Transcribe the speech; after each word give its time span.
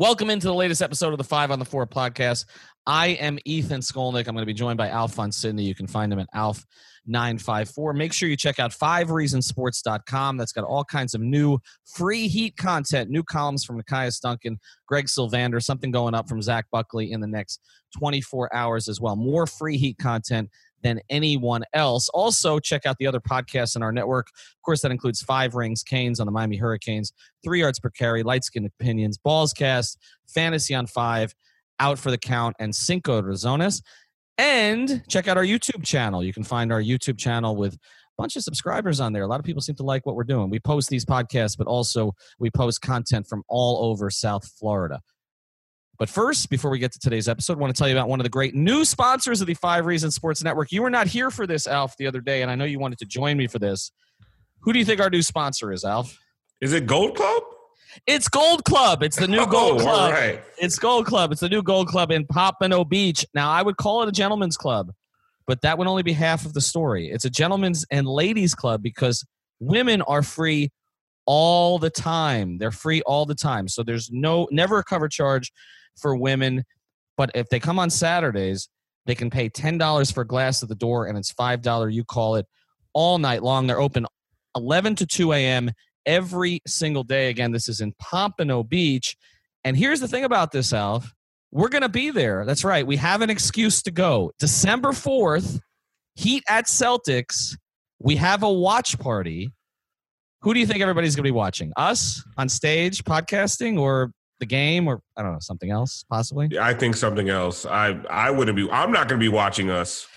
Welcome 0.00 0.30
into 0.30 0.46
the 0.46 0.54
latest 0.54 0.80
episode 0.80 1.12
of 1.12 1.18
the 1.18 1.24
Five 1.24 1.50
on 1.50 1.58
the 1.58 1.64
Floor 1.66 1.86
podcast. 1.86 2.46
I 2.86 3.08
am 3.08 3.38
Ethan 3.44 3.82
Skolnick. 3.82 4.26
I'm 4.26 4.34
going 4.34 4.38
to 4.38 4.46
be 4.46 4.54
joined 4.54 4.78
by 4.78 4.88
Alphonse 4.88 5.36
Sidney. 5.36 5.64
You 5.64 5.74
can 5.74 5.86
find 5.86 6.10
him 6.10 6.18
at 6.18 6.26
Alf954. 6.34 7.94
Make 7.94 8.14
sure 8.14 8.26
you 8.26 8.34
check 8.34 8.58
out 8.58 8.70
fivereasonsports.com. 8.70 10.38
That's 10.38 10.52
got 10.52 10.64
all 10.64 10.84
kinds 10.84 11.12
of 11.12 11.20
new 11.20 11.58
free 11.84 12.28
heat 12.28 12.56
content, 12.56 13.10
new 13.10 13.22
columns 13.22 13.62
from 13.62 13.78
Nekias 13.78 14.22
Duncan, 14.22 14.58
Greg 14.88 15.04
Sylvander, 15.04 15.62
something 15.62 15.90
going 15.90 16.14
up 16.14 16.30
from 16.30 16.40
Zach 16.40 16.64
Buckley 16.72 17.12
in 17.12 17.20
the 17.20 17.26
next 17.26 17.60
24 17.98 18.56
hours 18.56 18.88
as 18.88 19.02
well. 19.02 19.16
More 19.16 19.46
free 19.46 19.76
heat 19.76 19.98
content 19.98 20.48
than 20.82 21.00
anyone 21.08 21.64
else. 21.72 22.08
Also, 22.10 22.58
check 22.58 22.86
out 22.86 22.96
the 22.98 23.06
other 23.06 23.20
podcasts 23.20 23.76
in 23.76 23.82
our 23.82 23.92
network. 23.92 24.28
Of 24.28 24.62
course, 24.64 24.82
that 24.82 24.90
includes 24.90 25.22
Five 25.22 25.54
Rings, 25.54 25.82
Canes 25.82 26.20
on 26.20 26.26
the 26.26 26.32
Miami 26.32 26.56
Hurricanes, 26.56 27.12
Three 27.42 27.60
Yards 27.60 27.78
Per 27.78 27.90
Carry, 27.90 28.22
Light 28.22 28.44
Skin 28.44 28.64
Opinions, 28.64 29.18
Balls 29.18 29.52
Cast, 29.52 29.98
Fantasy 30.28 30.74
on 30.74 30.86
Five, 30.86 31.34
Out 31.78 31.98
for 31.98 32.10
the 32.10 32.18
Count, 32.18 32.56
and 32.58 32.74
Cinco 32.74 33.20
Razones. 33.22 33.82
And 34.38 35.02
check 35.08 35.28
out 35.28 35.36
our 35.36 35.44
YouTube 35.44 35.84
channel. 35.84 36.24
You 36.24 36.32
can 36.32 36.44
find 36.44 36.72
our 36.72 36.80
YouTube 36.80 37.18
channel 37.18 37.56
with 37.56 37.74
a 37.74 37.78
bunch 38.16 38.36
of 38.36 38.42
subscribers 38.42 38.98
on 38.98 39.12
there. 39.12 39.22
A 39.22 39.26
lot 39.26 39.38
of 39.38 39.44
people 39.44 39.60
seem 39.60 39.76
to 39.76 39.82
like 39.82 40.06
what 40.06 40.14
we're 40.16 40.24
doing. 40.24 40.48
We 40.48 40.60
post 40.60 40.88
these 40.88 41.04
podcasts, 41.04 41.58
but 41.58 41.66
also 41.66 42.14
we 42.38 42.50
post 42.50 42.80
content 42.80 43.26
from 43.26 43.42
all 43.48 43.90
over 43.90 44.08
South 44.08 44.46
Florida. 44.58 45.00
But 46.00 46.08
first, 46.08 46.48
before 46.48 46.70
we 46.70 46.78
get 46.78 46.92
to 46.92 46.98
today's 46.98 47.28
episode, 47.28 47.58
I 47.58 47.60
want 47.60 47.76
to 47.76 47.78
tell 47.78 47.86
you 47.86 47.94
about 47.94 48.08
one 48.08 48.20
of 48.20 48.24
the 48.24 48.30
great 48.30 48.54
new 48.54 48.86
sponsors 48.86 49.42
of 49.42 49.46
the 49.46 49.52
Five 49.52 49.84
Reasons 49.84 50.14
Sports 50.14 50.42
Network. 50.42 50.72
You 50.72 50.80
were 50.80 50.88
not 50.88 51.06
here 51.06 51.30
for 51.30 51.46
this, 51.46 51.66
Alf, 51.66 51.94
the 51.98 52.06
other 52.06 52.22
day, 52.22 52.40
and 52.40 52.50
I 52.50 52.54
know 52.54 52.64
you 52.64 52.78
wanted 52.78 52.98
to 53.00 53.04
join 53.04 53.36
me 53.36 53.46
for 53.46 53.58
this. 53.58 53.92
Who 54.62 54.72
do 54.72 54.78
you 54.78 54.86
think 54.86 55.02
our 55.02 55.10
new 55.10 55.20
sponsor 55.20 55.70
is, 55.72 55.84
Alf? 55.84 56.18
Is 56.62 56.72
it 56.72 56.86
Gold 56.86 57.16
Club? 57.16 57.42
It's 58.06 58.30
Gold 58.30 58.64
Club. 58.64 59.02
It's 59.02 59.18
the 59.18 59.28
new 59.28 59.40
oh, 59.42 59.46
Gold 59.46 59.82
Oh, 59.82 59.84
Club. 59.84 60.12
Right. 60.14 60.42
It's 60.56 60.78
Gold 60.78 61.04
Club. 61.04 61.32
It's 61.32 61.42
the 61.42 61.50
new 61.50 61.62
Gold 61.62 61.88
Club 61.88 62.10
in 62.10 62.26
Pompano 62.26 62.82
Beach. 62.82 63.26
Now, 63.34 63.50
I 63.50 63.60
would 63.60 63.76
call 63.76 64.02
it 64.02 64.08
a 64.08 64.12
gentleman's 64.12 64.56
club, 64.56 64.92
but 65.46 65.60
that 65.60 65.76
would 65.76 65.86
only 65.86 66.02
be 66.02 66.14
half 66.14 66.46
of 66.46 66.54
the 66.54 66.62
story. 66.62 67.10
It's 67.10 67.26
a 67.26 67.30
gentleman's 67.30 67.84
and 67.90 68.06
ladies' 68.06 68.54
club 68.54 68.82
because 68.82 69.22
women 69.58 70.00
are 70.00 70.22
free 70.22 70.70
all 71.26 71.78
the 71.78 71.90
time. 71.90 72.56
They're 72.56 72.70
free 72.70 73.02
all 73.02 73.26
the 73.26 73.34
time. 73.34 73.68
So 73.68 73.82
there's 73.82 74.10
no 74.10 74.48
never 74.50 74.78
a 74.78 74.84
cover 74.84 75.06
charge 75.06 75.52
for 76.00 76.16
women. 76.16 76.64
But 77.16 77.30
if 77.34 77.48
they 77.48 77.60
come 77.60 77.78
on 77.78 77.90
Saturdays, 77.90 78.68
they 79.06 79.14
can 79.14 79.30
pay 79.30 79.48
ten 79.48 79.78
dollars 79.78 80.10
for 80.10 80.24
glass 80.24 80.62
at 80.62 80.68
the 80.68 80.74
door, 80.74 81.06
and 81.06 81.16
it's 81.18 81.32
five 81.32 81.62
dollar. 81.62 81.88
You 81.88 82.04
call 82.04 82.36
it 82.36 82.46
all 82.92 83.18
night 83.18 83.42
long. 83.42 83.66
They're 83.66 83.80
open 83.80 84.06
eleven 84.56 84.94
to 84.96 85.06
two 85.06 85.32
a.m. 85.32 85.70
every 86.06 86.60
single 86.66 87.04
day. 87.04 87.28
Again, 87.28 87.52
this 87.52 87.68
is 87.68 87.80
in 87.80 87.92
Pompano 87.98 88.62
Beach. 88.62 89.16
And 89.64 89.76
here's 89.76 90.00
the 90.00 90.08
thing 90.08 90.24
about 90.24 90.52
this, 90.52 90.72
Alf. 90.72 91.12
We're 91.52 91.68
going 91.68 91.82
to 91.82 91.88
be 91.88 92.10
there. 92.10 92.44
That's 92.44 92.64
right. 92.64 92.86
We 92.86 92.96
have 92.96 93.22
an 93.22 93.30
excuse 93.30 93.82
to 93.82 93.90
go. 93.90 94.32
December 94.38 94.90
4th, 94.90 95.60
Heat 96.14 96.44
at 96.48 96.66
Celtics. 96.66 97.56
We 97.98 98.16
have 98.16 98.42
a 98.42 98.52
watch 98.52 98.98
party. 98.98 99.50
Who 100.42 100.54
do 100.54 100.60
you 100.60 100.66
think 100.66 100.80
everybody's 100.80 101.14
going 101.14 101.24
to 101.24 101.28
be 101.28 101.34
watching? 101.36 101.72
Us 101.76 102.22
on 102.38 102.48
stage, 102.48 103.04
podcasting, 103.04 103.78
or 103.78 104.12
the 104.40 104.46
game, 104.46 104.88
or 104.88 105.00
I 105.16 105.22
don't 105.22 105.32
know, 105.32 105.38
something 105.40 105.70
else, 105.70 106.04
possibly? 106.10 106.58
I 106.58 106.74
think 106.74 106.96
something 106.96 107.28
else. 107.28 107.64
I 107.64 107.90
I 108.10 108.30
wouldn't 108.30 108.56
be. 108.56 108.68
I'm 108.70 108.90
not 108.90 109.08
going 109.08 109.20
to 109.20 109.24
be 109.24 109.28
watching 109.28 109.70
us. 109.70 110.08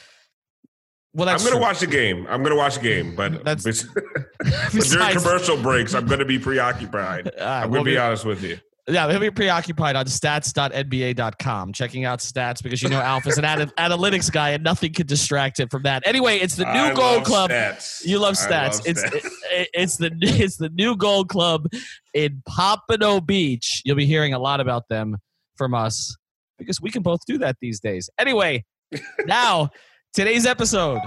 Well, 1.15 1.29
I'm 1.29 1.37
going 1.37 1.53
to 1.53 1.59
watch 1.59 1.79
the 1.79 1.85
game. 1.87 2.25
I'm 2.27 2.41
going 2.41 2.55
to 2.55 2.57
watch 2.57 2.75
the 2.75 2.81
game, 2.81 3.15
but, 3.15 3.43
That's- 3.45 3.83
but 4.73 4.83
during 4.89 5.15
commercial 5.15 5.61
breaks, 5.61 5.93
I'm 5.93 6.07
going 6.07 6.17
to 6.19 6.25
be 6.25 6.39
preoccupied. 6.39 7.27
Uh, 7.39 7.43
I'm 7.63 7.69
we'll 7.69 7.83
going 7.83 7.85
to 7.85 7.91
be- 7.91 7.95
be 7.95 7.99
honest 7.99 8.25
with 8.25 8.41
you. 8.43 8.57
Yeah, 8.85 9.09
he'll 9.09 9.19
be 9.21 9.31
preoccupied 9.31 9.95
on 9.95 10.05
stats.nba.com, 10.07 11.71
checking 11.71 12.03
out 12.03 12.19
stats 12.19 12.61
because 12.61 12.83
you 12.83 12.89
know 12.89 12.99
Alpha's 12.99 13.37
an 13.37 13.45
ana- 13.45 13.67
analytics 13.77 14.29
guy 14.29 14.49
and 14.49 14.61
nothing 14.63 14.91
can 14.91 15.07
distract 15.07 15.57
him 15.61 15.69
from 15.69 15.83
that. 15.83 16.03
Anyway, 16.05 16.35
it's 16.39 16.55
the 16.57 16.65
new 16.65 16.79
I 16.81 16.93
Gold 16.93 17.15
love 17.19 17.23
Club. 17.23 17.49
Stats. 17.51 18.05
You 18.05 18.19
love 18.19 18.35
stats. 18.35 18.73
love 18.79 18.81
it's 18.87 19.03
stats. 19.03 19.25
it- 19.51 19.69
it's 19.73 19.97
the 19.97 20.11
it's 20.21 20.57
the 20.57 20.67
new 20.69 20.97
Gold 20.97 21.29
Club 21.29 21.67
in 22.13 22.41
Pompano 22.45 23.21
Beach. 23.21 23.81
You'll 23.85 23.95
be 23.95 24.05
hearing 24.05 24.33
a 24.33 24.39
lot 24.39 24.59
about 24.59 24.89
them 24.89 25.15
from 25.55 25.73
us 25.73 26.17
because 26.57 26.81
we 26.81 26.89
can 26.91 27.03
both 27.03 27.21
do 27.25 27.37
that 27.37 27.55
these 27.61 27.79
days. 27.79 28.09
Anyway, 28.19 28.65
now 29.25 29.69
today's 30.13 30.45
episode. 30.45 30.99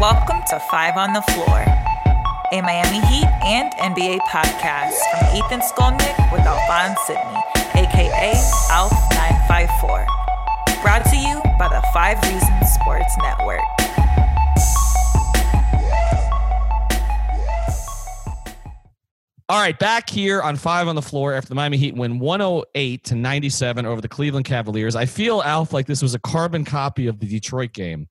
Welcome 0.00 0.40
to 0.48 0.58
Five 0.70 0.96
on 0.96 1.12
the 1.12 1.20
Floor, 1.20 1.66
a 2.52 2.60
Miami 2.62 3.00
Heat 3.06 3.26
and 3.44 3.72
NBA 3.74 4.18
podcast 4.28 4.98
from 5.10 5.36
Ethan 5.36 5.60
Skolnick 5.60 6.32
with 6.32 6.40
Alphonse 6.40 6.98
Sidney, 7.06 7.38
aka 7.76 8.32
Alf954. 8.70 10.06
Brought 10.82 11.04
to 11.04 11.16
you 11.16 11.40
by 11.60 11.68
the 11.68 11.80
Five 11.94 12.20
Reasons 12.22 12.72
Sports 12.72 13.16
Network. 13.22 13.60
All 19.48 19.60
right, 19.60 19.78
back 19.78 20.10
here 20.10 20.42
on 20.42 20.56
five 20.56 20.88
on 20.88 20.96
the 20.96 21.02
floor 21.02 21.34
after 21.34 21.48
the 21.48 21.54
Miami 21.54 21.76
Heat 21.76 21.94
win 21.94 22.18
108 22.18 23.04
to 23.04 23.14
97 23.14 23.86
over 23.86 24.00
the 24.00 24.08
Cleveland 24.08 24.46
Cavaliers. 24.46 24.96
I 24.96 25.06
feel, 25.06 25.40
Alf, 25.42 25.72
like 25.72 25.86
this 25.86 26.02
was 26.02 26.14
a 26.14 26.20
carbon 26.20 26.64
copy 26.64 27.06
of 27.06 27.20
the 27.20 27.26
Detroit 27.26 27.72
game. 27.72 28.08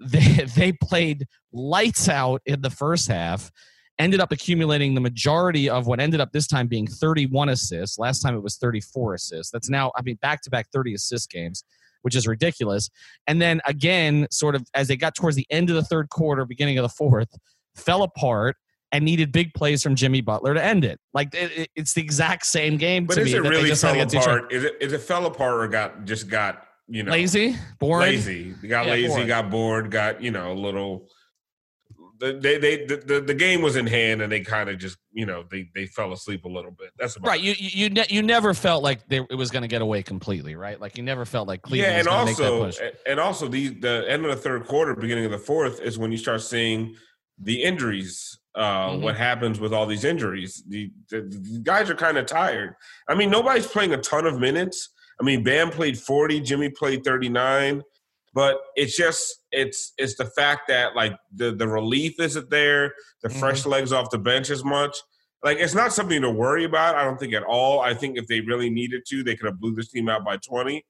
They, 0.00 0.44
they 0.56 0.72
played 0.72 1.26
lights 1.52 2.08
out 2.08 2.42
in 2.46 2.62
the 2.62 2.70
first 2.70 3.08
half, 3.08 3.50
ended 3.98 4.20
up 4.20 4.30
accumulating 4.32 4.94
the 4.94 5.00
majority 5.00 5.68
of 5.70 5.86
what 5.86 6.00
ended 6.00 6.20
up 6.20 6.32
this 6.32 6.46
time 6.46 6.66
being 6.66 6.86
31 6.86 7.48
assists. 7.48 7.98
Last 7.98 8.20
time 8.20 8.34
it 8.36 8.42
was 8.42 8.56
34 8.56 9.14
assists. 9.14 9.50
That's 9.50 9.70
now, 9.70 9.92
I 9.96 10.02
mean, 10.02 10.16
back 10.16 10.42
to 10.42 10.50
back 10.50 10.68
30 10.72 10.94
assist 10.94 11.30
games, 11.30 11.64
which 12.02 12.14
is 12.14 12.26
ridiculous. 12.26 12.90
And 13.26 13.40
then 13.40 13.60
again, 13.66 14.26
sort 14.30 14.54
of 14.54 14.64
as 14.74 14.88
they 14.88 14.96
got 14.96 15.14
towards 15.14 15.36
the 15.36 15.46
end 15.50 15.70
of 15.70 15.76
the 15.76 15.82
third 15.84 16.10
quarter, 16.10 16.44
beginning 16.44 16.78
of 16.78 16.82
the 16.82 16.88
fourth, 16.90 17.28
fell 17.74 18.02
apart 18.02 18.56
and 18.92 19.04
needed 19.04 19.32
big 19.32 19.52
plays 19.54 19.82
from 19.82 19.94
Jimmy 19.94 20.20
Butler 20.20 20.54
to 20.54 20.62
end 20.62 20.84
it. 20.84 21.00
Like 21.14 21.34
it, 21.34 21.50
it- 21.58 21.70
it's 21.74 21.92
the 21.94 22.02
exact 22.02 22.46
same 22.46 22.76
game 22.76 23.06
But 23.06 23.14
to 23.14 23.22
is 23.22 23.32
me. 23.32 23.38
it 23.38 23.40
really 23.42 23.74
fell 23.74 23.98
apart? 24.00 24.52
Is 24.52 24.62
it 24.64 24.74
is 24.80 24.92
it 24.92 25.00
fell 25.00 25.26
apart 25.26 25.54
or 25.54 25.68
got 25.68 26.04
just 26.04 26.28
got 26.28 26.62
you 26.86 27.02
know 27.02 27.10
Lazy, 27.12 27.56
bored. 27.80 28.02
lazy? 28.02 28.50
Got 28.68 28.86
Yeah, 28.86 28.92
lazy, 28.92 29.08
bored. 29.08 29.26
got 29.26 29.50
bored, 29.50 29.90
got 29.90 30.22
you 30.22 30.30
know 30.30 30.52
a 30.52 30.54
little. 30.54 31.08
The, 32.18 32.38
they 32.40 32.58
they 32.58 32.86
the, 32.86 32.96
the, 32.96 33.20
the 33.20 33.34
game 33.34 33.60
was 33.62 33.76
in 33.76 33.86
hand 33.86 34.22
and 34.22 34.32
they 34.32 34.40
kind 34.40 34.70
of 34.70 34.78
just 34.78 34.96
you 35.12 35.26
know 35.26 35.44
they 35.50 35.68
they 35.74 35.86
fell 35.86 36.12
asleep 36.12 36.44
a 36.44 36.48
little 36.48 36.70
bit. 36.70 36.90
That's 36.98 37.16
about 37.16 37.28
Right, 37.28 37.40
you 37.40 37.54
you 37.58 37.84
you, 37.84 37.90
ne- 37.90 38.06
you 38.08 38.22
never 38.22 38.54
felt 38.54 38.82
like 38.82 39.06
they, 39.08 39.18
it 39.18 39.34
was 39.34 39.50
going 39.50 39.62
to 39.62 39.68
get 39.68 39.82
away 39.82 40.02
completely, 40.02 40.54
right? 40.56 40.80
Like 40.80 40.96
you 40.96 41.02
never 41.02 41.24
felt 41.24 41.46
like 41.48 41.62
Cleveland 41.62 41.92
yeah, 41.92 41.98
was 41.98 42.06
and 42.06 42.36
going 42.38 42.60
to 42.60 42.64
make 42.66 42.74
that 42.76 42.84
also 42.86 42.96
and 43.06 43.20
also 43.20 43.48
the 43.48 43.68
the 43.68 44.04
end 44.08 44.24
of 44.24 44.30
the 44.30 44.36
third 44.40 44.66
quarter, 44.66 44.94
beginning 44.94 45.24
of 45.26 45.30
the 45.30 45.38
fourth 45.38 45.80
is 45.80 45.98
when 45.98 46.10
you 46.12 46.18
start 46.18 46.40
seeing 46.42 46.96
the 47.38 47.62
injuries. 47.62 48.38
Uh, 48.54 48.88
Mhm. 48.92 49.02
What 49.02 49.16
happens 49.16 49.60
with 49.60 49.74
all 49.74 49.84
these 49.84 50.04
injuries? 50.04 50.64
The, 50.66 50.90
the, 51.10 51.20
the 51.20 51.60
guys 51.62 51.90
are 51.90 51.94
kind 51.94 52.16
of 52.16 52.24
tired. 52.24 52.74
I 53.06 53.14
mean, 53.14 53.28
nobody's 53.28 53.66
playing 53.66 53.92
a 53.92 53.98
ton 53.98 54.24
of 54.26 54.38
minutes. 54.40 54.88
I 55.20 55.24
mean, 55.24 55.42
Bam 55.44 55.68
played 55.70 55.98
forty, 55.98 56.40
Jimmy 56.40 56.70
played 56.70 57.04
thirty 57.04 57.28
nine, 57.28 57.82
but 58.36 58.60
it's 58.76 58.94
just 58.96 59.40
it's 59.50 59.94
it's 59.96 60.14
the 60.16 60.26
fact 60.26 60.68
that 60.68 60.94
like 60.94 61.16
the 61.34 61.52
the 61.52 61.66
relief 61.66 62.20
isn't 62.20 62.50
there, 62.50 62.92
the 63.22 63.28
Mm-hmm. 63.30 63.38
fresh 63.40 63.64
legs 63.66 63.92
off 63.92 64.10
the 64.10 64.18
bench 64.18 64.50
as 64.50 64.62
much. 64.62 64.94
Like 65.42 65.58
it's 65.58 65.74
not 65.74 65.92
something 65.92 66.20
to 66.22 66.30
worry 66.30 66.64
about. 66.64 66.94
I 66.94 67.02
don't 67.04 67.18
think 67.18 67.32
at 67.34 67.42
all. 67.44 67.80
I 67.80 67.94
think 67.94 68.18
if 68.18 68.26
they 68.26 68.40
really 68.42 68.68
needed 68.70 69.02
to, 69.08 69.22
they 69.24 69.34
could 69.36 69.46
have 69.46 69.58
blew 69.58 69.74
this 69.74 69.88
team 69.88 70.08
out 70.08 70.24
by 70.24 70.36
twenty 70.36 70.84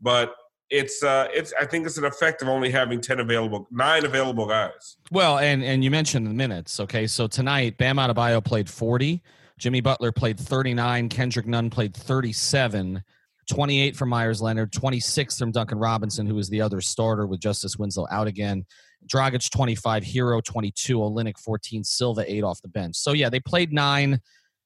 but 0.00 0.34
it's 0.70 1.02
uh 1.02 1.26
it's 1.32 1.52
I 1.60 1.64
think 1.66 1.86
it's 1.86 1.98
an 1.98 2.04
effect 2.04 2.42
of 2.42 2.48
only 2.48 2.70
having 2.70 3.00
ten 3.00 3.20
available 3.20 3.66
nine 3.70 4.04
available 4.04 4.46
guys. 4.46 4.96
Well, 5.10 5.38
and 5.38 5.62
and 5.64 5.82
you 5.84 5.90
mentioned 5.90 6.26
the 6.26 6.34
minutes. 6.34 6.78
Okay, 6.80 7.06
so 7.06 7.26
tonight 7.26 7.78
Bam 7.78 7.96
Adebayo 7.96 8.44
played 8.44 8.68
40, 8.68 9.22
Jimmy 9.58 9.80
Butler 9.80 10.12
played 10.12 10.38
39, 10.38 11.08
Kendrick 11.08 11.46
Nunn 11.46 11.70
played 11.70 11.94
37, 11.94 13.02
28 13.48 13.96
from 13.96 14.10
Meyers 14.10 14.40
Leonard, 14.42 14.72
26 14.72 15.38
from 15.38 15.52
Duncan 15.52 15.78
Robinson, 15.78 16.26
who 16.26 16.34
was 16.34 16.48
the 16.48 16.60
other 16.60 16.80
starter 16.80 17.26
with 17.26 17.40
Justise 17.40 17.76
Winslow 17.76 18.06
out 18.10 18.26
again. 18.26 18.64
Dragic 19.06 19.50
25, 19.50 20.02
Herro 20.02 20.42
22, 20.42 20.98
Olynyk 20.98 21.38
14, 21.38 21.84
Silva 21.84 22.24
8 22.26 22.44
off 22.44 22.62
the 22.62 22.68
bench. 22.68 22.96
So 22.96 23.12
yeah, 23.12 23.28
they 23.28 23.40
played 23.40 23.72
nine 23.72 24.20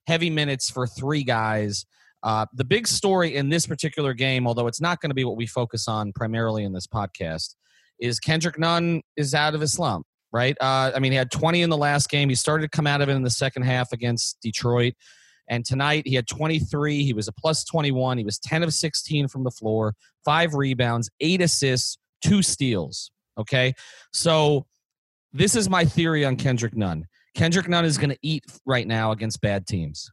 heavy 0.06 0.30
minutes 0.30 0.70
for 0.70 0.86
three 0.86 1.22
guys. 1.22 1.86
Uh, 2.22 2.46
the 2.54 2.64
big 2.64 2.86
story 2.86 3.36
in 3.36 3.48
this 3.48 3.66
particular 3.66 4.14
game, 4.14 4.46
although 4.46 4.66
it's 4.66 4.80
not 4.80 5.00
going 5.00 5.10
to 5.10 5.14
be 5.14 5.24
what 5.24 5.36
we 5.36 5.46
focus 5.46 5.88
on 5.88 6.12
primarily 6.12 6.64
in 6.64 6.72
this 6.72 6.86
podcast, 6.86 7.54
is 8.00 8.18
Kendrick 8.18 8.58
Nunn 8.58 9.02
is 9.16 9.34
out 9.34 9.54
of 9.54 9.60
his 9.60 9.72
slump, 9.72 10.06
right? 10.32 10.56
Uh, 10.60 10.92
I 10.94 10.98
mean, 10.98 11.12
he 11.12 11.18
had 11.18 11.30
20 11.30 11.62
in 11.62 11.70
the 11.70 11.76
last 11.76 12.08
game. 12.08 12.28
He 12.28 12.34
started 12.34 12.70
to 12.70 12.76
come 12.76 12.86
out 12.86 13.00
of 13.00 13.08
it 13.08 13.12
in 13.12 13.22
the 13.22 13.30
second 13.30 13.62
half 13.62 13.92
against 13.92 14.38
Detroit. 14.40 14.94
And 15.48 15.64
tonight 15.64 16.04
he 16.06 16.14
had 16.14 16.26
23. 16.26 17.04
He 17.04 17.12
was 17.12 17.28
a 17.28 17.32
plus 17.32 17.64
21. 17.64 18.18
He 18.18 18.24
was 18.24 18.38
10 18.38 18.62
of 18.62 18.72
16 18.72 19.28
from 19.28 19.44
the 19.44 19.50
floor, 19.50 19.94
five 20.24 20.54
rebounds, 20.54 21.10
eight 21.20 21.40
assists, 21.40 21.98
two 22.22 22.42
steals. 22.42 23.10
Okay. 23.38 23.74
So 24.12 24.66
this 25.32 25.56
is 25.56 25.68
my 25.68 25.84
theory 25.84 26.24
on 26.24 26.36
Kendrick 26.36 26.76
Nunn. 26.76 27.06
Kendrick 27.34 27.68
Nunn 27.68 27.84
is 27.84 27.98
going 27.98 28.10
to 28.10 28.18
eat 28.22 28.44
right 28.66 28.86
now 28.86 29.12
against 29.12 29.40
bad 29.40 29.66
teams. 29.66 30.10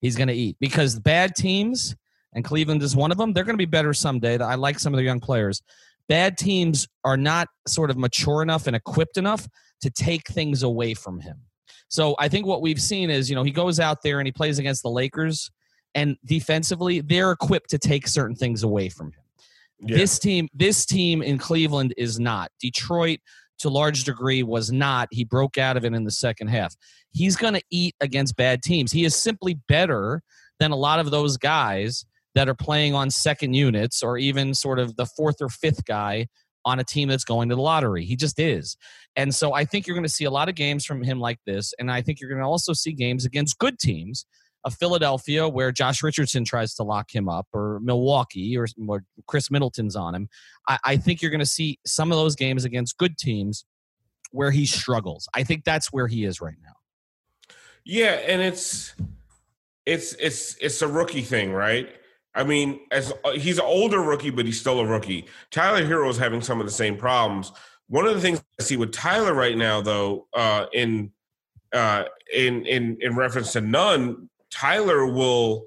He's 0.00 0.16
going 0.16 0.28
to 0.28 0.34
eat 0.34 0.56
because 0.60 0.98
bad 0.98 1.34
teams 1.34 1.94
and 2.34 2.44
Cleveland 2.44 2.82
is 2.82 2.96
one 2.96 3.12
of 3.12 3.18
them. 3.18 3.32
They're 3.32 3.44
going 3.44 3.54
to 3.54 3.58
be 3.58 3.64
better 3.64 3.94
someday. 3.94 4.38
I 4.38 4.56
like 4.56 4.78
some 4.78 4.92
of 4.92 4.98
their 4.98 5.04
young 5.04 5.20
players. 5.20 5.62
Bad 6.08 6.36
teams 6.36 6.86
are 7.04 7.16
not 7.16 7.48
sort 7.66 7.90
of 7.90 7.96
mature 7.96 8.42
enough 8.42 8.66
and 8.66 8.76
equipped 8.76 9.16
enough 9.16 9.48
to 9.80 9.90
take 9.90 10.28
things 10.28 10.62
away 10.62 10.94
from 10.94 11.20
him. 11.20 11.42
So 11.88 12.14
I 12.18 12.28
think 12.28 12.46
what 12.46 12.62
we've 12.62 12.80
seen 12.80 13.10
is, 13.10 13.28
you 13.28 13.36
know, 13.36 13.42
he 13.42 13.50
goes 13.50 13.80
out 13.80 14.02
there 14.02 14.18
and 14.20 14.26
he 14.26 14.32
plays 14.32 14.58
against 14.58 14.82
the 14.82 14.90
Lakers, 14.90 15.50
and 15.94 16.16
defensively, 16.24 17.00
they're 17.00 17.30
equipped 17.30 17.70
to 17.70 17.78
take 17.78 18.08
certain 18.08 18.34
things 18.34 18.62
away 18.62 18.88
from 18.88 19.08
him. 19.08 19.22
Yeah. 19.80 19.96
This 19.96 20.18
team, 20.18 20.48
this 20.54 20.86
team 20.86 21.22
in 21.22 21.38
Cleveland 21.38 21.94
is 21.96 22.18
not. 22.18 22.50
Detroit, 22.60 23.20
to 23.60 23.68
a 23.68 23.70
large 23.70 24.04
degree, 24.04 24.42
was 24.42 24.72
not. 24.72 25.08
He 25.10 25.24
broke 25.24 25.58
out 25.58 25.76
of 25.76 25.84
it 25.84 25.94
in 25.94 26.04
the 26.04 26.10
second 26.10 26.48
half. 26.48 26.74
He's 27.12 27.36
going 27.36 27.54
to 27.54 27.62
eat 27.70 27.94
against 28.00 28.36
bad 28.36 28.62
teams. 28.62 28.90
He 28.90 29.04
is 29.04 29.14
simply 29.14 29.58
better 29.68 30.22
than 30.58 30.70
a 30.70 30.76
lot 30.76 31.00
of 31.00 31.10
those 31.10 31.36
guys 31.36 32.04
that 32.34 32.48
are 32.48 32.54
playing 32.54 32.94
on 32.94 33.10
second 33.10 33.54
units 33.54 34.02
or 34.02 34.18
even 34.18 34.54
sort 34.54 34.78
of 34.78 34.96
the 34.96 35.06
fourth 35.06 35.36
or 35.40 35.48
fifth 35.48 35.84
guy 35.84 36.26
on 36.64 36.80
a 36.80 36.84
team 36.84 37.08
that's 37.08 37.24
going 37.24 37.48
to 37.48 37.54
the 37.54 37.62
lottery. 37.62 38.04
He 38.04 38.16
just 38.16 38.38
is. 38.38 38.76
And 39.16 39.34
so 39.34 39.52
I 39.52 39.64
think 39.64 39.86
you're 39.86 39.94
going 39.94 40.04
to 40.04 40.12
see 40.12 40.24
a 40.24 40.30
lot 40.30 40.48
of 40.48 40.54
games 40.54 40.84
from 40.84 41.02
him 41.02 41.20
like 41.20 41.38
this. 41.46 41.72
And 41.78 41.90
I 41.90 42.02
think 42.02 42.20
you're 42.20 42.30
going 42.30 42.42
to 42.42 42.46
also 42.46 42.72
see 42.72 42.92
games 42.92 43.24
against 43.24 43.58
good 43.58 43.78
teams 43.78 44.26
of 44.64 44.74
Philadelphia 44.74 45.46
where 45.48 45.70
Josh 45.70 46.02
Richardson 46.02 46.44
tries 46.44 46.74
to 46.76 46.82
lock 46.82 47.14
him 47.14 47.28
up 47.28 47.46
or 47.52 47.80
Milwaukee 47.82 48.56
or, 48.56 48.66
or 48.88 49.04
Khris 49.26 49.50
Middleton's 49.50 49.94
on 49.94 50.14
him. 50.14 50.28
I, 50.66 50.78
I 50.84 50.96
think 50.96 51.20
you're 51.20 51.30
going 51.30 51.40
to 51.40 51.46
see 51.46 51.78
some 51.86 52.10
of 52.10 52.16
those 52.16 52.34
games 52.34 52.64
against 52.64 52.96
good 52.96 53.18
teams 53.18 53.64
where 54.30 54.50
he 54.50 54.66
struggles. 54.66 55.28
I 55.34 55.44
think 55.44 55.64
that's 55.64 55.92
where 55.92 56.08
he 56.08 56.24
is 56.24 56.40
right 56.40 56.56
now. 56.62 56.72
Yeah, 57.84 58.12
and 58.12 58.40
it's 58.40 58.94
it's 59.84 60.14
it's 60.14 60.56
it's 60.56 60.80
a 60.80 60.88
rookie 60.88 61.20
thing, 61.20 61.52
right? 61.52 61.94
I 62.34 62.44
mean, 62.44 62.80
as 62.90 63.12
uh, 63.24 63.32
he's 63.32 63.58
an 63.58 63.64
older 63.64 64.00
rookie, 64.00 64.30
but 64.30 64.44
he's 64.44 64.60
still 64.60 64.80
a 64.80 64.86
rookie. 64.86 65.26
Tyler 65.50 65.84
Herro 65.84 66.10
is 66.10 66.18
having 66.18 66.40
some 66.40 66.60
of 66.60 66.66
the 66.66 66.72
same 66.72 66.96
problems. 66.96 67.52
One 67.88 68.06
of 68.06 68.14
the 68.14 68.20
things 68.20 68.42
I 68.58 68.62
see 68.62 68.76
with 68.76 68.92
Tyler 68.92 69.34
right 69.34 69.56
now, 69.56 69.80
though, 69.80 70.26
uh, 70.34 70.66
in 70.72 71.12
uh, 71.72 72.04
in 72.32 72.66
in 72.66 72.96
in 73.00 73.14
reference 73.14 73.52
to 73.52 73.60
Nunn, 73.60 74.28
Tyler 74.50 75.06
will 75.06 75.66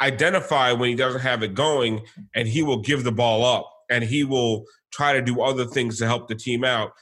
identify 0.00 0.72
when 0.72 0.88
he 0.88 0.96
doesn't 0.96 1.20
have 1.20 1.42
it 1.42 1.54
going, 1.54 2.02
and 2.34 2.48
he 2.48 2.62
will 2.62 2.80
give 2.80 3.04
the 3.04 3.12
ball 3.12 3.44
up, 3.44 3.70
and 3.90 4.02
he 4.02 4.24
will 4.24 4.64
try 4.92 5.12
to 5.12 5.22
do 5.22 5.40
other 5.40 5.64
things 5.64 5.98
to 5.98 6.06
help 6.06 6.28
the 6.28 6.34
team 6.34 6.64
out. 6.64 6.92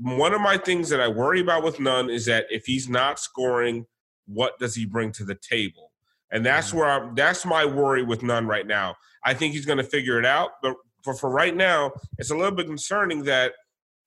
One 0.00 0.32
of 0.32 0.40
my 0.40 0.56
things 0.56 0.88
that 0.90 1.00
I 1.00 1.08
worry 1.08 1.40
about 1.40 1.64
with 1.64 1.80
Nunn 1.80 2.08
is 2.08 2.26
that 2.26 2.46
if 2.50 2.64
he's 2.64 2.88
not 2.88 3.18
scoring, 3.18 3.86
what 4.26 4.58
does 4.58 4.74
he 4.74 4.86
bring 4.86 5.12
to 5.12 5.24
the 5.24 5.34
table? 5.34 5.90
And 6.30 6.44
that's 6.44 6.74
where 6.74 6.88
I'm, 6.88 7.14
that's 7.14 7.46
my 7.46 7.64
worry 7.64 8.02
with 8.02 8.22
Nunn 8.22 8.46
right 8.46 8.66
now. 8.66 8.96
I 9.24 9.34
think 9.34 9.54
he's 9.54 9.66
going 9.66 9.78
to 9.78 9.84
figure 9.84 10.18
it 10.18 10.26
out, 10.26 10.50
but 10.62 10.74
for, 11.02 11.14
for 11.14 11.30
right 11.30 11.56
now, 11.56 11.92
it's 12.18 12.30
a 12.30 12.36
little 12.36 12.54
bit 12.54 12.66
concerning 12.66 13.24
that 13.24 13.52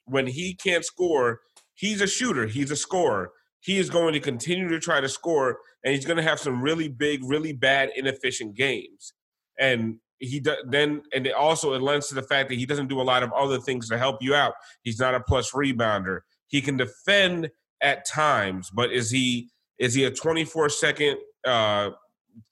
when 0.05 0.27
he 0.27 0.53
can't 0.53 0.85
score, 0.85 1.41
he's 1.73 2.01
a 2.01 2.07
shooter, 2.07 2.47
he's 2.47 2.71
a 2.71 2.75
scorer. 2.75 3.31
He 3.61 3.77
is 3.77 3.89
going 3.89 4.13
to 4.13 4.19
continue 4.19 4.67
to 4.69 4.79
try 4.79 5.01
to 5.01 5.09
score, 5.09 5.59
and 5.83 5.93
he's 5.93 6.05
going 6.05 6.17
to 6.17 6.23
have 6.23 6.39
some 6.39 6.61
really 6.61 6.87
big, 6.87 7.21
really 7.23 7.53
bad, 7.53 7.91
inefficient 7.95 8.55
games. 8.55 9.13
And 9.59 9.97
he 10.17 10.39
do, 10.39 10.55
then, 10.67 11.03
and 11.13 11.27
it 11.27 11.33
also 11.33 11.73
it 11.73 11.81
lends 11.81 12.07
to 12.07 12.15
the 12.15 12.23
fact 12.23 12.49
that 12.49 12.55
he 12.55 12.65
doesn't 12.65 12.87
do 12.87 13.01
a 13.01 13.03
lot 13.03 13.23
of 13.23 13.31
other 13.33 13.59
things 13.59 13.87
to 13.89 13.97
help 13.97 14.17
you 14.21 14.33
out. 14.33 14.53
He's 14.83 14.99
not 14.99 15.15
a 15.15 15.19
plus 15.19 15.51
rebounder. 15.51 16.21
He 16.47 16.61
can 16.61 16.77
defend 16.77 17.49
at 17.81 18.05
times, 18.05 18.69
but 18.71 18.91
is 18.91 19.11
he 19.11 19.49
is 19.79 19.93
he 19.93 20.03
a 20.03 20.11
24 20.11 20.69
second 20.69 21.17
uh, 21.45 21.91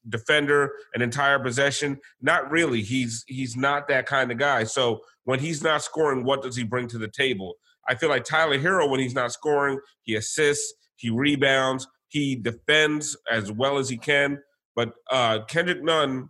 defender 0.08 0.72
an 0.94 1.02
entire 1.02 1.40
possession. 1.40 2.00
Not 2.22 2.50
really. 2.50 2.81
He's 2.81 3.24
he's 3.28 3.56
not 3.56 3.88
that 3.88 4.06
kind 4.06 4.31
of 4.31 4.38
guy. 4.38 4.64
So 4.64 5.02
when 5.24 5.40
he's 5.40 5.64
not 5.64 5.84
scoring, 5.84 6.24
what 6.24 6.42
does 6.42 6.56
he 6.56 6.64
bring 6.64 6.88
to 6.90 6.98
the 6.98 7.08
table? 7.08 7.56
I 7.88 7.96
feel 7.96 8.10
like 8.10 8.24
Tyler 8.24 8.60
Herro, 8.60 8.90
when 8.90 9.00
he's 9.00 9.16
not 9.16 9.31
scoring, 9.31 9.80
he 10.04 10.16
assists, 10.16 10.74
he 10.96 11.10
rebounds, 11.10 11.88
he 12.08 12.36
defends 12.36 13.18
as 13.31 13.52
well 13.52 13.78
as 13.78 13.90
he 13.90 13.98
can. 13.98 14.40
But 14.76 14.94
uh, 15.10 15.40
Kendrick 15.48 15.84
Nunn 15.84 16.30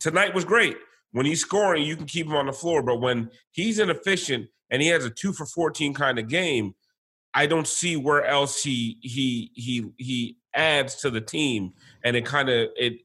tonight 0.00 0.34
was 0.34 0.44
great. 0.44 0.76
When 1.12 1.26
he's 1.26 1.40
scoring, 1.40 1.82
you 1.82 1.96
can 1.96 2.06
keep 2.06 2.26
him 2.26 2.34
on 2.34 2.46
the 2.46 2.52
floor. 2.52 2.82
But 2.82 3.00
when 3.00 3.30
he's 3.50 3.78
inefficient 3.78 4.48
and 4.70 4.80
he 4.80 4.88
has 4.88 5.04
a 5.04 5.10
two 5.10 5.32
for 5.32 5.46
fourteen 5.46 5.94
kind 5.94 6.18
of 6.18 6.28
game, 6.28 6.74
I 7.34 7.46
don't 7.46 7.66
see 7.66 7.96
where 7.96 8.24
else 8.24 8.62
he 8.62 8.98
he 9.02 9.50
he 9.54 9.90
he 9.98 10.36
adds 10.54 10.96
to 10.96 11.10
the 11.10 11.20
team, 11.20 11.72
and 12.04 12.16
it 12.16 12.24
kind 12.24 12.48
of 12.48 12.68
it 12.76 13.00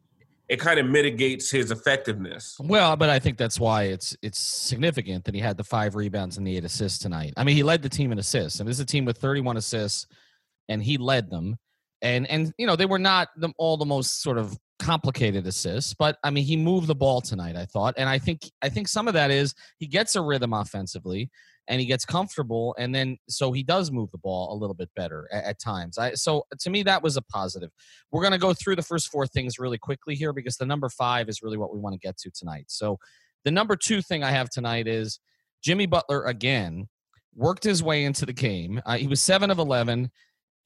it 0.49 0.59
kind 0.59 0.79
of 0.79 0.85
mitigates 0.85 1.51
his 1.51 1.71
effectiveness. 1.71 2.55
Well, 2.59 2.95
but 2.95 3.09
I 3.09 3.19
think 3.19 3.37
that's 3.37 3.59
why 3.59 3.83
it's 3.83 4.15
it's 4.21 4.39
significant 4.39 5.25
that 5.25 5.35
he 5.35 5.41
had 5.41 5.57
the 5.57 5.63
five 5.63 5.95
rebounds 5.95 6.37
and 6.37 6.47
the 6.47 6.55
eight 6.55 6.63
assists 6.63 6.99
tonight. 6.99 7.33
I 7.35 7.43
mean, 7.43 7.55
he 7.55 7.63
led 7.63 7.81
the 7.81 7.89
team 7.89 8.11
in 8.11 8.19
assists. 8.19 8.59
and 8.59 8.67
this 8.67 8.77
is 8.77 8.81
a 8.81 8.85
team 8.85 9.05
with 9.05 9.17
31 9.17 9.57
assists, 9.57 10.07
and 10.69 10.81
he 10.81 10.97
led 10.97 11.29
them. 11.29 11.57
And 12.01 12.29
and 12.29 12.53
you 12.57 12.67
know 12.67 12.75
they 12.75 12.85
were 12.85 12.99
not 12.99 13.29
the, 13.37 13.51
all 13.57 13.75
the 13.75 13.85
most 13.85 14.21
sort 14.21 14.37
of 14.37 14.57
complicated 14.79 15.47
assists, 15.47 15.93
but 15.93 16.17
I 16.23 16.29
mean 16.29 16.45
he 16.45 16.55
moved 16.55 16.87
the 16.87 16.95
ball 16.95 17.21
tonight. 17.21 17.55
I 17.55 17.65
thought, 17.65 17.95
and 17.97 18.07
I 18.07 18.19
think 18.19 18.49
I 18.61 18.69
think 18.69 18.87
some 18.87 19.07
of 19.07 19.15
that 19.15 19.31
is 19.31 19.55
he 19.79 19.87
gets 19.87 20.15
a 20.15 20.21
rhythm 20.21 20.53
offensively 20.53 21.29
and 21.67 21.79
he 21.79 21.85
gets 21.85 22.05
comfortable 22.05 22.75
and 22.77 22.93
then 22.93 23.17
so 23.27 23.51
he 23.51 23.63
does 23.63 23.91
move 23.91 24.09
the 24.11 24.17
ball 24.17 24.53
a 24.53 24.57
little 24.57 24.73
bit 24.73 24.89
better 24.95 25.27
at, 25.31 25.43
at 25.43 25.59
times. 25.59 25.97
I, 25.97 26.13
so 26.13 26.45
to 26.59 26.69
me 26.69 26.83
that 26.83 27.03
was 27.03 27.17
a 27.17 27.21
positive. 27.21 27.71
We're 28.11 28.21
going 28.21 28.33
to 28.33 28.37
go 28.37 28.53
through 28.53 28.77
the 28.77 28.83
first 28.83 29.09
four 29.09 29.27
things 29.27 29.59
really 29.59 29.77
quickly 29.77 30.15
here 30.15 30.33
because 30.33 30.57
the 30.57 30.65
number 30.65 30.89
five 30.89 31.29
is 31.29 31.41
really 31.41 31.57
what 31.57 31.73
we 31.73 31.79
want 31.79 31.93
to 31.93 31.99
get 31.99 32.17
to 32.19 32.31
tonight. 32.31 32.65
So 32.67 32.97
the 33.45 33.51
number 33.51 33.75
two 33.75 34.01
thing 34.01 34.23
i 34.23 34.31
have 34.31 34.49
tonight 34.49 34.87
is 34.87 35.19
jimmy 35.63 35.85
butler 35.85 36.25
again 36.25 36.87
worked 37.37 37.63
his 37.63 37.83
way 37.83 38.03
into 38.03 38.25
the 38.25 38.33
game. 38.33 38.81
Uh, 38.85 38.97
he 38.97 39.07
was 39.07 39.21
7 39.21 39.49
of 39.49 39.59
11 39.59 40.11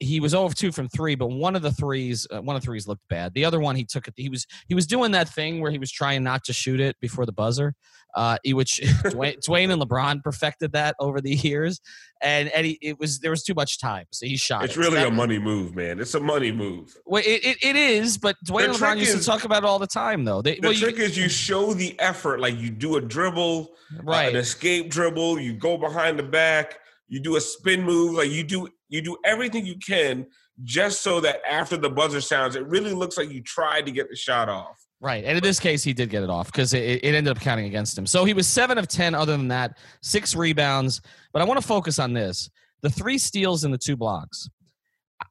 he 0.02 0.20
was 0.20 0.32
0 0.32 0.44
of 0.44 0.54
2 0.54 0.72
from 0.72 0.88
3 0.88 1.14
but 1.14 1.28
one 1.28 1.56
of 1.56 1.62
the 1.62 1.72
threes 1.72 2.26
uh, 2.30 2.40
one 2.40 2.56
of 2.56 2.62
the 2.62 2.66
threes 2.66 2.86
looked 2.86 3.02
bad 3.08 3.32
the 3.34 3.44
other 3.44 3.60
one 3.60 3.76
he 3.76 3.84
took 3.84 4.08
it 4.08 4.14
he 4.16 4.28
was 4.28 4.46
he 4.68 4.74
was 4.74 4.86
doing 4.86 5.12
that 5.12 5.28
thing 5.28 5.60
where 5.60 5.70
he 5.70 5.78
was 5.78 5.90
trying 5.90 6.22
not 6.22 6.44
to 6.44 6.52
shoot 6.52 6.80
it 6.80 6.96
before 7.00 7.26
the 7.26 7.32
buzzer 7.32 7.74
uh, 8.14 8.36
which 8.46 8.80
Dwyane, 8.82 9.38
Dwyane, 9.46 9.72
and 9.72 9.82
LeBron 9.82 10.22
perfected 10.22 10.72
that 10.72 10.94
over 10.98 11.20
the 11.20 11.30
years, 11.34 11.80
and 12.20 12.48
and 12.50 12.66
he, 12.66 12.78
it 12.82 12.98
was 12.98 13.20
there 13.20 13.30
was 13.30 13.42
too 13.42 13.54
much 13.54 13.78
time, 13.80 14.06
so 14.10 14.26
he 14.26 14.36
shot. 14.36 14.64
It's 14.64 14.76
it. 14.76 14.80
really 14.80 15.00
so 15.00 15.08
a 15.08 15.10
money 15.10 15.38
move, 15.38 15.74
man. 15.74 16.00
It's 16.00 16.14
a 16.14 16.20
money 16.20 16.52
move. 16.52 16.94
Well, 17.06 17.22
it, 17.24 17.44
it, 17.44 17.58
it 17.62 17.76
is, 17.76 18.18
but 18.18 18.36
Dwyane 18.46 18.64
and 18.64 18.74
LeBron 18.74 18.98
used 18.98 19.14
is, 19.14 19.20
to 19.20 19.26
talk 19.26 19.44
about 19.44 19.62
it 19.62 19.66
all 19.66 19.78
the 19.78 19.86
time, 19.86 20.24
though. 20.24 20.42
They, 20.42 20.56
the 20.56 20.68
well, 20.68 20.74
trick 20.76 20.98
you, 20.98 21.04
is 21.04 21.16
you 21.16 21.28
show 21.28 21.72
the 21.72 21.98
effort, 21.98 22.40
like 22.40 22.58
you 22.58 22.70
do 22.70 22.96
a 22.96 23.00
dribble, 23.00 23.70
right, 24.02 24.26
uh, 24.26 24.30
an 24.30 24.36
escape 24.36 24.90
dribble, 24.90 25.40
you 25.40 25.54
go 25.54 25.78
behind 25.78 26.18
the 26.18 26.24
back, 26.24 26.78
you 27.08 27.20
do 27.20 27.36
a 27.36 27.40
spin 27.40 27.82
move, 27.82 28.14
like 28.14 28.30
you 28.30 28.44
do 28.44 28.68
you 28.92 29.00
do 29.00 29.16
everything 29.24 29.64
you 29.64 29.76
can 29.76 30.26
just 30.64 31.02
so 31.02 31.20
that 31.20 31.40
after 31.48 31.76
the 31.76 31.88
buzzer 31.88 32.20
sounds, 32.20 32.56
it 32.56 32.66
really 32.66 32.92
looks 32.92 33.16
like 33.16 33.30
you 33.30 33.42
tried 33.42 33.86
to 33.86 33.92
get 33.92 34.10
the 34.10 34.16
shot 34.16 34.48
off. 34.48 34.76
Right. 35.00 35.24
And 35.24 35.36
in 35.36 35.42
this 35.42 35.58
case, 35.58 35.82
he 35.82 35.92
did 35.92 36.10
get 36.10 36.22
it 36.22 36.30
off 36.30 36.52
because 36.52 36.74
it, 36.74 37.02
it, 37.02 37.14
ended 37.14 37.28
up 37.28 37.40
counting 37.40 37.66
against 37.66 37.98
him. 37.98 38.06
So 38.06 38.24
he 38.24 38.34
was 38.34 38.46
seven 38.46 38.78
of 38.78 38.86
10, 38.86 39.14
other 39.14 39.32
than 39.32 39.48
that, 39.48 39.78
six 40.00 40.36
rebounds. 40.36 41.00
But 41.32 41.42
I 41.42 41.44
want 41.44 41.60
to 41.60 41.66
focus 41.66 41.98
on 41.98 42.12
this 42.12 42.50
the 42.82 42.90
three 42.90 43.18
steals 43.18 43.64
and 43.64 43.72
the 43.72 43.78
two 43.78 43.96
blocks. 43.96 44.48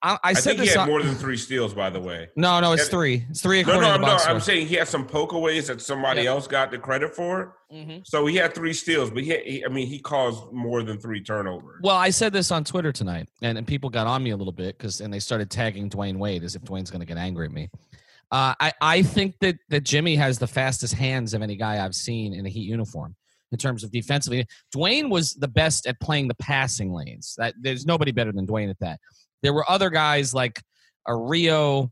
I, 0.01 0.13
I, 0.13 0.19
I 0.23 0.33
said 0.33 0.57
think 0.57 0.63
he 0.63 0.67
had 0.69 0.77
on, 0.77 0.87
more 0.87 1.01
than 1.01 1.15
three 1.15 1.37
steals, 1.37 1.73
by 1.73 1.89
the 1.89 1.99
way. 1.99 2.29
No, 2.35 2.59
no, 2.59 2.73
it's 2.73 2.87
three. 2.87 3.25
It's 3.29 3.41
three. 3.41 3.63
No, 3.63 3.79
no, 3.79 3.97
no. 3.97 4.17
I'm 4.27 4.39
saying 4.39 4.67
he 4.67 4.75
had 4.75 4.87
some 4.87 5.07
pokeaways 5.07 5.67
that 5.67 5.81
somebody 5.81 6.27
else 6.27 6.47
got 6.47 6.71
the 6.71 6.77
credit 6.77 7.15
for. 7.15 7.57
Mm-hmm. 7.71 7.99
So 8.03 8.25
he 8.25 8.35
had 8.35 8.53
three 8.53 8.73
steals, 8.73 9.09
but 9.09 9.23
he, 9.23 9.29
had, 9.29 9.41
he, 9.41 9.65
I 9.65 9.69
mean, 9.69 9.87
he 9.87 9.99
caused 9.99 10.51
more 10.51 10.83
than 10.83 10.99
three 10.99 11.21
turnovers. 11.21 11.79
Well, 11.83 11.95
I 11.95 12.09
said 12.09 12.33
this 12.33 12.51
on 12.51 12.63
Twitter 12.63 12.91
tonight, 12.91 13.29
and, 13.41 13.57
and 13.57 13.65
people 13.65 13.89
got 13.89 14.07
on 14.07 14.23
me 14.23 14.31
a 14.31 14.37
little 14.37 14.53
bit 14.53 14.77
because, 14.77 15.01
and 15.01 15.13
they 15.13 15.19
started 15.19 15.49
tagging 15.49 15.89
Dwyane 15.89 16.17
Wade 16.17 16.43
as 16.43 16.55
if 16.55 16.63
Dwyane's 16.63 16.91
going 16.91 16.99
to 16.99 17.05
get 17.05 17.17
angry 17.17 17.45
at 17.45 17.51
me. 17.51 17.69
Uh, 18.31 18.55
I, 18.59 18.73
I 18.81 19.01
think 19.01 19.39
that, 19.39 19.57
that 19.69 19.83
Jimmy 19.83 20.15
has 20.15 20.39
the 20.39 20.47
fastest 20.47 20.93
hands 20.93 21.33
of 21.33 21.41
any 21.41 21.55
guy 21.55 21.83
I've 21.83 21.95
seen 21.95 22.33
in 22.33 22.45
a 22.45 22.49
Heat 22.49 22.67
uniform 22.67 23.15
in 23.51 23.57
terms 23.57 23.83
of 23.83 23.91
defensively. 23.91 24.45
Dwyane 24.73 25.09
was 25.09 25.33
the 25.33 25.47
best 25.47 25.85
at 25.85 25.99
playing 25.99 26.29
the 26.29 26.35
passing 26.35 26.93
lanes. 26.93 27.35
That 27.37 27.53
there's 27.59 27.85
nobody 27.85 28.11
better 28.11 28.31
than 28.31 28.47
Dwyane 28.47 28.69
at 28.69 28.79
that. 28.79 28.99
There 29.41 29.53
were 29.53 29.69
other 29.69 29.89
guys 29.89 30.33
like 30.33 30.61
a 31.07 31.15
Rio, 31.15 31.91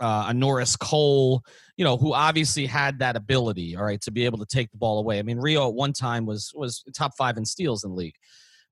uh, 0.00 0.26
a 0.28 0.34
Norris 0.34 0.76
Cole, 0.76 1.42
you 1.76 1.84
know, 1.84 1.96
who 1.96 2.12
obviously 2.12 2.66
had 2.66 2.98
that 3.00 3.16
ability, 3.16 3.76
all 3.76 3.84
right, 3.84 4.00
to 4.02 4.10
be 4.10 4.24
able 4.24 4.38
to 4.38 4.46
take 4.46 4.70
the 4.70 4.78
ball 4.78 4.98
away. 4.98 5.18
I 5.18 5.22
mean, 5.22 5.38
Rio 5.38 5.68
at 5.68 5.74
one 5.74 5.92
time 5.92 6.26
was 6.26 6.52
was 6.54 6.84
top 6.96 7.12
five 7.16 7.36
in 7.36 7.44
steals 7.44 7.84
in 7.84 7.90
the 7.90 7.96
league. 7.96 8.14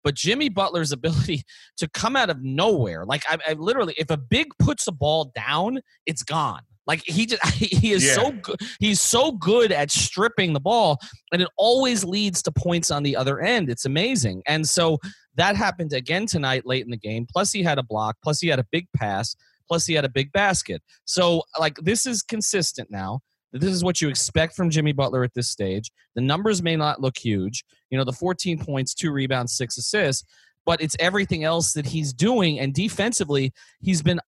But 0.02 0.14
Jimmy 0.14 0.48
Butler's 0.48 0.92
ability 1.00 1.42
to 1.78 1.88
come 1.88 2.16
out 2.16 2.30
of 2.30 2.42
nowhere, 2.42 3.04
like 3.04 3.22
I, 3.28 3.38
I 3.48 3.52
literally, 3.54 3.94
if 3.98 4.10
a 4.10 4.16
big 4.16 4.48
puts 4.58 4.86
a 4.86 4.92
ball 4.92 5.32
down, 5.34 5.80
it's 6.06 6.22
gone. 6.22 6.62
Like 6.86 7.02
he 7.04 7.26
just 7.26 7.44
he 7.54 7.92
is 7.92 8.04
yeah. 8.04 8.14
so 8.14 8.32
good. 8.32 8.60
He's 8.80 9.00
so 9.00 9.32
good 9.32 9.72
at 9.72 9.90
stripping 9.90 10.52
the 10.52 10.60
ball, 10.60 10.98
and 11.32 11.40
it 11.40 11.48
always 11.56 12.04
leads 12.04 12.42
to 12.42 12.52
points 12.52 12.90
on 12.90 13.02
the 13.02 13.16
other 13.16 13.40
end. 13.40 13.70
It's 13.70 13.84
amazing. 13.84 14.42
And 14.46 14.68
so 14.68 14.98
that 15.36 15.56
happened 15.56 15.92
again 15.92 16.26
tonight, 16.26 16.66
late 16.66 16.84
in 16.84 16.90
the 16.90 16.96
game. 16.96 17.26
Plus 17.30 17.52
he 17.52 17.62
had 17.62 17.78
a 17.78 17.82
block. 17.82 18.16
Plus 18.22 18.40
he 18.40 18.48
had 18.48 18.58
a 18.58 18.66
big 18.70 18.86
pass. 18.96 19.36
Plus 19.68 19.86
he 19.86 19.94
had 19.94 20.04
a 20.04 20.08
big 20.08 20.32
basket. 20.32 20.82
So 21.04 21.42
like 21.58 21.76
this 21.76 22.06
is 22.06 22.22
consistent 22.22 22.90
now. 22.90 23.20
this 23.52 23.70
is 23.70 23.84
what 23.84 24.00
you 24.00 24.08
expect 24.08 24.54
from 24.54 24.70
Jimmy 24.70 24.92
Butler 24.92 25.24
at 25.24 25.34
this 25.34 25.48
stage. 25.48 25.90
The 26.14 26.20
numbers 26.20 26.62
may 26.62 26.76
not 26.76 27.00
look 27.00 27.16
huge. 27.16 27.64
You 27.90 27.98
know, 27.98 28.04
the 28.04 28.12
14 28.12 28.58
points, 28.58 28.94
two 28.94 29.12
rebounds, 29.12 29.56
six 29.56 29.78
assists, 29.78 30.24
but 30.66 30.80
it's 30.80 30.96
everything 30.98 31.44
else 31.44 31.72
that 31.72 31.86
he's 31.86 32.12
doing. 32.12 32.58
And 32.58 32.74
defensively, 32.74 33.52
he's 33.80 34.02
been 34.02 34.20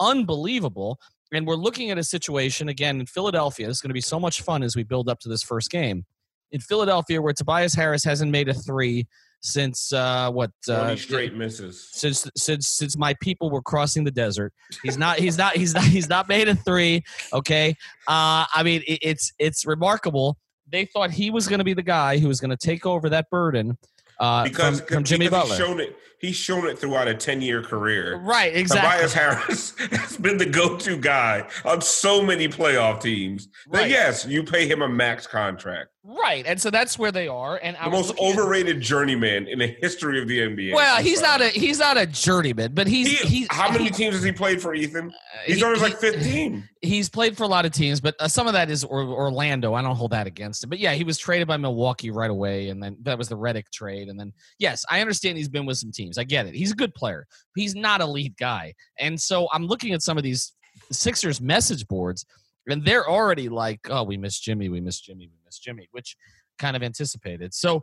unbelievable. 0.00 0.98
And 1.32 1.46
we're 1.46 1.54
looking 1.54 1.90
at 1.90 1.98
a 1.98 2.04
situation 2.04 2.68
again 2.68 2.98
in 2.98 3.06
Philadelphia. 3.06 3.68
It's 3.68 3.80
going 3.80 3.90
to 3.90 3.94
be 3.94 4.00
so 4.00 4.18
much 4.18 4.42
fun 4.42 4.62
as 4.64 4.74
we 4.74 4.82
build 4.82 5.08
up 5.08 5.20
to 5.20 5.28
this 5.28 5.42
first 5.42 5.70
game. 5.70 6.04
In 6.50 6.60
Philadelphia, 6.60 7.22
where 7.22 7.32
Tobias 7.32 7.74
Harris 7.74 8.02
hasn't 8.02 8.32
made 8.32 8.48
a 8.48 8.54
three 8.54 9.06
since 9.40 9.92
uh, 9.92 10.30
what 10.30 10.50
uh, 10.68 10.94
straight 10.96 11.34
misses 11.34 11.88
since 11.92 12.30
since 12.36 12.68
since 12.68 12.96
my 12.96 13.14
people 13.20 13.50
were 13.50 13.62
crossing 13.62 14.04
the 14.04 14.10
desert. 14.10 14.52
He's 14.82 14.98
not 14.98 15.18
he's 15.18 15.38
not 15.38 15.56
he's 15.56 15.74
not 15.74 15.84
he's 15.84 16.08
not 16.08 16.28
made 16.28 16.48
a 16.48 16.54
three. 16.54 17.02
Okay, 17.32 17.70
uh, 18.06 18.46
I 18.54 18.62
mean 18.62 18.82
it, 18.86 18.98
it's 19.02 19.32
it's 19.38 19.66
remarkable. 19.66 20.36
They 20.68 20.84
thought 20.84 21.10
he 21.10 21.30
was 21.30 21.48
going 21.48 21.58
to 21.58 21.64
be 21.64 21.74
the 21.74 21.82
guy 21.82 22.18
who 22.18 22.28
was 22.28 22.40
going 22.40 22.50
to 22.50 22.56
take 22.56 22.86
over 22.86 23.08
that 23.08 23.28
burden 23.30 23.76
uh, 24.20 24.44
because 24.44 24.80
from, 24.80 24.88
from 24.88 25.04
Jimmy 25.04 25.26
because 25.26 25.48
Butler. 25.48 25.66
Shown 25.66 25.80
it. 25.80 25.96
He's 26.20 26.36
shown 26.36 26.66
it 26.68 26.78
throughout 26.78 27.08
a 27.08 27.14
ten-year 27.14 27.62
career. 27.62 28.18
Right, 28.18 28.54
exactly. 28.54 28.90
Tobias 28.90 29.12
Harris 29.12 29.74
has 29.90 30.16
been 30.18 30.36
the 30.36 30.46
go-to 30.46 30.96
guy 30.96 31.48
on 31.64 31.80
so 31.80 32.22
many 32.22 32.46
playoff 32.46 33.00
teams. 33.00 33.48
Right. 33.66 33.82
That 33.82 33.90
yes, 33.90 34.26
you 34.26 34.42
pay 34.42 34.68
him 34.68 34.82
a 34.82 34.88
max 34.88 35.26
contract. 35.26 35.90
Right, 36.02 36.46
and 36.46 36.58
so 36.58 36.70
that's 36.70 36.98
where 36.98 37.12
they 37.12 37.28
are. 37.28 37.60
And 37.62 37.76
the 37.76 37.90
most 37.90 38.18
overrated 38.18 38.78
at, 38.78 38.82
journeyman 38.82 39.46
in 39.46 39.58
the 39.58 39.66
history 39.66 40.20
of 40.20 40.28
the 40.28 40.38
NBA. 40.38 40.74
Well, 40.74 41.02
he's 41.02 41.20
sorry. 41.20 41.38
not 41.38 41.40
a 41.42 41.48
he's 41.50 41.78
not 41.78 41.98
a 41.98 42.06
journeyman, 42.06 42.72
but 42.72 42.86
he's 42.86 43.20
he, 43.20 43.28
he's. 43.28 43.48
How 43.50 43.70
many 43.70 43.84
he, 43.84 43.90
teams 43.90 44.14
has 44.14 44.24
he 44.24 44.32
played 44.32 44.62
for, 44.62 44.74
Ethan? 44.74 45.10
Uh, 45.10 45.38
he's 45.44 45.58
he, 45.58 45.62
always 45.62 45.82
like 45.82 45.98
fifteen. 45.98 46.66
He's 46.82 47.10
played 47.10 47.36
for 47.36 47.42
a 47.42 47.46
lot 47.46 47.66
of 47.66 47.72
teams, 47.72 48.00
but 48.00 48.14
uh, 48.18 48.26
some 48.26 48.46
of 48.46 48.54
that 48.54 48.70
is 48.70 48.86
Orlando. 48.86 49.74
I 49.74 49.82
don't 49.82 49.96
hold 49.96 50.12
that 50.12 50.26
against 50.26 50.64
him. 50.64 50.70
But 50.70 50.78
yeah, 50.78 50.94
he 50.94 51.04
was 51.04 51.18
traded 51.18 51.46
by 51.46 51.58
Milwaukee 51.58 52.10
right 52.10 52.30
away, 52.30 52.70
and 52.70 52.82
then 52.82 52.96
that 53.02 53.18
was 53.18 53.28
the 53.28 53.36
Redick 53.36 53.70
trade. 53.70 54.08
And 54.08 54.18
then 54.18 54.32
yes, 54.58 54.86
I 54.88 55.02
understand 55.02 55.36
he's 55.36 55.50
been 55.50 55.66
with 55.66 55.76
some 55.76 55.92
teams. 55.92 56.09
I 56.18 56.24
get 56.24 56.46
it. 56.46 56.54
He's 56.54 56.72
a 56.72 56.76
good 56.76 56.94
player. 56.94 57.26
He's 57.56 57.74
not 57.74 58.00
a 58.00 58.06
lead 58.06 58.36
guy, 58.36 58.74
and 58.98 59.20
so 59.20 59.48
I'm 59.52 59.66
looking 59.66 59.92
at 59.92 60.02
some 60.02 60.16
of 60.16 60.22
these 60.22 60.52
Sixers 60.92 61.40
message 61.40 61.86
boards 61.88 62.24
and 62.68 62.84
they're 62.84 63.08
already 63.08 63.48
like, 63.48 63.80
"Oh, 63.90 64.02
we 64.02 64.16
miss 64.16 64.38
Jimmy, 64.38 64.68
we 64.68 64.80
miss 64.80 65.00
Jimmy, 65.00 65.26
we 65.26 65.38
miss 65.44 65.58
Jimmy," 65.58 65.88
which 65.92 66.16
kind 66.58 66.76
of 66.76 66.82
anticipated. 66.82 67.54
So, 67.54 67.82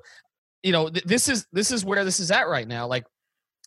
you 0.63 0.72
know, 0.72 0.89
th- 0.89 1.05
this 1.05 1.27
is 1.29 1.46
this 1.51 1.72
is 1.72 1.84
where 1.84 2.05
this 2.05 2.19
is 2.19 2.31
at 2.31 2.48
right 2.48 2.67
now. 2.67 2.88
Like 2.88 3.05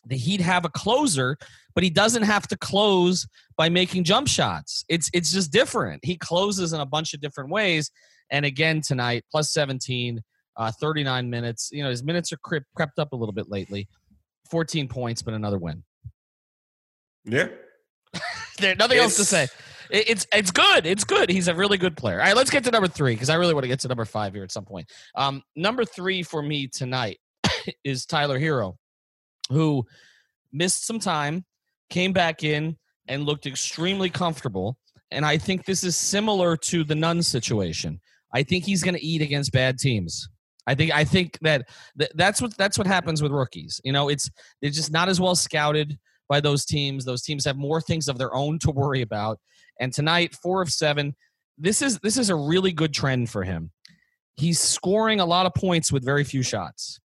the 0.05 0.17
Heat 0.17 0.41
have 0.41 0.65
a 0.65 0.69
closer, 0.69 1.37
but 1.75 1.83
he 1.83 1.89
doesn't 1.89 2.23
have 2.23 2.47
to 2.47 2.57
close 2.57 3.27
by 3.57 3.69
making 3.69 4.03
jump 4.03 4.27
shots. 4.27 4.83
It's 4.89 5.09
it's 5.13 5.31
just 5.31 5.51
different. 5.51 6.03
He 6.03 6.17
closes 6.17 6.73
in 6.73 6.79
a 6.79 6.85
bunch 6.85 7.13
of 7.13 7.21
different 7.21 7.51
ways. 7.51 7.91
And 8.31 8.45
again 8.45 8.81
tonight, 8.81 9.25
plus 9.29 9.51
17, 9.51 10.21
uh, 10.55 10.71
39 10.79 11.29
minutes. 11.29 11.69
You 11.71 11.83
know, 11.83 11.89
his 11.89 12.03
minutes 12.03 12.31
are 12.31 12.37
crept, 12.37 12.67
crept 12.75 12.97
up 12.97 13.11
a 13.11 13.15
little 13.15 13.33
bit 13.33 13.49
lately. 13.49 13.87
14 14.49 14.87
points, 14.87 15.21
but 15.21 15.33
another 15.33 15.57
win. 15.57 15.83
Yeah. 17.25 17.49
There's 18.59 18.77
nothing 18.77 18.97
it's, 18.97 19.03
else 19.03 19.15
to 19.17 19.25
say 19.25 19.47
it's 19.91 20.25
it's 20.33 20.51
good. 20.51 20.85
It's 20.85 21.03
good. 21.03 21.29
He's 21.29 21.47
a 21.47 21.55
really 21.55 21.77
good 21.77 21.97
player. 21.97 22.19
All 22.19 22.25
right, 22.25 22.35
let's 22.35 22.49
get 22.49 22.63
to 22.63 22.71
number 22.71 22.87
three 22.87 23.13
because 23.13 23.29
I 23.29 23.35
really 23.35 23.53
want 23.53 23.63
to 23.63 23.67
get 23.67 23.79
to 23.81 23.87
number 23.87 24.05
five 24.05 24.33
here 24.33 24.43
at 24.43 24.51
some 24.51 24.65
point. 24.65 24.89
Um, 25.15 25.43
number 25.55 25.85
three 25.85 26.23
for 26.23 26.41
me 26.41 26.67
tonight 26.67 27.19
is 27.83 28.05
Tyler 28.05 28.39
Herro, 28.39 28.75
who 29.49 29.85
missed 30.51 30.85
some 30.85 30.99
time, 30.99 31.45
came 31.89 32.13
back 32.13 32.43
in, 32.43 32.77
and 33.07 33.25
looked 33.25 33.45
extremely 33.45 34.09
comfortable. 34.09 34.77
And 35.11 35.25
I 35.25 35.37
think 35.37 35.65
this 35.65 35.83
is 35.83 35.97
similar 35.97 36.55
to 36.57 36.83
the 36.83 36.95
Nunn 36.95 37.21
situation. 37.21 37.99
I 38.33 38.43
think 38.43 38.63
he's 38.63 38.81
going 38.81 38.95
to 38.95 39.05
eat 39.05 39.21
against 39.21 39.51
bad 39.51 39.77
teams. 39.77 40.29
I 40.67 40.75
think 40.75 40.93
I 40.93 41.03
think 41.03 41.37
that 41.41 41.67
that's 42.15 42.41
what 42.41 42.55
that's 42.57 42.77
what 42.77 42.87
happens 42.87 43.21
with 43.21 43.31
rookies. 43.31 43.81
You 43.83 43.91
know, 43.91 44.09
it's 44.09 44.29
they're 44.61 44.71
just 44.71 44.91
not 44.91 45.09
as 45.09 45.19
well 45.19 45.35
scouted 45.35 45.97
by 46.29 46.39
those 46.39 46.65
teams. 46.65 47.03
Those 47.03 47.23
teams 47.23 47.45
have 47.45 47.57
more 47.57 47.81
things 47.81 48.07
of 48.07 48.17
their 48.17 48.33
own 48.33 48.59
to 48.59 48.71
worry 48.71 49.01
about. 49.01 49.39
And 49.79 49.91
tonight, 49.93 50.35
four 50.35 50.61
of 50.61 50.69
seven. 50.69 51.15
This 51.57 51.81
is 51.81 51.99
this 51.99 52.17
is 52.17 52.29
a 52.29 52.35
really 52.35 52.71
good 52.71 52.93
trend 52.93 53.29
for 53.29 53.43
him. 53.43 53.71
He's 54.35 54.59
scoring 54.59 55.19
a 55.19 55.25
lot 55.25 55.45
of 55.45 55.53
points 55.53 55.91
with 55.91 56.05
very 56.05 56.23
few 56.23 56.43
shots. 56.43 56.99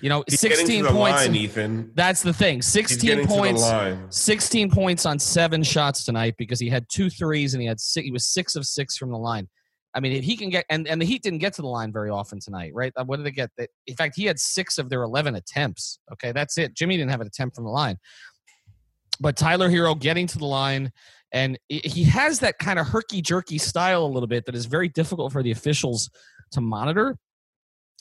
You 0.00 0.08
know, 0.08 0.24
He's 0.26 0.40
16 0.40 0.86
points. 0.86 1.26
Line, 1.26 1.34
Ethan. 1.34 1.92
That's 1.94 2.22
the 2.22 2.32
thing. 2.32 2.62
16 2.62 3.26
points. 3.26 3.64
16 4.10 4.70
points 4.70 5.06
on 5.06 5.18
seven 5.18 5.62
shots 5.62 6.04
tonight 6.04 6.34
because 6.36 6.58
he 6.58 6.68
had 6.68 6.88
two 6.88 7.08
threes 7.08 7.54
and 7.54 7.60
he 7.60 7.68
had 7.68 7.78
six, 7.78 8.04
he 8.04 8.10
was 8.10 8.26
six 8.26 8.56
of 8.56 8.66
six 8.66 8.96
from 8.96 9.10
the 9.10 9.18
line. 9.18 9.48
I 9.94 10.00
mean, 10.00 10.12
if 10.12 10.24
he 10.24 10.36
can 10.36 10.50
get 10.50 10.64
and, 10.70 10.88
and 10.88 11.00
the 11.00 11.06
Heat 11.06 11.22
didn't 11.22 11.38
get 11.38 11.52
to 11.54 11.62
the 11.62 11.68
line 11.68 11.92
very 11.92 12.10
often 12.10 12.40
tonight, 12.40 12.72
right? 12.74 12.92
Uh, 12.96 13.04
what 13.04 13.16
did 13.16 13.26
they 13.26 13.30
get? 13.30 13.50
In 13.86 13.94
fact, 13.94 14.16
he 14.16 14.24
had 14.24 14.38
six 14.38 14.78
of 14.78 14.88
their 14.88 15.02
11 15.02 15.36
attempts. 15.36 16.00
Okay, 16.12 16.32
that's 16.32 16.58
it. 16.58 16.74
Jimmy 16.74 16.96
didn't 16.96 17.10
have 17.10 17.20
an 17.20 17.26
attempt 17.26 17.54
from 17.54 17.64
the 17.64 17.70
line. 17.70 17.98
But 19.20 19.36
Tyler 19.36 19.70
Herro 19.70 19.98
getting 19.98 20.26
to 20.26 20.38
the 20.38 20.46
line 20.46 20.90
and 21.34 21.58
he 21.68 22.04
has 22.04 22.38
that 22.38 22.58
kind 22.60 22.78
of 22.78 22.86
herky 22.86 23.20
jerky 23.20 23.58
style 23.58 24.04
a 24.04 24.06
little 24.06 24.28
bit 24.28 24.46
that 24.46 24.54
is 24.54 24.66
very 24.66 24.88
difficult 24.88 25.32
for 25.32 25.42
the 25.42 25.50
officials 25.50 26.08
to 26.52 26.60
monitor. 26.60 27.18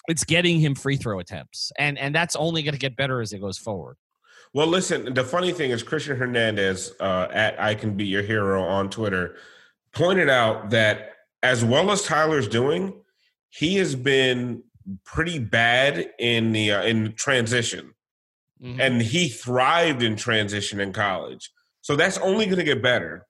It's 0.08 0.24
getting 0.24 0.60
him 0.60 0.76
free 0.76 0.98
throw 0.98 1.20
attempts, 1.20 1.72
and 1.80 1.98
and 1.98 2.14
that's 2.14 2.36
only 2.36 2.62
going 2.62 2.74
to 2.74 2.80
get 2.80 2.96
better 2.96 3.22
as 3.22 3.34
it 3.34 3.40
goes 3.40 3.58
forward. 3.58 3.98
Well, 4.54 4.68
listen. 4.68 5.14
The 5.14 5.24
funny 5.24 5.52
thing 5.52 5.72
is, 5.72 5.82
Christian 5.82 6.16
Hernandez 6.16 6.94
uh, 7.00 7.28
at 7.32 7.60
I 7.60 7.74
Can 7.74 7.98
Be 7.98 8.06
Your 8.06 8.22
Hero 8.22 8.62
on 8.62 8.90
Twitter 8.90 9.38
pointed 9.94 10.30
out 10.30 10.70
that 10.70 11.13
as 11.44 11.64
well 11.64 11.92
as 11.92 12.02
Tyler's 12.02 12.48
doing, 12.48 12.94
he 13.50 13.76
has 13.76 13.96
been 13.96 14.64
pretty 15.06 15.38
bad 15.38 16.10
in 16.18 16.54
the 16.54 16.72
uh, 16.72 16.84
in 16.84 17.14
transition, 17.14 17.94
mm-hmm. 18.62 18.80
and 18.80 19.02
he 19.02 19.30
thrived 19.30 20.02
in 20.02 20.16
transition 20.16 20.80
in 20.80 20.94
college. 20.94 21.52
So 21.82 21.96
that's 21.96 22.18
only 22.20 22.46
going 22.46 22.58
to 22.58 22.64
get 22.64 22.82
better. 22.82 23.28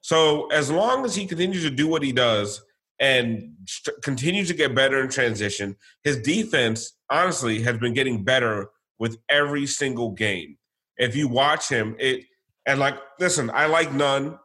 So 0.00 0.46
as 0.46 0.70
long 0.70 1.04
as 1.04 1.16
he 1.16 1.26
continues 1.26 1.64
to 1.64 1.70
do 1.70 1.88
what 1.88 2.04
he 2.04 2.12
does 2.12 2.62
and 3.00 3.54
st- 3.66 4.00
continues 4.02 4.46
to 4.48 4.54
get 4.54 4.74
better 4.74 5.02
in 5.02 5.08
transition, 5.08 5.76
his 6.04 6.16
defense 6.22 6.96
honestly 7.10 7.60
has 7.62 7.76
been 7.78 7.92
getting 7.92 8.24
better 8.24 8.68
with 9.00 9.18
every 9.28 9.66
single 9.66 10.12
game. 10.12 10.56
If 10.96 11.16
you 11.16 11.28
watch 11.28 11.68
him, 11.68 11.96
it 11.98 12.24
and 12.66 12.78
like 12.78 12.96
listen, 13.18 13.50
I 13.52 13.66
like 13.66 13.92
Nunn, 13.92 14.38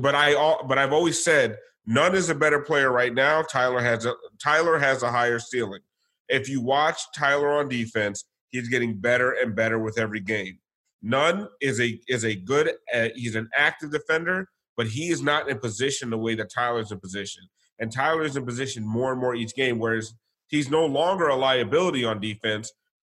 but 0.00 0.14
I 0.14 0.34
but 0.66 0.78
I've 0.78 0.92
always 0.92 1.22
said 1.22 1.56
Nunn 1.88 2.14
is 2.14 2.28
a 2.28 2.34
better 2.34 2.60
player 2.60 2.92
right 2.92 3.14
now. 3.14 3.40
Tyler 3.40 3.80
has 3.80 4.04
a 4.04 4.12
Tyler 4.38 4.78
has 4.78 5.02
a 5.02 5.10
higher 5.10 5.38
ceiling. 5.38 5.80
If 6.28 6.46
you 6.46 6.60
watch 6.60 7.00
Tyler 7.16 7.48
on 7.48 7.70
defense, 7.70 8.24
he's 8.50 8.68
getting 8.68 9.00
better 9.00 9.30
and 9.32 9.56
better 9.56 9.78
with 9.78 9.98
every 9.98 10.20
game. 10.20 10.58
Nunn 11.00 11.48
is 11.62 11.80
a 11.80 11.98
is 12.06 12.26
a 12.26 12.34
good. 12.34 12.72
Uh, 12.92 13.08
he's 13.14 13.36
an 13.36 13.48
active 13.56 13.90
defender, 13.90 14.50
but 14.76 14.86
he 14.86 15.08
is 15.08 15.22
not 15.22 15.48
in 15.48 15.58
position 15.60 16.10
the 16.10 16.18
way 16.18 16.34
that 16.34 16.52
Tyler's 16.52 16.92
in 16.92 17.00
position. 17.00 17.42
And 17.78 17.90
Tyler's 17.90 18.36
in 18.36 18.44
position 18.44 18.86
more 18.86 19.10
and 19.12 19.20
more 19.20 19.34
each 19.34 19.54
game, 19.54 19.78
whereas 19.78 20.12
he's 20.48 20.68
no 20.68 20.84
longer 20.84 21.28
a 21.28 21.36
liability 21.36 22.04
on 22.04 22.20
defense. 22.20 22.70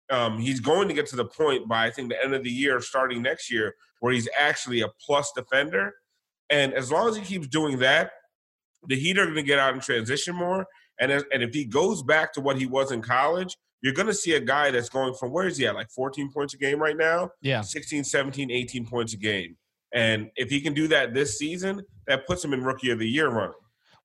Um, 0.10 0.40
he's 0.40 0.60
going 0.60 0.88
to 0.88 0.96
get 0.96 1.06
to 1.08 1.16
the 1.16 1.26
point 1.26 1.68
by 1.68 1.86
I 1.86 1.92
think 1.92 2.10
the 2.10 2.24
end 2.24 2.34
of 2.34 2.44
the 2.44 2.50
year, 2.50 2.82
starting 2.82 3.22
next 3.22 3.52
year, 3.52 3.76
where 4.00 4.14
he's 4.14 4.30
actually 4.36 4.82
a 4.82 4.88
plus 5.00 5.32
defender. 5.36 5.94
And 6.50 6.74
as 6.74 6.92
long 6.92 7.08
as 7.08 7.16
he 7.16 7.22
keeps 7.22 7.48
doing 7.48 7.78
that, 7.78 8.14
the 8.88 8.96
Heat 8.96 9.18
are 9.18 9.26
going 9.26 9.36
to 9.36 9.44
get 9.44 9.60
out 9.60 9.74
in 9.74 9.80
transition 9.80 10.36
more. 10.36 10.66
And 11.00 11.12
as, 11.12 11.24
and 11.34 11.42
if 11.42 11.54
he 11.54 11.66
goes 11.66 12.04
back 12.04 12.34
to 12.34 12.42
what 12.42 12.58
he 12.58 12.66
was 12.66 12.92
in 12.92 13.02
college, 13.02 13.58
you're 13.82 13.94
going 13.94 14.08
to 14.08 14.14
see 14.14 14.36
a 14.36 14.40
guy 14.40 14.72
that's 14.72 14.90
going 14.90 15.14
from 15.14 15.32
where 15.32 15.48
is 15.48 15.58
he 15.58 15.68
at 15.68 15.76
like 15.76 15.90
14 15.92 16.32
points 16.32 16.54
a 16.54 16.58
game 16.58 16.80
right 16.80 16.96
now? 16.96 17.30
Yeah. 17.42 17.62
16 17.62 18.04
17 18.04 18.52
18 18.52 18.86
points 18.86 19.14
a 19.14 19.18
game. 19.18 19.58
And 19.94 20.32
if 20.36 20.50
he 20.50 20.62
can 20.62 20.74
do 20.74 20.88
that 20.88 21.14
this 21.14 21.38
season 21.38 21.82
that 22.08 22.26
puts 22.26 22.44
him 22.44 22.54
in 22.54 22.64
rookie 22.64 22.90
of 22.92 23.00
the 23.00 23.08
year 23.08 23.30
running 23.30 23.54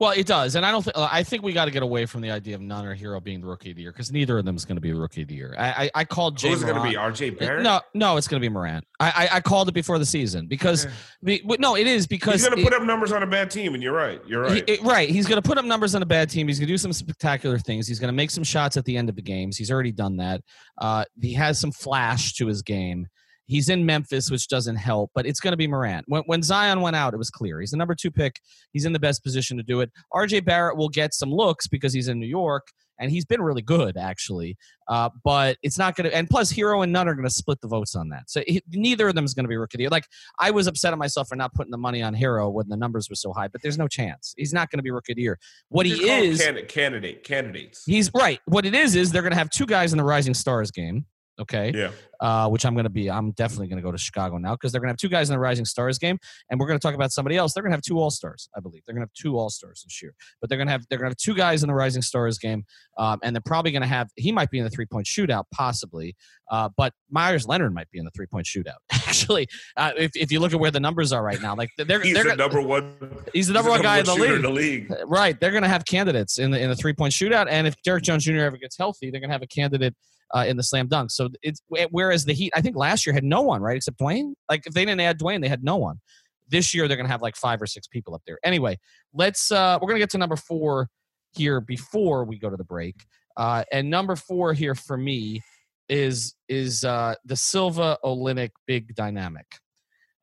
well, 0.00 0.12
it 0.12 0.26
does, 0.26 0.54
and 0.54 0.64
I 0.64 0.70
don't. 0.70 0.84
Th- 0.84 0.94
I 0.96 1.24
think 1.24 1.42
we 1.42 1.52
got 1.52 1.64
to 1.64 1.72
get 1.72 1.82
away 1.82 2.06
from 2.06 2.20
the 2.20 2.30
idea 2.30 2.54
of 2.54 2.60
Nunn 2.60 2.86
or 2.86 2.94
Herro 2.94 3.22
being 3.22 3.40
the 3.40 3.48
rookie 3.48 3.70
of 3.70 3.76
the 3.76 3.82
year 3.82 3.90
because 3.90 4.12
neither 4.12 4.38
of 4.38 4.44
them 4.44 4.54
is 4.54 4.64
going 4.64 4.76
to 4.76 4.80
be 4.80 4.92
the 4.92 5.00
rookie 5.00 5.22
of 5.22 5.28
the 5.28 5.34
year. 5.34 5.56
I 5.58 5.68
I, 5.68 5.90
I 5.96 6.04
called 6.04 6.36
Jay. 6.36 6.50
Who's 6.50 6.62
going 6.62 6.76
to 6.76 6.82
be? 6.82 6.96
R.J. 6.96 7.30
Barrett? 7.30 7.64
No, 7.64 7.80
no, 7.94 8.16
it's 8.16 8.28
going 8.28 8.40
to 8.40 8.48
be 8.48 8.52
Morant. 8.52 8.84
I, 9.00 9.08
I, 9.08 9.36
I 9.36 9.40
called 9.40 9.68
it 9.68 9.72
before 9.72 9.98
the 9.98 10.06
season 10.06 10.46
because 10.46 10.86
yeah. 11.22 11.38
no, 11.58 11.76
it 11.76 11.88
is 11.88 12.06
because 12.06 12.34
he's 12.34 12.48
going 12.48 12.58
to 12.58 12.64
put 12.64 12.72
up 12.72 12.86
numbers 12.86 13.10
on 13.10 13.24
a 13.24 13.26
bad 13.26 13.50
team, 13.50 13.74
and 13.74 13.82
you're 13.82 13.92
right. 13.92 14.20
You're 14.24 14.42
right. 14.42 14.68
He, 14.68 14.74
it, 14.74 14.82
right. 14.82 15.08
He's 15.08 15.26
going 15.26 15.42
to 15.42 15.46
put 15.46 15.58
up 15.58 15.64
numbers 15.64 15.96
on 15.96 16.02
a 16.02 16.06
bad 16.06 16.30
team. 16.30 16.46
He's 16.46 16.60
going 16.60 16.68
to 16.68 16.72
do 16.72 16.78
some 16.78 16.92
spectacular 16.92 17.58
things. 17.58 17.88
He's 17.88 17.98
going 17.98 18.08
to 18.08 18.16
make 18.16 18.30
some 18.30 18.44
shots 18.44 18.76
at 18.76 18.84
the 18.84 18.96
end 18.96 19.08
of 19.08 19.16
the 19.16 19.22
games. 19.22 19.56
He's 19.56 19.70
already 19.72 19.92
done 19.92 20.18
that. 20.18 20.42
Uh, 20.80 21.04
he 21.20 21.32
has 21.34 21.58
some 21.58 21.72
flash 21.72 22.34
to 22.34 22.46
his 22.46 22.62
game. 22.62 23.08
He's 23.48 23.70
in 23.70 23.84
Memphis, 23.84 24.30
which 24.30 24.46
doesn't 24.48 24.76
help, 24.76 25.10
but 25.14 25.26
it's 25.26 25.40
going 25.40 25.52
to 25.52 25.56
be 25.56 25.66
Morant. 25.66 26.04
When, 26.06 26.22
when 26.26 26.42
Zion 26.42 26.82
went 26.82 26.96
out, 26.96 27.14
it 27.14 27.16
was 27.16 27.30
clear. 27.30 27.60
He's 27.60 27.70
the 27.70 27.78
number 27.78 27.94
two 27.94 28.10
pick. 28.10 28.40
He's 28.72 28.84
in 28.84 28.92
the 28.92 28.98
best 28.98 29.24
position 29.24 29.56
to 29.56 29.62
do 29.62 29.80
it. 29.80 29.90
RJ 30.14 30.44
Barrett 30.44 30.76
will 30.76 30.90
get 30.90 31.14
some 31.14 31.30
looks 31.30 31.66
because 31.66 31.94
he's 31.94 32.08
in 32.08 32.20
New 32.20 32.26
York, 32.26 32.68
and 33.00 33.10
he's 33.10 33.24
been 33.24 33.40
really 33.40 33.62
good 33.62 33.96
actually. 33.96 34.56
Uh, 34.88 35.08
but 35.24 35.56
it's 35.62 35.78
not 35.78 35.96
going 35.96 36.10
to. 36.10 36.14
And 36.14 36.28
plus, 36.28 36.52
Herro 36.52 36.82
and 36.82 36.92
Nunn 36.92 37.08
are 37.08 37.14
going 37.14 37.26
to 37.26 37.34
split 37.34 37.60
the 37.60 37.68
votes 37.68 37.94
on 37.94 38.08
that. 38.10 38.28
So 38.28 38.42
he, 38.46 38.62
neither 38.70 39.08
of 39.08 39.14
them 39.14 39.24
is 39.24 39.34
going 39.34 39.44
to 39.44 39.48
be 39.48 39.56
rookie 39.56 39.76
of 39.76 39.78
the 39.78 39.82
year. 39.84 39.90
Like 39.90 40.06
I 40.38 40.50
was 40.50 40.66
upset 40.66 40.92
at 40.92 40.98
myself 40.98 41.28
for 41.28 41.36
not 41.36 41.54
putting 41.54 41.70
the 41.70 41.78
money 41.78 42.02
on 42.02 42.14
Herro 42.14 42.50
when 42.50 42.68
the 42.68 42.76
numbers 42.76 43.08
were 43.08 43.16
so 43.16 43.32
high, 43.32 43.48
but 43.48 43.62
there's 43.62 43.78
no 43.78 43.88
chance 43.88 44.34
he's 44.36 44.52
not 44.52 44.70
going 44.70 44.78
to 44.78 44.82
be 44.82 44.90
rookie 44.90 45.12
of 45.12 45.16
the 45.16 45.22
year. 45.22 45.38
What 45.68 45.86
Just 45.86 46.02
he 46.02 46.08
is, 46.08 46.40
candidate, 46.42 46.68
candidate 46.68 47.24
candidates. 47.24 47.84
he's 47.86 48.10
right. 48.14 48.40
What 48.46 48.66
it 48.66 48.74
is 48.74 48.94
is 48.94 49.12
they're 49.12 49.22
going 49.22 49.32
to 49.32 49.38
have 49.38 49.50
two 49.50 49.66
guys 49.66 49.92
in 49.92 49.98
the 49.98 50.04
Rising 50.04 50.34
Stars 50.34 50.70
game. 50.70 51.06
Okay 51.40 51.72
Yeah. 51.74 51.90
uh, 52.20 52.48
which 52.48 52.66
I'm 52.66 52.74
going 52.74 52.84
to 52.84 52.90
be. 52.90 53.08
I'm 53.10 53.30
definitely 53.32 53.68
going 53.68 53.76
to 53.76 53.82
go 53.82 53.92
to 53.92 53.98
Chicago 53.98 54.38
now 54.38 54.54
because 54.54 54.72
they're 54.72 54.80
going 54.80 54.88
to 54.88 54.92
have 54.92 54.96
two 54.98 55.08
guys 55.08 55.30
in 55.30 55.34
the 55.34 55.38
Rising 55.38 55.64
Stars 55.64 55.98
game, 55.98 56.18
and 56.50 56.58
we're 56.58 56.66
going 56.66 56.78
to 56.78 56.82
talk 56.82 56.94
about 56.94 57.12
somebody 57.12 57.36
else. 57.36 57.54
They're 57.54 57.62
going 57.62 57.70
to 57.70 57.76
have 57.76 57.82
two 57.82 57.98
All 58.00 58.10
Stars, 58.10 58.48
I 58.56 58.60
believe. 58.60 58.82
They're 58.86 58.94
going 58.94 59.06
to 59.06 59.10
have 59.10 59.12
two 59.14 59.38
All 59.38 59.48
Stars 59.50 59.82
this 59.84 60.02
year, 60.02 60.14
but 60.40 60.48
they're 60.50 60.58
going 60.58 60.66
to 60.66 60.72
have 60.72 60.84
they're 60.90 60.98
going 60.98 61.06
to 61.08 61.12
have 61.12 61.16
two 61.16 61.34
guys 61.34 61.62
in 61.62 61.68
the 61.68 61.74
Rising 61.74 62.02
Stars 62.02 62.38
game, 62.38 62.64
um, 62.98 63.20
and 63.22 63.36
they're 63.36 63.42
probably 63.44 63.70
going 63.70 63.82
to 63.82 63.88
have. 63.88 64.08
He 64.16 64.32
might 64.32 64.50
be 64.50 64.58
in 64.58 64.64
the 64.64 64.70
three 64.70 64.86
point 64.86 65.06
shootout, 65.06 65.44
possibly, 65.54 66.16
uh, 66.50 66.68
but 66.76 66.92
Meyers 67.10 67.46
Leonard 67.46 67.72
might 67.72 67.90
be 67.92 67.98
in 67.98 68.04
the 68.04 68.10
three 68.10 68.26
point 68.26 68.46
shootout. 68.46 68.78
Actually, 68.92 69.46
uh, 69.76 69.92
if 69.96 70.10
if 70.16 70.32
you 70.32 70.40
look 70.40 70.52
at 70.52 70.58
where 70.60 70.70
the 70.72 70.80
numbers 70.80 71.12
are 71.12 71.22
right 71.22 71.40
now, 71.40 71.54
like 71.54 71.70
they're 71.78 72.00
He's 72.00 72.14
they're 72.14 72.24
the 72.24 72.34
number 72.36 72.60
one. 72.60 72.96
he's 73.32 73.46
the 73.46 73.52
number 73.54 73.70
one 73.70 73.82
guy 73.82 73.98
in 73.98 74.04
the 74.06 74.14
league. 74.14 74.30
in 74.32 74.42
the 74.42 74.50
league. 74.50 74.92
Right, 75.06 75.38
they're 75.38 75.52
going 75.52 75.62
to 75.62 75.68
have 75.68 75.84
candidates 75.84 76.38
in 76.38 76.50
the 76.50 76.60
in 76.60 76.68
the 76.68 76.76
three 76.76 76.94
point 76.94 77.12
shootout, 77.12 77.46
and 77.48 77.66
if 77.68 77.80
Derrick 77.82 78.02
Jones 78.02 78.24
Jr. 78.24 78.38
ever 78.38 78.56
gets 78.56 78.76
healthy, 78.76 79.10
they're 79.10 79.20
going 79.20 79.30
to 79.30 79.34
have 79.34 79.42
a 79.42 79.46
candidate 79.46 79.94
uh, 80.34 80.44
in 80.46 80.56
the 80.56 80.62
slam 80.62 80.88
dunk. 80.88 81.10
So 81.10 81.28
it's 81.42 81.60
whereas 81.90 82.24
the 82.24 82.32
Heat, 82.32 82.52
I 82.54 82.60
think 82.60 82.76
last 82.76 83.06
year 83.06 83.14
had 83.14 83.24
no 83.24 83.42
one, 83.42 83.62
right, 83.62 83.76
except 83.76 83.98
Dwyane. 83.98 84.34
Like 84.48 84.66
if 84.66 84.74
they 84.74 84.84
didn't 84.84 85.00
add 85.00 85.18
Dwyane, 85.18 85.40
they 85.40 85.48
had 85.48 85.64
no 85.64 85.76
one. 85.76 86.00
This 86.48 86.74
year 86.74 86.88
they're 86.88 86.96
going 86.96 87.06
to 87.06 87.12
have 87.12 87.22
like 87.22 87.36
five 87.36 87.60
or 87.60 87.66
six 87.66 87.86
people 87.86 88.14
up 88.14 88.22
there. 88.26 88.38
Anyway, 88.42 88.78
let's 89.12 89.52
uh, 89.52 89.78
we're 89.80 89.88
going 89.88 89.96
to 89.96 90.02
get 90.02 90.10
to 90.10 90.18
number 90.18 90.36
four 90.36 90.88
here 91.32 91.60
before 91.60 92.24
we 92.24 92.38
go 92.38 92.50
to 92.50 92.56
the 92.56 92.64
break. 92.64 92.96
Uh, 93.36 93.64
and 93.70 93.88
number 93.88 94.16
four 94.16 94.52
here 94.52 94.74
for 94.74 94.96
me 94.96 95.42
is 95.88 96.34
is 96.48 96.84
uh, 96.84 97.14
the 97.24 97.36
Silva 97.36 97.98
Olynyk 98.04 98.50
big 98.66 98.94
dynamic. 98.94 99.46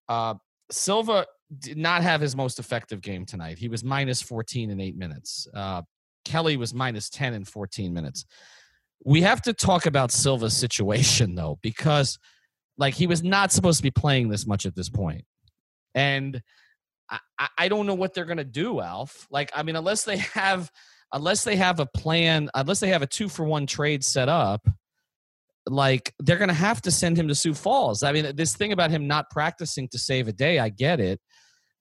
Uh, 0.08 0.36
Silva 0.72 1.26
did 1.60 1.78
not 1.78 2.02
have 2.02 2.22
his 2.22 2.36
most 2.36 2.60
effective 2.60 3.02
game 3.02 3.26
tonight. 3.26 3.58
He 3.58 3.68
was 3.68 3.84
minus 3.84 4.22
14 4.22 4.72
in 4.72 4.82
eight 4.82 4.98
minutes. 4.98 5.48
Uh, 5.54 5.84
Kelly 6.24 6.58
was 6.58 6.74
minus 6.74 7.10
10 7.10 7.34
in 7.34 7.46
14 7.46 7.94
minutes. 7.94 8.26
We 9.06 9.22
have 9.22 9.42
to 9.44 9.54
talk 9.54 9.86
about 9.86 10.12
Silva's 10.12 10.58
situation 10.58 11.36
though, 11.36 11.60
because 11.62 12.18
like 12.78 12.94
he 12.94 13.08
was 13.08 13.24
not 13.24 13.52
supposed 13.52 13.78
to 13.78 13.84
be 13.84 13.92
playing 13.92 14.30
this 14.30 14.46
much 14.46 14.66
at 14.66 14.76
this 14.76 14.90
point. 14.90 15.24
And 15.94 16.42
I, 17.10 17.20
I- 17.58 17.68
don't 17.70 17.86
know 17.86 17.94
what 17.94 18.14
they're 18.14 18.26
gonna 18.26 18.44
do, 18.44 18.82
Alf. 18.82 19.28
Like, 19.30 19.52
I 19.56 19.64
mean, 19.64 19.76
unless 19.76 20.04
they 20.04 20.18
have 20.18 20.70
unless 21.14 21.44
they 21.44 21.56
have 21.56 21.80
a 21.80 21.86
plan, 21.86 22.50
unless 22.56 22.80
they 22.82 22.90
have 22.90 23.04
a 23.04 23.08
two 23.08 23.30
for 23.30 23.46
one 23.46 23.68
trade 23.68 24.04
set 24.04 24.28
up, 24.28 24.68
like 25.68 26.14
they're 26.20 26.38
gonna 26.38 26.54
have 26.54 26.82
to 26.82 26.92
send 26.92 27.18
him 27.18 27.28
to 27.28 27.36
Sioux 27.36 27.54
Falls. 27.54 28.04
I 28.04 28.12
mean, 28.12 28.36
this 28.36 28.56
thing 28.56 28.72
about 28.74 28.92
him 28.92 29.08
not 29.08 29.30
practicing 29.30 29.88
to 29.90 30.00
save 30.00 30.28
a 30.28 30.34
day, 30.34 30.60
I 30.60 30.70
get 30.70 31.00
it 31.00 31.22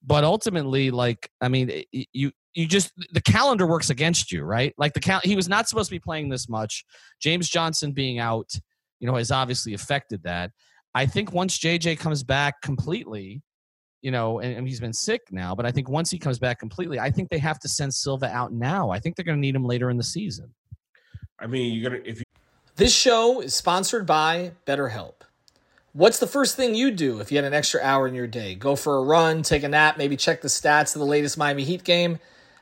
but 0.06 0.24
ultimately 0.24 0.90
like 0.90 1.30
i 1.40 1.48
mean 1.48 1.82
you 2.12 2.30
you 2.54 2.66
just 2.66 2.92
the 3.12 3.20
calendar 3.20 3.66
works 3.66 3.90
against 3.90 4.32
you 4.32 4.42
right 4.42 4.74
like 4.78 4.92
the 4.92 5.00
cal- 5.00 5.20
he 5.24 5.36
was 5.36 5.48
not 5.48 5.68
supposed 5.68 5.88
to 5.88 5.94
be 5.94 6.00
playing 6.00 6.28
this 6.28 6.48
much 6.48 6.84
james 7.20 7.48
johnson 7.48 7.92
being 7.92 8.18
out 8.18 8.50
you 9.00 9.06
know 9.06 9.16
has 9.16 9.30
obviously 9.30 9.74
affected 9.74 10.22
that 10.22 10.50
i 10.94 11.04
think 11.04 11.32
once 11.32 11.58
jj 11.58 11.98
comes 11.98 12.22
back 12.22 12.60
completely 12.62 13.42
you 14.02 14.10
know 14.10 14.38
and, 14.40 14.56
and 14.56 14.68
he's 14.68 14.80
been 14.80 14.92
sick 14.92 15.22
now 15.30 15.54
but 15.54 15.66
i 15.66 15.70
think 15.70 15.88
once 15.88 16.10
he 16.10 16.18
comes 16.18 16.38
back 16.38 16.58
completely 16.58 16.98
i 17.00 17.10
think 17.10 17.28
they 17.28 17.38
have 17.38 17.58
to 17.58 17.68
send 17.68 17.92
silva 17.92 18.26
out 18.26 18.52
now 18.52 18.90
i 18.90 18.98
think 18.98 19.16
they're 19.16 19.24
going 19.24 19.36
to 19.36 19.40
need 19.40 19.54
him 19.54 19.64
later 19.64 19.90
in 19.90 19.96
the 19.96 20.04
season 20.04 20.52
I 21.38 21.46
mean, 21.46 21.74
you're 21.74 21.90
gonna 21.90 22.02
if 22.04 22.18
you 22.18 22.24
This 22.76 22.94
show 22.94 23.40
is 23.40 23.54
sponsored 23.54 24.06
by 24.06 24.52
BetterHelp. 24.66 25.14
What's 25.92 26.18
the 26.18 26.26
first 26.26 26.56
thing 26.56 26.74
you 26.74 26.90
do 26.90 27.20
if 27.20 27.30
you 27.30 27.38
had 27.38 27.44
an 27.44 27.54
extra 27.54 27.80
hour 27.82 28.08
in 28.08 28.14
your 28.14 28.26
day? 28.26 28.54
Go 28.54 28.74
for 28.74 28.96
a 28.96 29.02
run, 29.02 29.42
take 29.42 29.62
a 29.62 29.68
nap, 29.68 29.96
maybe 29.96 30.16
check 30.16 30.42
the 30.42 30.48
stats 30.48 30.96
of 30.96 31.00
the 31.00 31.06
latest 31.06 31.38
Miami 31.38 31.64
Heat 31.64 31.84
game? 31.84 32.18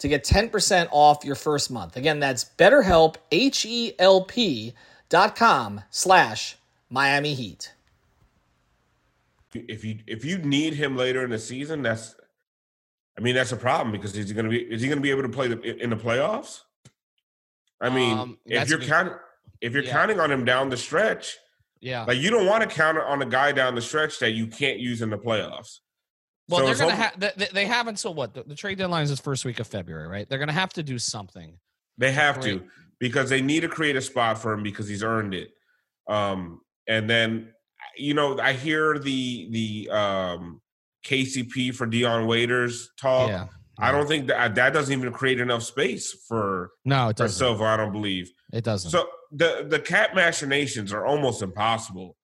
to 0.00 0.08
get 0.08 0.24
10% 0.24 0.88
off 0.90 1.24
your 1.24 1.34
first 1.36 1.70
month. 1.70 1.96
Again, 1.96 2.20
that's 2.20 2.44
betterhelp, 2.58 3.16
H-E-L-P 3.30 4.74
dot 5.08 5.36
com 5.36 5.82
slash 5.90 6.56
Miami 6.90 7.34
Heat. 7.34 7.72
if 9.54 9.84
you 9.84 9.98
if 10.06 10.24
you 10.24 10.38
need 10.38 10.74
him 10.74 10.96
later 10.96 11.24
in 11.24 11.30
the 11.30 11.38
season, 11.38 11.82
that's 11.82 12.14
I 13.18 13.20
mean 13.20 13.34
that's 13.34 13.52
a 13.52 13.56
problem 13.56 13.90
because 13.92 14.16
is 14.16 14.28
he 14.28 14.34
going 14.34 14.44
to 14.44 14.50
be 14.50 14.58
is 14.60 14.80
he 14.82 14.88
going 14.88 14.98
to 14.98 15.02
be 15.02 15.10
able 15.10 15.22
to 15.22 15.28
play 15.28 15.48
the, 15.48 15.60
in 15.82 15.90
the 15.90 15.96
playoffs? 15.96 16.60
I 17.80 17.88
mean, 17.90 18.16
Um, 18.18 18.38
if 18.46 18.68
you're 18.68 18.78
a 18.78 18.80
good- 18.80 18.88
counting 18.88 19.14
if 19.60 19.72
you're 19.74 19.82
Yeah. 19.82 19.92
counting 19.92 20.20
on 20.20 20.30
him 20.30 20.44
down 20.44 20.70
the 20.70 20.76
stretch, 20.76 21.36
yeah 21.80 22.04
like 22.04 22.18
you 22.18 22.30
don't 22.30 22.46
want 22.46 22.62
to 22.62 22.68
count 22.74 22.96
on 22.98 23.20
a 23.22 23.26
guy 23.26 23.52
down 23.52 23.74
the 23.74 23.82
stretch 23.82 24.18
that 24.20 24.30
you 24.32 24.46
can't 24.46 24.78
use 24.78 25.02
in 25.02 25.10
the 25.10 25.18
playoffs. 25.18 25.80
Well 26.50 26.60
So 26.60 26.66
they're 26.66 26.74
going 26.86 26.90
to 26.90 27.02
have 27.02 27.38
they, 27.38 27.48
they 27.52 27.66
have 27.66 27.86
until 27.86 28.12
what 28.12 28.34
the, 28.34 28.42
the 28.42 28.54
trade 28.54 28.78
deadline 28.78 29.04
is 29.04 29.10
this 29.10 29.20
first 29.20 29.44
week 29.44 29.60
of 29.60 29.66
february 29.66 30.08
right 30.08 30.28
they're 30.28 30.38
going 30.38 30.48
to 30.48 30.54
have 30.54 30.72
to 30.74 30.82
do 30.82 30.98
something 30.98 31.58
They 31.98 32.12
have 32.12 32.36
Right. 32.36 32.44
to 32.44 32.62
because 32.98 33.30
they 33.30 33.40
need 33.40 33.60
to 33.60 33.68
create 33.68 33.96
a 33.96 34.02
spot 34.02 34.38
for 34.38 34.52
him 34.52 34.62
because 34.62 34.86
he's 34.86 35.02
earned 35.02 35.32
it. 35.32 35.50
Um, 36.08 36.60
and 36.86 37.08
then 37.08 37.52
you 37.96 38.14
know 38.14 38.38
I 38.38 38.52
hear 38.52 38.98
the 38.98 39.48
the 39.50 39.90
um, 39.90 40.60
KCP 41.06 41.74
for 41.74 41.86
Dion 41.86 42.26
Waiters 42.26 42.90
talk. 43.00 43.28
yeah 43.30 43.46
I 43.82 43.92
don't 43.92 44.06
think 44.06 44.26
that 44.26 44.54
that 44.56 44.74
doesn't 44.74 44.92
even 44.92 45.10
create 45.10 45.40
enough 45.40 45.62
space 45.62 46.12
for 46.28 46.72
no 46.84 47.08
it 47.08 47.16
for 47.16 47.24
doesn't 47.24 47.38
Silva. 47.38 47.64
I 47.64 47.76
don't 47.78 47.92
believe 47.92 48.30
it 48.52 48.62
doesn't 48.64 48.90
so. 48.90 49.08
The 49.32 49.64
the 49.68 49.78
cap 49.80 50.14
machinations 50.14 50.92
are 50.92 51.06
almost 51.06 51.40
impossible. 51.40 52.16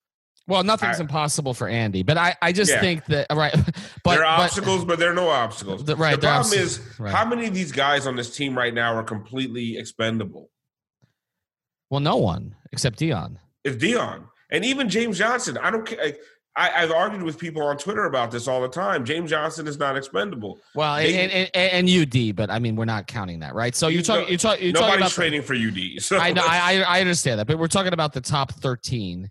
Well, 0.48 0.62
nothing's 0.62 0.98
I, 0.98 1.02
impossible 1.02 1.54
for 1.54 1.68
Andy, 1.68 2.02
but 2.02 2.16
I, 2.16 2.36
I 2.40 2.52
just 2.52 2.70
yeah. 2.70 2.80
think 2.80 3.04
that 3.06 3.26
right. 3.34 3.52
But 4.04 4.16
there 4.16 4.24
are 4.24 4.38
but, 4.38 4.44
obstacles, 4.44 4.84
but 4.84 4.98
there 4.98 5.10
are 5.10 5.14
no 5.14 5.28
obstacles. 5.28 5.84
The, 5.84 5.96
right. 5.96 6.20
The 6.20 6.26
problem 6.26 6.58
is 6.58 6.80
right. 6.98 7.12
how 7.12 7.24
many 7.24 7.46
of 7.46 7.54
these 7.54 7.72
guys 7.72 8.06
on 8.06 8.14
this 8.14 8.36
team 8.36 8.56
right 8.56 8.72
now 8.72 8.94
are 8.94 9.02
completely 9.02 9.76
expendable. 9.76 10.50
Well, 11.90 12.00
no 12.00 12.16
one 12.16 12.54
except 12.72 12.98
Dion. 12.98 13.40
If 13.64 13.78
Dion 13.78 14.28
and 14.50 14.64
even 14.64 14.88
James 14.88 15.18
Johnson, 15.18 15.58
I 15.58 15.70
don't 15.70 15.84
care. 15.84 16.14
I, 16.58 16.68
have 16.68 16.90
argued 16.90 17.22
with 17.22 17.38
people 17.38 17.62
on 17.62 17.76
Twitter 17.76 18.04
about 18.04 18.30
this 18.30 18.48
all 18.48 18.62
the 18.62 18.68
time. 18.68 19.04
James 19.04 19.28
Johnson 19.28 19.66
is 19.66 19.78
not 19.78 19.96
expendable. 19.96 20.58
Well, 20.74 20.96
they, 20.96 21.24
and, 21.24 21.50
and, 21.54 21.88
and, 21.88 22.16
UD, 22.16 22.34
but 22.34 22.50
I 22.50 22.58
mean, 22.58 22.76
we're 22.76 22.86
not 22.86 23.06
counting 23.06 23.40
that, 23.40 23.54
right? 23.54 23.74
So 23.74 23.88
you're 23.88 24.02
talking, 24.02 24.22
no, 24.22 24.28
you're, 24.30 24.38
talk, 24.38 24.62
you're 24.62 24.72
talking 24.72 24.96
about 24.96 25.10
trading 25.10 25.42
the, 25.42 25.46
for 25.46 25.54
UD. 25.54 26.00
So. 26.02 26.18
I 26.18 26.32
know, 26.32 26.42
I, 26.44 26.82
I 26.88 27.00
understand 27.00 27.40
that, 27.40 27.46
but 27.46 27.58
we're 27.58 27.68
talking 27.68 27.92
about 27.92 28.14
the 28.14 28.22
top 28.22 28.52
13 28.52 29.30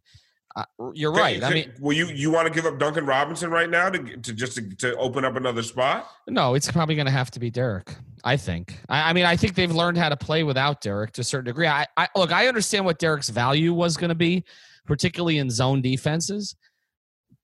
you're 0.93 1.11
right. 1.11 1.43
I 1.43 1.53
mean, 1.53 1.73
well, 1.79 1.95
you 1.95 2.07
you 2.07 2.31
want 2.31 2.47
to 2.47 2.53
give 2.53 2.65
up 2.65 2.79
Duncan 2.79 3.05
Robinson 3.05 3.49
right 3.49 3.69
now 3.69 3.89
to 3.89 4.17
to 4.17 4.33
just 4.33 4.55
to, 4.55 4.75
to 4.77 4.95
open 4.95 5.25
up 5.25 5.35
another 5.35 5.63
spot? 5.63 6.09
No, 6.27 6.53
it's 6.53 6.71
probably 6.71 6.95
going 6.95 7.07
to 7.07 7.11
have 7.11 7.31
to 7.31 7.39
be 7.39 7.49
Derrick. 7.49 7.95
I 8.23 8.37
think. 8.37 8.79
I, 8.89 9.09
I, 9.11 9.13
mean, 9.13 9.25
I 9.25 9.35
think 9.35 9.53
they've 9.53 9.71
learned 9.71 9.99
how 9.99 10.09
to 10.09 10.17
play 10.17 10.43
without 10.43 10.81
Derrick 10.81 11.11
to 11.13 11.21
a 11.21 11.23
certain 11.23 11.45
degree. 11.45 11.67
I, 11.67 11.85
I 11.95 12.07
look, 12.15 12.31
I 12.31 12.47
understand 12.47 12.83
what 12.83 12.97
Derrick's 12.97 13.29
value 13.29 13.71
was 13.71 13.97
going 13.97 14.09
to 14.09 14.15
be, 14.15 14.43
particularly 14.87 15.37
in 15.37 15.51
zone 15.51 15.81
defenses, 15.83 16.55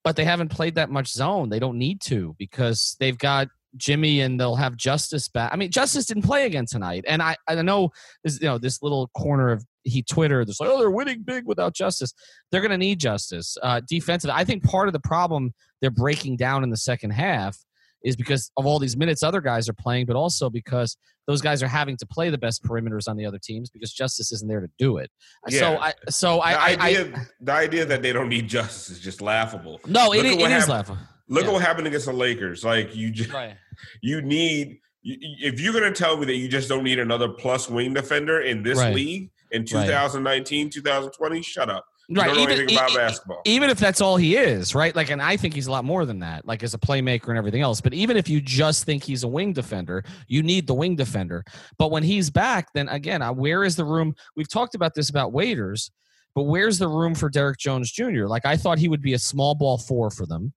but 0.04 0.15
they 0.15 0.26
haven't 0.26 0.50
played 0.50 0.76
that 0.76 0.89
much 0.89 1.10
zone. 1.10 1.50
They 1.50 1.60
don't 1.60 1.78
need 1.78 2.02
to 2.02 2.36
because 2.39 2.95
they've 3.00 3.17
got 3.17 3.50
Jimmy 3.78 4.21
and 4.21 4.39
they'll 4.39 4.56
have 4.56 4.76
Justise 4.76 5.28
back. 5.28 5.54
I 5.54 5.56
mean, 5.56 5.69
Justise 5.69 6.08
didn't 6.08 6.24
play 6.24 6.45
again 6.45 6.65
tonight, 6.65 7.06
and 7.08 7.21
I 7.21 7.36
I 7.47 7.62
know 7.62 7.91
this 8.24 8.41
you 8.41 8.47
know 8.47 8.58
this 8.58 8.82
little 8.82 9.08
corner 9.10 9.52
of 9.52 9.63
Heat 9.84 10.08
Twitter, 10.08 10.46
"There's 10.46 10.60
like, 10.60 10.70
oh, 10.70 10.78
they're 10.80 10.91
winning 10.91 11.24
big 11.24 11.46
without 11.46 11.74
Justise. 11.74 12.13
They're 12.52 12.62
going 12.62 12.72
to 12.72 12.78
need 12.78 13.00
Justise 13.00 13.58
uh, 13.63 13.82
defensive. 13.89 14.30
I 14.32 14.44
think 14.44 14.63
part 14.63 14.88
of 14.88 14.94
the 14.94 15.00
problem 15.00 15.54
they're 15.82 15.89
breaking 15.91 16.38
down 16.38 16.63
in 16.63 16.70
the 16.70 16.78
second 16.78 17.12
half 17.12 17.58
is 18.04 18.15
because 18.15 18.52
of 18.58 18.65
all 18.65 18.80
these 18.80 18.98
minutes 18.98 19.22
other 19.24 19.41
guys 19.41 19.70
are 19.70 19.74
playing, 19.74 20.06
but 20.08 20.15
also 20.15 20.50
because 20.50 20.98
those 21.28 21.39
guys 21.41 21.62
are 21.62 21.67
having 21.67 21.96
to 21.98 22.06
play 22.08 22.30
the 22.32 22.38
best 22.38 22.63
perimeters 22.63 23.08
on 23.08 23.15
the 23.15 23.26
other 23.26 23.38
teams 23.41 23.70
because 23.70 23.94
Justise 23.94 24.32
isn't 24.32 24.48
there 24.48 24.60
to 24.62 24.70
do 24.80 24.98
it. 24.98 25.10
Yeah. 25.48 25.60
So 25.60 25.78
I, 25.78 25.94
so 26.10 26.36
The 26.38 26.41
I, 26.41 26.52
I, 26.54 26.67
idea, 26.89 27.13
I 27.15 27.26
the 27.41 27.52
idea 27.54 27.86
that 27.86 28.02
they 28.02 28.12
don't 28.12 28.30
need 28.30 28.48
Justise 28.48 28.89
is 28.89 29.00
just 29.00 29.22
laughable. 29.22 29.80
no, 29.88 30.13
it, 30.13 30.17
Look 30.17 30.26
at 30.26 30.32
it 30.34 30.39
what 30.39 30.52
is 30.52 30.65
happened- 30.65 30.70
laughable. 30.70 30.98
Look 31.28 31.44
Yeah. 31.44 31.50
at 31.50 31.54
what 31.54 31.62
happened 31.62 31.88
against 31.88 32.08
the 32.08 32.13
Lakers. 32.13 32.63
Like 32.65 32.96
you 32.96 33.12
just 33.12 33.32
Right. 33.32 33.56
you 34.02 34.22
need 34.22 34.80
if 35.04 35.60
you're 35.60 35.74
going 35.74 35.91
to 35.91 35.98
tell 35.98 36.17
me 36.17 36.26
that 36.26 36.36
you 36.36 36.48
just 36.48 36.70
don't 36.70 36.84
need 36.84 37.00
another 37.00 37.28
plus 37.30 37.67
wing 37.70 37.94
defender 37.94 38.41
in 38.41 38.62
this 38.63 38.78
Right. 38.78 38.94
league 38.96 39.32
in 39.52 39.62
Right. 39.62 39.68
2019 39.86 40.70
2020 40.70 41.42
shut 41.42 41.70
up 41.70 41.86
you 42.10 42.16
Right. 42.18 42.26
don't 42.28 42.36
know 42.36 42.42
Even, 42.44 42.58
anything 42.58 42.76
about 42.78 42.92
e- 42.92 42.96
basketball 42.96 43.42
even 43.46 43.70
if 43.70 43.80
that's 43.80 44.02
all 44.02 44.18
he 44.18 44.36
is, 44.36 44.76
right? 44.76 44.94
Like, 44.96 45.10
and 45.12 45.22
I 45.22 45.38
think 45.38 45.54
he's 45.54 45.68
a 45.68 45.72
lot 45.72 45.86
more 45.86 46.06
than 46.06 46.20
that, 46.20 46.46
like 46.46 46.62
as 46.62 46.74
a 46.74 46.78
playmaker 46.78 47.30
and 47.30 47.38
everything 47.38 47.62
else. 47.62 47.80
But 47.80 47.94
even 47.94 48.18
if 48.18 48.28
you 48.28 48.42
just 48.42 48.84
think 48.84 49.04
he's 49.04 49.24
a 49.24 49.28
wing 49.30 49.54
defender, 49.54 50.04
you 50.28 50.44
need 50.44 50.68
the 50.68 50.74
wing 50.74 50.96
defender. 50.98 51.44
But 51.78 51.90
when 51.92 52.04
he's 52.04 52.30
back, 52.30 52.68
then 52.74 52.90
again, 52.90 53.22
where 53.38 53.64
is 53.64 53.78
the 53.78 53.86
room? 53.86 54.14
We've 54.36 54.50
talked 54.50 54.76
about 54.76 54.94
this 54.94 55.10
about 55.10 55.32
Waiters, 55.32 55.90
but 56.36 56.44
where's 56.44 56.80
the 56.80 56.88
room 56.90 57.16
for 57.16 57.30
Derrick 57.30 57.60
Jones 57.60 57.90
Jr.? 57.92 58.26
Like, 58.28 58.46
I 58.46 58.58
thought 58.58 58.78
he 58.78 58.90
would 58.90 59.02
be 59.02 59.14
a 59.14 59.20
small 59.20 59.56
ball 59.56 59.78
four 59.78 60.10
for 60.10 60.26
them, 60.26 60.52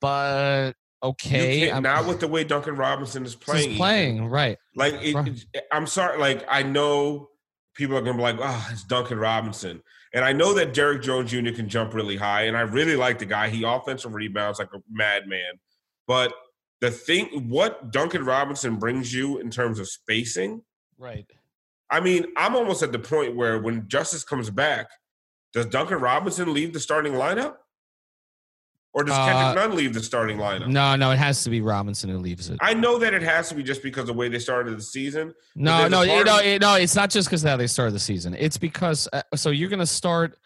but 0.00 0.72
okay, 1.02 1.70
not 1.80 2.06
with 2.06 2.20
the 2.20 2.28
way 2.28 2.42
Duncan 2.44 2.74
Robinson 2.76 3.24
is 3.24 3.34
playing. 3.36 3.70
he's 3.70 3.78
playing 3.78 4.26
right. 4.28 4.58
Like, 4.74 4.94
it, 4.94 5.14
Right. 5.14 5.44
it- 5.54 5.64
I'm 5.72 5.86
sorry. 5.86 6.18
Like, 6.18 6.44
I 6.48 6.62
know 6.64 7.28
people 7.74 7.96
are 7.96 8.02
going 8.02 8.16
to 8.16 8.18
be 8.18 8.22
like, 8.22 8.38
"Oh, 8.40 8.68
it's 8.70 8.84
Duncan 8.84 9.18
Robinson," 9.18 9.82
and 10.14 10.24
I 10.24 10.32
know 10.32 10.54
that 10.54 10.74
Derrick 10.74 11.02
Jones 11.02 11.30
Jr. 11.30 11.52
can 11.52 11.68
jump 11.68 11.94
really 11.94 12.16
high, 12.16 12.42
and 12.42 12.56
I 12.56 12.62
really 12.62 12.96
like 12.96 13.18
the 13.18 13.26
guy. 13.26 13.48
He 13.48 13.64
offensive 13.64 14.14
rebounds 14.14 14.58
like 14.58 14.72
a 14.74 14.78
madman. 14.90 15.60
But 16.06 16.32
the 16.80 16.90
thing, 16.90 17.48
what 17.48 17.92
Duncan 17.92 18.24
Robinson 18.24 18.76
brings 18.76 19.14
you 19.14 19.38
in 19.38 19.50
terms 19.50 19.78
of 19.78 19.88
spacing, 19.88 20.62
Right. 20.98 21.26
I 21.90 22.00
mean, 22.00 22.26
I'm 22.36 22.54
almost 22.54 22.82
at 22.82 22.92
the 22.92 22.98
point 22.98 23.36
where 23.36 23.58
when 23.58 23.88
Justise 23.88 24.24
comes 24.24 24.48
back, 24.50 24.88
does 25.52 25.66
Duncan 25.66 25.98
Robinson 25.98 26.54
leave 26.54 26.72
the 26.72 26.80
starting 26.80 27.12
lineup, 27.14 27.56
or 28.94 29.04
does 29.04 29.14
Uh, 29.16 29.24
Kendrick 29.26 29.54
Nunn 29.68 29.76
leave 29.76 29.94
the 29.94 30.02
starting 30.02 30.36
lineup? 30.38 30.68
No, 30.68 30.96
no, 30.96 31.10
it 31.12 31.16
has 31.18 31.42
to 31.44 31.50
be 31.50 31.60
Robinson 31.60 32.10
who 32.10 32.18
leaves 32.18 32.50
it. 32.50 32.58
I 32.60 32.74
know 32.74 32.98
that 32.98 33.14
it 33.14 33.22
has 33.22 33.48
to 33.48 33.54
be 33.54 33.62
just 33.62 33.82
because 33.82 34.02
of 34.02 34.06
the 34.08 34.12
way 34.14 34.28
they 34.28 34.38
started 34.38 34.76
the 34.76 34.82
season. 34.82 35.32
No, 35.56 35.88
no, 35.88 36.02
you 36.02 36.22
know, 36.24 36.38
it, 36.38 36.60
no. 36.60 36.74
It's 36.74 36.94
not 36.94 37.08
just 37.10 37.28
because 37.28 37.42
of 37.44 37.50
how 37.50 37.56
they 37.56 37.66
started 37.66 37.92
the 37.94 37.98
season. 38.00 38.34
It's 38.38 38.58
because 38.58 39.08
uh, 39.12 39.22
so 39.34 39.50
you're 39.50 39.70
going 39.70 39.78
to 39.80 39.86
start. 39.86 40.36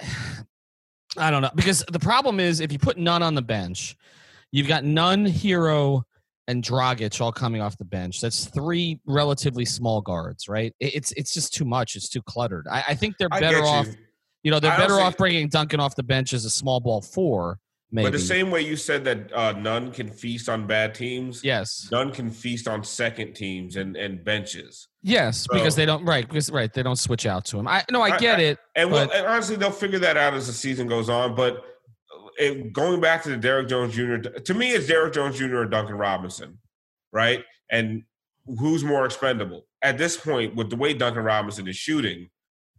I 1.18 1.30
don't 1.30 1.40
know 1.42 1.50
because 1.54 1.82
the 1.90 1.98
problem 1.98 2.40
is 2.40 2.60
if 2.60 2.70
you 2.72 2.78
put 2.78 2.98
Nunn 2.98 3.22
on 3.22 3.34
the 3.34 3.42
bench, 3.42 3.96
you've 4.52 4.68
got 4.68 4.84
Nunn, 4.84 5.24
Herro, 5.24 6.02
and 6.46 6.62
Dragic 6.62 7.18
all 7.20 7.32
coming 7.32 7.62
off 7.62 7.76
the 7.78 7.84
bench. 7.86 8.20
That's 8.20 8.44
three 8.46 9.00
relatively 9.06 9.64
small 9.64 10.00
guards, 10.02 10.46
right? 10.48 10.74
It- 10.78 10.94
It's 10.94 11.12
it's 11.12 11.32
just 11.32 11.54
too 11.54 11.64
much. 11.64 11.96
It's 11.96 12.08
too 12.10 12.22
cluttered. 12.22 12.66
I, 12.70 12.84
I 12.88 12.94
think 12.94 13.16
they're 13.18 13.28
better 13.30 13.64
off. 13.64 13.86
you. 13.86 13.94
You 14.46 14.52
know, 14.52 14.60
they're 14.60 14.70
I 14.70 14.76
better 14.76 15.00
off 15.00 15.16
bringing 15.16 15.48
Duncan 15.48 15.80
off 15.80 15.96
the 15.96 16.04
bench 16.04 16.32
as 16.32 16.44
a 16.44 16.50
small 16.50 16.78
ball 16.78 17.02
four. 17.02 17.58
Maybe. 17.90 18.06
But 18.06 18.12
the 18.12 18.20
same 18.20 18.52
way 18.52 18.60
you 18.60 18.76
said 18.76 19.04
that 19.04 19.32
uh, 19.32 19.50
Nunn 19.54 19.90
can 19.90 20.08
feast 20.08 20.48
on 20.48 20.68
bad 20.68 20.94
teams, 20.94 21.42
yes. 21.42 21.88
Nunn 21.90 22.12
can 22.12 22.30
feast 22.30 22.68
on 22.68 22.84
second 22.84 23.34
teams 23.34 23.74
and, 23.74 23.96
and 23.96 24.24
benches. 24.24 24.86
Yes, 25.02 25.48
because 25.50 25.74
they 25.74 25.84
don't 25.84 26.04
right 26.04 26.28
because 26.28 26.48
right 26.52 26.72
they 26.72 26.84
don't 26.84 26.94
switch 26.94 27.26
out 27.26 27.44
to 27.46 27.58
him. 27.58 27.66
I 27.66 27.84
no, 27.90 28.02
I 28.02 28.10
I- 28.10 28.18
get 28.18 28.38
it. 28.38 28.60
And, 28.76 28.92
well, 28.92 29.10
and 29.10 29.26
honestly, 29.26 29.56
they'll 29.56 29.72
figure 29.72 29.98
that 29.98 30.16
out 30.16 30.32
as 30.34 30.46
the 30.46 30.52
season 30.52 30.86
goes 30.86 31.08
on. 31.08 31.34
But 31.34 31.64
it, 32.38 32.72
going 32.72 33.00
back 33.00 33.24
to 33.24 33.30
the 33.30 33.36
Derrick 33.36 33.66
Jones 33.66 33.96
Jr. 33.96 34.18
To 34.18 34.54
me, 34.54 34.70
it's 34.70 34.86
Derrick 34.86 35.12
Jones 35.12 35.38
Jr. 35.38 35.56
or 35.56 35.66
Duncan 35.66 35.96
Robinson, 35.96 36.58
right? 37.12 37.44
And 37.68 38.04
who's 38.60 38.84
more 38.84 39.06
expendable 39.06 39.66
at 39.82 39.98
this 39.98 40.16
point 40.16 40.54
with 40.54 40.70
the 40.70 40.76
way 40.76 40.94
Duncan 40.94 41.24
Robinson 41.24 41.66
is 41.66 41.74
shooting? 41.74 42.30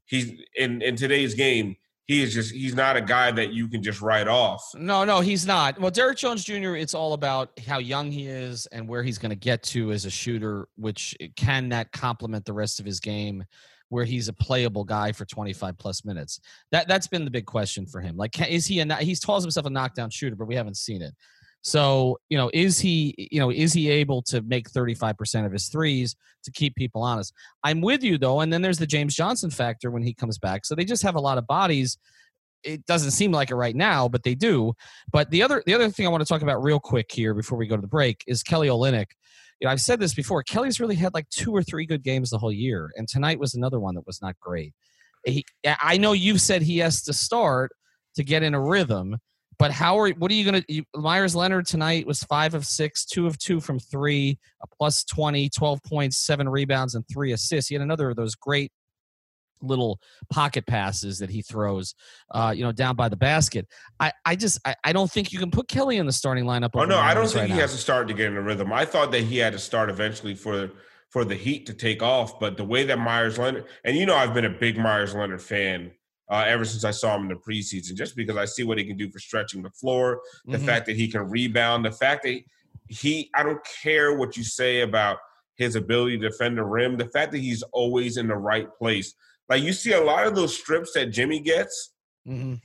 He's 0.08 0.32
in 0.56 0.82
in 0.82 0.96
today's 0.96 1.34
game. 1.36 1.76
He 2.06 2.24
is 2.24 2.34
just 2.34 2.54
he's 2.54 2.74
not 2.74 2.96
a 2.96 3.02
guy 3.02 3.32
that 3.32 3.52
you 3.52 3.68
can 3.68 3.84
just 3.84 4.02
write 4.02 4.30
off. 4.30 4.64
No, 4.76 5.04
no, 5.04 5.20
he's 5.20 5.46
not. 5.46 5.78
Well, 5.80 5.92
Derrick 5.92 6.18
Jones 6.18 6.46
Jr. 6.46 6.76
It's 6.76 6.94
all 6.94 7.12
about 7.12 7.52
how 7.68 7.80
young 7.80 8.10
he 8.12 8.28
is 8.28 8.66
and 8.68 8.88
where 8.88 9.04
he's 9.04 9.18
going 9.18 9.32
to 9.32 9.36
get 9.36 9.62
to 9.64 9.92
as 9.92 10.06
a 10.06 10.10
shooter. 10.10 10.70
Which 10.78 11.16
can 11.36 11.70
that 11.70 11.92
complement 11.92 12.46
the 12.46 12.54
rest 12.54 12.80
of 12.80 12.86
his 12.86 13.02
game, 13.02 13.44
where 13.90 14.06
he's 14.06 14.30
a 14.30 14.34
playable 14.34 14.86
guy 14.86 15.12
for 15.12 15.26
twenty 15.26 15.52
five 15.52 15.78
plus 15.78 16.06
minutes. 16.06 16.40
That 16.72 16.88
that's 16.88 17.08
been 17.08 17.26
the 17.26 17.32
big 17.32 17.46
question 17.46 17.86
for 17.86 18.00
him. 18.00 18.16
Like, 18.16 18.50
is 18.50 18.66
he 18.66 18.80
a 18.80 18.86
kno- 18.86 18.96
he 18.96 19.14
calls 19.18 19.44
himself 19.44 19.66
a 19.66 19.70
knockdown 19.70 20.10
shooter, 20.10 20.38
but 20.38 20.48
we 20.48 20.56
haven't 20.56 20.78
seen 20.78 21.02
it. 21.02 21.14
So 21.62 22.18
you 22.30 22.38
know, 22.38 22.50
is 22.54 22.80
he 22.80 23.14
you 23.18 23.40
know 23.40 23.52
is 23.52 23.74
he 23.74 23.90
able 23.90 24.22
to 24.24 24.42
make 24.42 24.70
thirty 24.70 24.94
five 24.94 25.18
percent 25.18 25.46
of 25.46 25.52
his 25.52 25.68
threes 25.68 26.16
to 26.44 26.52
keep 26.52 26.76
people 26.76 27.04
honest? 27.04 27.34
I'm 27.64 27.82
with 27.82 28.04
you 28.04 28.18
though, 28.18 28.42
and 28.42 28.52
then 28.52 28.62
there's 28.62 28.80
the 28.80 28.88
James 28.88 29.16
Johnson 29.16 29.50
factor 29.50 29.92
when 29.92 30.04
he 30.04 30.14
comes 30.14 30.38
back. 30.38 30.66
So 30.66 30.76
they 30.76 30.86
just 30.86 31.04
have 31.04 31.16
a 31.16 31.22
lot 31.22 31.38
of 31.38 31.48
bodies. 31.48 31.98
It 32.64 32.86
doesn't 32.86 33.12
seem 33.12 33.32
like 33.32 33.52
it 33.52 33.56
right 33.56 33.76
now, 33.76 34.08
but 34.08 34.24
they 34.24 34.36
do. 34.36 34.74
But 35.12 35.30
the 35.32 35.44
other 35.44 35.64
the 35.66 35.74
other 35.74 35.90
thing 35.90 36.06
I 36.06 36.10
want 36.10 36.22
to 36.22 36.28
talk 36.28 36.42
about 36.42 36.64
real 36.64 36.80
quick 36.80 37.12
here 37.12 37.34
before 37.34 37.58
we 37.58 37.68
go 37.68 37.76
to 37.76 37.82
the 37.82 37.88
break 37.88 38.24
is 38.28 38.44
Kelly 38.44 38.68
Olynyk. 38.68 39.08
You 39.60 39.66
know, 39.66 39.72
I've 39.72 39.82
said 39.82 40.00
this 40.00 40.14
before. 40.14 40.44
Kelly's 40.44 40.80
really 40.80 40.96
had 40.96 41.14
like 41.14 41.28
two 41.30 41.52
or 41.52 41.64
three 41.64 41.86
good 41.86 42.04
games 42.04 42.30
the 42.30 42.38
whole 42.38 42.52
year, 42.52 42.92
and 42.96 43.08
tonight 43.08 43.40
was 43.40 43.56
another 43.56 43.80
one 43.80 43.96
that 43.96 44.06
was 44.06 44.22
not 44.22 44.40
great. 44.40 44.74
He, 45.26 45.46
I 45.66 45.98
know 45.98 46.14
you've 46.14 46.42
said 46.42 46.62
he 46.62 46.78
has 46.78 47.02
to 47.04 47.14
start 47.14 47.72
to 48.16 48.24
get 48.24 48.44
in 48.44 48.54
a 48.54 48.62
rhythm, 48.62 49.18
but 49.60 49.72
how 49.72 49.98
are 50.00 50.10
what 50.12 50.30
are 50.32 50.36
you 50.36 50.50
going 50.50 50.64
to? 50.64 50.84
Meyers 50.96 51.36
Leonard 51.36 51.66
tonight 51.66 52.06
was 52.06 52.24
five 52.24 52.54
of 52.54 52.66
six, 52.66 53.06
two 53.06 53.26
of 53.26 53.38
two 53.38 53.60
from 53.60 53.80
three, 53.80 54.38
a 54.62 54.68
plus 54.68 55.04
20, 55.04 55.50
12 55.50 55.84
points, 55.84 56.18
seven 56.18 56.48
rebounds, 56.48 56.96
and 56.96 57.04
three 57.12 57.32
assists. 57.32 57.70
He 57.70 57.76
had 57.76 57.82
another 57.82 58.10
of 58.10 58.16
those 58.16 58.36
great 58.36 58.72
little 59.62 60.00
pocket 60.30 60.68
passes 60.68 61.20
that 61.20 61.30
he 61.32 61.42
throws, 61.42 61.96
uh, 62.32 62.54
you 62.56 62.64
know, 62.64 62.72
down 62.72 62.96
by 62.96 63.10
the 63.10 63.16
basket. 63.16 63.68
I, 64.00 64.12
I 64.24 64.36
just, 64.36 64.60
I, 64.66 64.76
I 64.84 64.94
don't 64.94 65.10
think 65.10 65.34
you 65.34 65.40
can 65.40 65.50
put 65.50 65.68
Kelly 65.68 65.98
in 65.98 66.06
the 66.06 66.12
starting 66.12 66.46
lineup. 66.46 66.72
Oh 66.76 66.86
no, 66.86 67.00
I 67.00 67.16
don't 67.16 67.26
think 67.26 67.42
right 67.42 67.50
he 67.50 67.56
now. 67.56 67.62
has 67.62 67.72
to 67.72 67.78
start 67.78 68.08
to 68.10 68.14
get 68.14 68.28
in 68.28 68.38
a 68.38 68.42
rhythm. 68.42 68.72
I 68.72 68.86
thought 68.86 69.12
that 69.12 69.22
he 69.22 69.38
had 69.38 69.54
to 69.54 69.60
start 69.60 69.90
eventually 69.90 70.36
for 70.36 70.72
for 71.10 71.24
the 71.24 71.36
Heat 71.36 71.66
to 71.68 71.74
take 71.74 72.04
off. 72.04 72.40
But 72.40 72.58
the 72.58 72.66
way 72.66 72.84
that 72.84 73.00
Meyers 73.00 73.38
Leonard, 73.38 73.66
and 73.84 73.98
you 73.98 74.06
know, 74.06 74.16
I've 74.16 74.34
been 74.34 74.46
a 74.46 74.50
big 74.50 74.78
Meyers 74.78 75.16
Leonard 75.16 75.42
fan 75.42 75.92
uh, 76.30 76.44
ever 76.48 76.66
since 76.66 76.84
I 76.84 76.92
saw 76.92 77.16
him 77.16 77.24
in 77.24 77.28
the 77.30 77.36
preseason, 77.36 77.96
just 77.96 78.16
because 78.16 78.36
I 78.38 78.46
see 78.46 78.64
what 78.64 78.78
he 78.78 78.84
can 78.86 78.98
do 78.98 79.10
for 79.10 79.20
stretching 79.20 79.62
the 79.62 79.70
floor, 79.72 80.22
the 80.46 80.58
Mhm. 80.58 80.66
fact 80.66 80.86
that 80.88 80.96
he 80.96 81.08
can 81.08 81.22
rebound, 81.30 81.86
the 81.86 81.92
fact 81.92 82.24
that 82.24 82.40
he, 82.90 83.30
I 83.34 83.44
don't 83.44 83.64
care 83.82 84.16
what 84.18 84.36
you 84.38 84.44
say 84.44 84.82
about 84.82 85.20
his 85.56 85.76
ability 85.76 86.18
to 86.20 86.30
defend 86.30 86.58
the 86.58 86.64
rim, 86.64 86.98
the 86.98 87.10
fact 87.10 87.32
that 87.32 87.40
he's 87.40 87.64
always 87.74 88.18
in 88.18 88.28
the 88.28 88.36
right 88.36 88.68
place. 88.78 89.14
Like 89.50 89.64
you 89.64 89.74
see 89.74 89.94
a 89.94 90.02
lot 90.02 90.28
of 90.28 90.36
those 90.36 90.58
strips 90.58 90.94
that 90.94 91.08
Jimmy 91.08 91.40
gets 91.40 91.94
Mhm. 92.28 92.62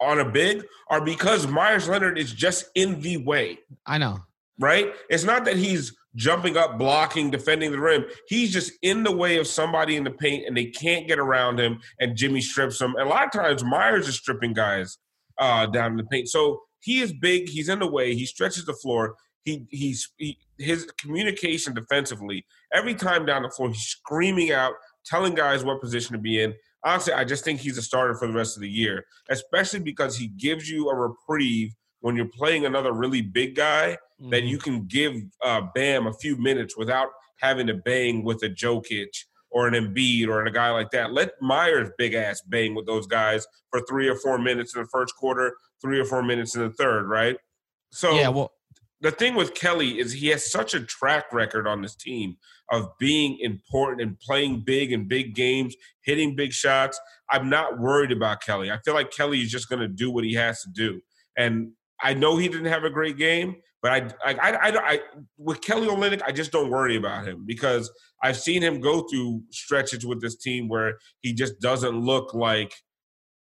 on 0.00 0.18
a 0.20 0.28
big 0.28 0.64
are 0.88 1.00
because 1.04 1.46
Meyers 1.46 1.88
Leonard 1.88 2.18
is 2.18 2.32
just 2.32 2.66
in 2.74 3.00
the 3.00 3.18
way 3.18 3.58
I 3.86 3.98
know. 3.98 4.20
right? 4.58 4.92
It's 5.10 5.24
not 5.24 5.44
that 5.44 5.56
he's 5.56 5.94
jumping 6.16 6.56
up, 6.56 6.78
blocking, 6.78 7.30
defending 7.30 7.72
the 7.72 7.80
rim. 7.80 8.04
He's 8.28 8.52
just 8.52 8.72
in 8.82 9.02
the 9.02 9.14
way 9.14 9.38
of 9.38 9.46
somebody 9.46 9.96
in 9.96 10.04
the 10.04 10.10
paint, 10.10 10.46
and 10.46 10.56
they 10.56 10.66
can't 10.66 11.08
get 11.08 11.18
around 11.18 11.58
him. 11.58 11.80
And 12.00 12.16
Jimmy 12.16 12.40
strips 12.40 12.80
him. 12.80 12.94
And 12.96 13.06
a 13.06 13.10
lot 13.10 13.24
of 13.24 13.32
times, 13.32 13.64
Meyers 13.64 14.08
is 14.08 14.16
stripping 14.16 14.52
guys 14.52 14.98
uh, 15.38 15.66
down 15.66 15.92
in 15.92 15.96
the 15.96 16.04
paint. 16.04 16.28
So 16.28 16.60
he 16.80 17.00
is 17.00 17.12
big. 17.12 17.48
He's 17.48 17.68
in 17.68 17.78
the 17.78 17.90
way. 17.90 18.14
He 18.14 18.26
stretches 18.26 18.64
the 18.64 18.74
floor. 18.74 19.16
He 19.44 19.66
he's 19.70 20.08
he, 20.18 20.38
his 20.58 20.84
communication 21.00 21.74
defensively. 21.74 22.44
Every 22.72 22.94
time 22.94 23.26
down 23.26 23.42
the 23.42 23.50
floor, 23.50 23.68
he's 23.68 23.82
screaming 23.82 24.52
out, 24.52 24.74
telling 25.04 25.34
guys 25.34 25.64
what 25.64 25.80
position 25.80 26.12
to 26.12 26.18
be 26.18 26.40
in. 26.40 26.54
Honestly, 26.84 27.12
I 27.12 27.24
just 27.24 27.44
think 27.44 27.60
he's 27.60 27.78
a 27.78 27.82
starter 27.82 28.14
for 28.14 28.26
the 28.26 28.34
rest 28.34 28.56
of 28.56 28.60
the 28.60 28.68
year, 28.68 29.04
especially 29.30 29.80
because 29.80 30.16
he 30.16 30.28
gives 30.28 30.68
you 30.68 30.88
a 30.90 30.96
reprieve 30.96 31.72
when 32.00 32.16
you're 32.16 32.28
playing 32.36 32.66
another 32.66 32.92
really 32.92 33.22
big 33.22 33.54
guy 33.54 33.96
that 34.30 34.42
Mhm. 34.42 34.48
you 34.48 34.58
can 34.58 34.86
give 34.86 35.14
uh, 35.42 35.62
Bam 35.74 36.06
a 36.06 36.12
few 36.14 36.36
minutes 36.36 36.76
without 36.76 37.08
having 37.40 37.66
to 37.66 37.74
bang 37.74 38.22
with 38.24 38.42
a 38.42 38.48
Jokic 38.48 39.08
or 39.50 39.66
an 39.66 39.74
Embiid 39.74 40.28
or 40.28 40.44
a 40.46 40.50
guy 40.52 40.70
like 40.70 40.90
that. 40.92 41.12
Let 41.12 41.32
Meyers 41.40 41.90
big 41.98 42.14
ass 42.14 42.40
bang 42.42 42.74
with 42.74 42.86
those 42.86 43.06
guys 43.06 43.46
for 43.70 43.80
three 43.88 44.08
or 44.08 44.14
four 44.16 44.38
minutes 44.38 44.74
in 44.74 44.82
the 44.82 44.88
first 44.88 45.14
quarter, 45.16 45.56
three 45.80 45.98
or 45.98 46.04
four 46.04 46.22
minutes 46.22 46.54
in 46.54 46.62
the 46.62 46.70
third, 46.70 47.06
right? 47.08 47.36
So 47.90 48.14
yeah, 48.14 48.28
well, 48.28 48.52
the 49.00 49.10
thing 49.10 49.34
with 49.34 49.54
Kelly 49.54 49.98
is 49.98 50.12
he 50.12 50.28
has 50.28 50.50
such 50.50 50.72
a 50.74 50.80
track 50.80 51.32
record 51.32 51.66
on 51.66 51.82
this 51.82 51.96
team 51.96 52.36
of 52.70 52.96
being 52.98 53.36
important 53.40 54.00
and 54.00 54.18
playing 54.20 54.60
big 54.64 54.92
in 54.92 55.08
big 55.08 55.34
games, 55.34 55.74
hitting 56.02 56.34
big 56.36 56.52
shots. 56.52 56.98
I'm 57.28 57.50
not 57.50 57.78
worried 57.80 58.12
about 58.12 58.40
Kelly. 58.42 58.70
I 58.70 58.78
feel 58.84 58.94
like 58.94 59.10
Kelly 59.10 59.40
is 59.42 59.50
just 59.50 59.68
going 59.68 59.80
to 59.80 59.88
do 59.88 60.10
what 60.10 60.24
he 60.24 60.34
has 60.34 60.62
to 60.62 60.70
do. 60.70 61.00
And 61.36 61.72
I 62.00 62.14
know 62.14 62.36
he 62.36 62.48
didn't 62.48 62.66
have 62.66 62.84
a 62.84 62.90
great 62.90 63.18
game, 63.18 63.56
But 63.82 63.90
I, 63.90 64.30
I, 64.30 64.34
I, 64.34 64.50
I, 64.50 64.92
I 64.92 65.00
with 65.36 65.60
Kelly 65.60 65.88
Olynyk, 65.88 66.22
I 66.24 66.30
just 66.30 66.52
don't 66.52 66.70
worry 66.70 66.96
about 66.96 67.26
him 67.26 67.44
because 67.44 67.90
I've 68.22 68.38
seen 68.38 68.62
him 68.62 68.80
go 68.80 69.02
through 69.02 69.42
stretches 69.50 70.06
with 70.06 70.20
this 70.20 70.36
team 70.36 70.68
where 70.68 70.98
he 71.20 71.34
just 71.34 71.60
doesn't 71.60 71.98
look 72.00 72.32
like 72.32 72.72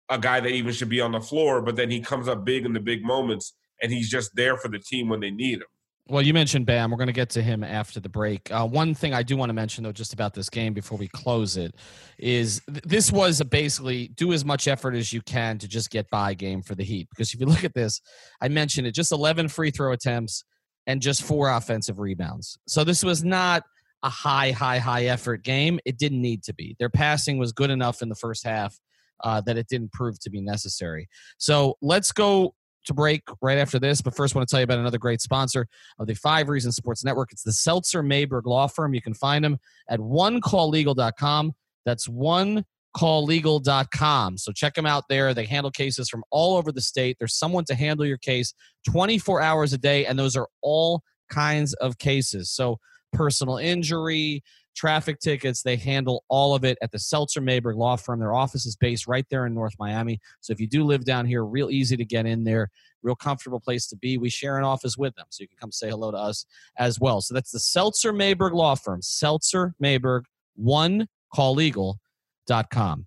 a 0.09 0.19
guy 0.19 0.39
that 0.39 0.49
even 0.49 0.71
should 0.71 0.89
be 0.89 1.01
on 1.01 1.13
the 1.13 1.21
floor. 1.21 1.63
But 1.63 1.75
then 1.75 1.89
he 1.89 1.99
comes 1.99 2.27
up 2.27 2.45
big 2.45 2.65
in 2.65 2.73
the 2.73 2.79
big 2.79 3.03
moments, 3.03 3.55
and 3.81 3.91
he's 3.91 4.09
just 4.09 4.35
there 4.35 4.55
for 4.55 4.67
the 4.67 4.79
team 4.79 5.09
when 5.09 5.19
they 5.19 5.31
need 5.31 5.55
him. 5.55 5.67
Well, 6.09 6.23
you 6.23 6.33
mentioned 6.33 6.65
Bam. 6.65 6.89
We're 6.89 6.97
going 6.97 7.05
to 7.05 7.13
get 7.13 7.29
to 7.31 7.41
him 7.41 7.63
after 7.63 7.99
the 7.99 8.09
break. 8.09 8.51
Uh, 8.51 8.65
one 8.65 8.95
thing 8.95 9.13
I 9.13 9.21
do 9.21 9.37
want 9.37 9.51
to 9.51 9.53
mention, 9.53 9.83
though, 9.83 9.91
just 9.91 10.11
about 10.11 10.33
this 10.33 10.49
game 10.49 10.73
before 10.73 10.97
we 10.97 11.07
close 11.07 11.55
it, 11.55 11.75
is 12.17 12.61
th- 12.67 12.83
this 12.83 13.11
was 13.11 13.43
basically 13.43 14.07
do 14.15 14.33
as 14.33 14.43
much 14.43 14.67
effort 14.67 14.95
as 14.95 15.13
you 15.13 15.21
can 15.21 15.59
to 15.59 15.67
just 15.67 15.91
get 15.91 16.09
by 16.09 16.33
game 16.33 16.63
for 16.63 16.73
the 16.73 16.83
Heat. 16.83 17.07
Because 17.11 17.31
if 17.31 17.39
you 17.39 17.45
look 17.47 17.63
at 17.63 17.75
this, 17.75 18.01
I 18.41 18.47
mentioned 18.47 18.87
it, 18.87 18.95
just 18.95 19.11
11 19.11 19.49
free 19.49 19.69
throw 19.69 19.91
attempts 19.91 20.43
and 20.87 20.99
just 20.99 21.21
four 21.21 21.51
offensive 21.51 21.99
rebounds. 21.99 22.57
So 22.67 22.83
this 22.83 23.03
was 23.03 23.23
not 23.23 23.61
a 24.01 24.09
high, 24.09 24.49
high, 24.49 24.79
high 24.79 25.05
effort 25.05 25.43
game. 25.43 25.79
It 25.85 25.99
didn't 25.99 26.21
need 26.21 26.41
to 26.45 26.55
be. 26.55 26.75
Their 26.79 26.89
passing 26.89 27.37
was 27.37 27.51
good 27.51 27.69
enough 27.69 28.01
in 28.01 28.09
the 28.09 28.15
first 28.15 28.43
half 28.43 28.75
uh, 29.23 29.41
that 29.41 29.57
it 29.57 29.67
didn't 29.67 29.91
prove 29.91 30.19
to 30.21 30.31
be 30.31 30.41
necessary. 30.41 31.07
So 31.37 31.77
let's 31.83 32.11
go 32.11 32.55
to 32.89 32.93
break 32.93 33.23
right 33.41 33.57
after 33.57 33.79
this. 33.79 34.01
But 34.01 34.13
first, 34.15 34.35
I 34.35 34.39
want 34.39 34.49
to 34.49 34.53
tell 34.53 34.59
you 34.59 34.65
about 34.65 34.79
another 34.79 34.97
great 34.97 35.21
sponsor 35.21 35.65
of 35.97 36.07
the 36.07 36.15
Five 36.15 36.49
Reasons 36.49 36.75
Sports 36.75 37.05
Network. 37.05 37.31
It's 37.31 37.43
the 37.43 37.53
Seltzer 37.53 38.03
Mayberg 38.03 38.45
Law 38.45 38.67
Firm. 38.67 38.93
You 38.93 39.01
can 39.01 39.13
find 39.13 39.45
them 39.45 39.57
at 39.89 39.99
onecalllegal.com. 39.99 41.53
That's 41.85 42.07
onecalllegal.com. 42.07 44.37
So 44.37 44.51
check 44.51 44.73
them 44.73 44.85
out 44.85 45.05
there. 45.07 45.33
They 45.33 45.45
handle 45.45 45.71
cases 45.71 46.09
from 46.09 46.25
all 46.29 46.57
over 46.57 46.73
the 46.73 46.81
state. 46.81 47.15
There's 47.17 47.35
someone 47.35 47.63
to 47.65 47.75
handle 47.75 48.05
your 48.05 48.17
case 48.17 48.53
24 48.89 49.41
hours 49.41 49.73
a 49.73 49.77
day, 49.77 50.05
and 50.05 50.19
those 50.19 50.35
are 50.35 50.49
all 50.61 51.03
kinds 51.29 51.73
of 51.75 51.99
cases. 51.99 52.51
So 52.51 52.79
personal 53.13 53.55
injury, 53.57 54.43
traffic 54.75 55.19
tickets. 55.19 55.61
They 55.61 55.75
handle 55.75 56.23
all 56.29 56.55
of 56.55 56.63
it 56.63 56.77
at 56.81 56.91
the 56.91 56.99
Seltzer 56.99 57.41
Mayberg 57.41 57.75
Law 57.75 57.95
Firm. 57.95 58.19
Their 58.19 58.33
office 58.33 58.65
is 58.65 58.75
based 58.75 59.07
right 59.07 59.25
there 59.29 59.45
in 59.45 59.53
North 59.53 59.73
Miami. 59.79 60.19
So 60.41 60.51
if 60.51 60.59
you 60.59 60.67
do 60.67 60.83
live 60.83 61.05
down 61.05 61.25
here, 61.25 61.45
real 61.45 61.69
easy 61.69 61.97
to 61.97 62.05
get 62.05 62.25
in 62.25 62.43
there, 62.43 62.69
real 63.03 63.15
comfortable 63.15 63.59
place 63.59 63.87
to 63.87 63.97
be. 63.97 64.17
We 64.17 64.29
share 64.29 64.57
an 64.57 64.63
office 64.63 64.97
with 64.97 65.15
them, 65.15 65.25
so 65.29 65.41
you 65.41 65.47
can 65.47 65.57
come 65.57 65.71
say 65.71 65.89
hello 65.89 66.11
to 66.11 66.17
us 66.17 66.45
as 66.77 66.99
well. 66.99 67.21
So 67.21 67.33
that's 67.33 67.51
the 67.51 67.59
Seltzer 67.59 68.13
Mayberg 68.13 68.53
Law 68.53 68.75
Firm, 68.75 69.01
Seltzer 69.01 69.73
Mayberg, 69.81 70.23
one 70.55 71.07
calllegal.com. 71.35 73.05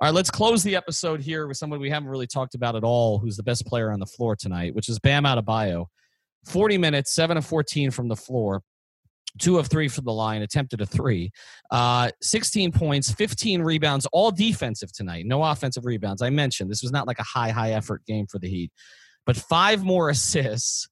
All 0.00 0.06
right, 0.06 0.14
let's 0.14 0.30
close 0.30 0.62
the 0.62 0.76
episode 0.76 1.20
here 1.20 1.48
with 1.48 1.56
someone 1.56 1.80
we 1.80 1.90
haven't 1.90 2.08
really 2.08 2.28
talked 2.28 2.54
about 2.54 2.76
at 2.76 2.84
all, 2.84 3.18
who's 3.18 3.36
the 3.36 3.42
best 3.42 3.66
player 3.66 3.90
on 3.90 3.98
the 3.98 4.06
floor 4.06 4.36
tonight, 4.36 4.72
which 4.74 4.88
is 4.88 4.98
Bam 5.00 5.24
Adebayo. 5.24 5.86
40 6.46 6.78
minutes, 6.78 7.12
7 7.14 7.36
of 7.36 7.44
14 7.44 7.90
from 7.90 8.06
the 8.06 8.14
floor 8.14 8.62
two 9.38 9.58
of 9.58 9.66
three 9.66 9.88
from 9.88 10.04
the 10.04 10.12
line, 10.12 10.42
attempted 10.42 10.80
a 10.80 10.86
three. 10.86 11.30
Uh, 11.70 12.10
16 12.22 12.72
points, 12.72 13.12
15 13.12 13.62
rebounds, 13.62 14.06
all 14.12 14.30
defensive 14.30 14.92
tonight. 14.92 15.26
No 15.26 15.42
offensive 15.42 15.84
rebounds. 15.84 16.22
I 16.22 16.30
mentioned 16.30 16.70
this 16.70 16.82
was 16.82 16.92
not 16.92 17.06
like 17.06 17.18
a 17.18 17.24
high, 17.24 17.50
high 17.50 17.72
effort 17.72 18.04
game 18.06 18.26
for 18.26 18.38
the 18.38 18.48
Heat, 18.48 18.72
but 19.26 19.36
five 19.36 19.84
more 19.84 20.08
assists, 20.10 20.88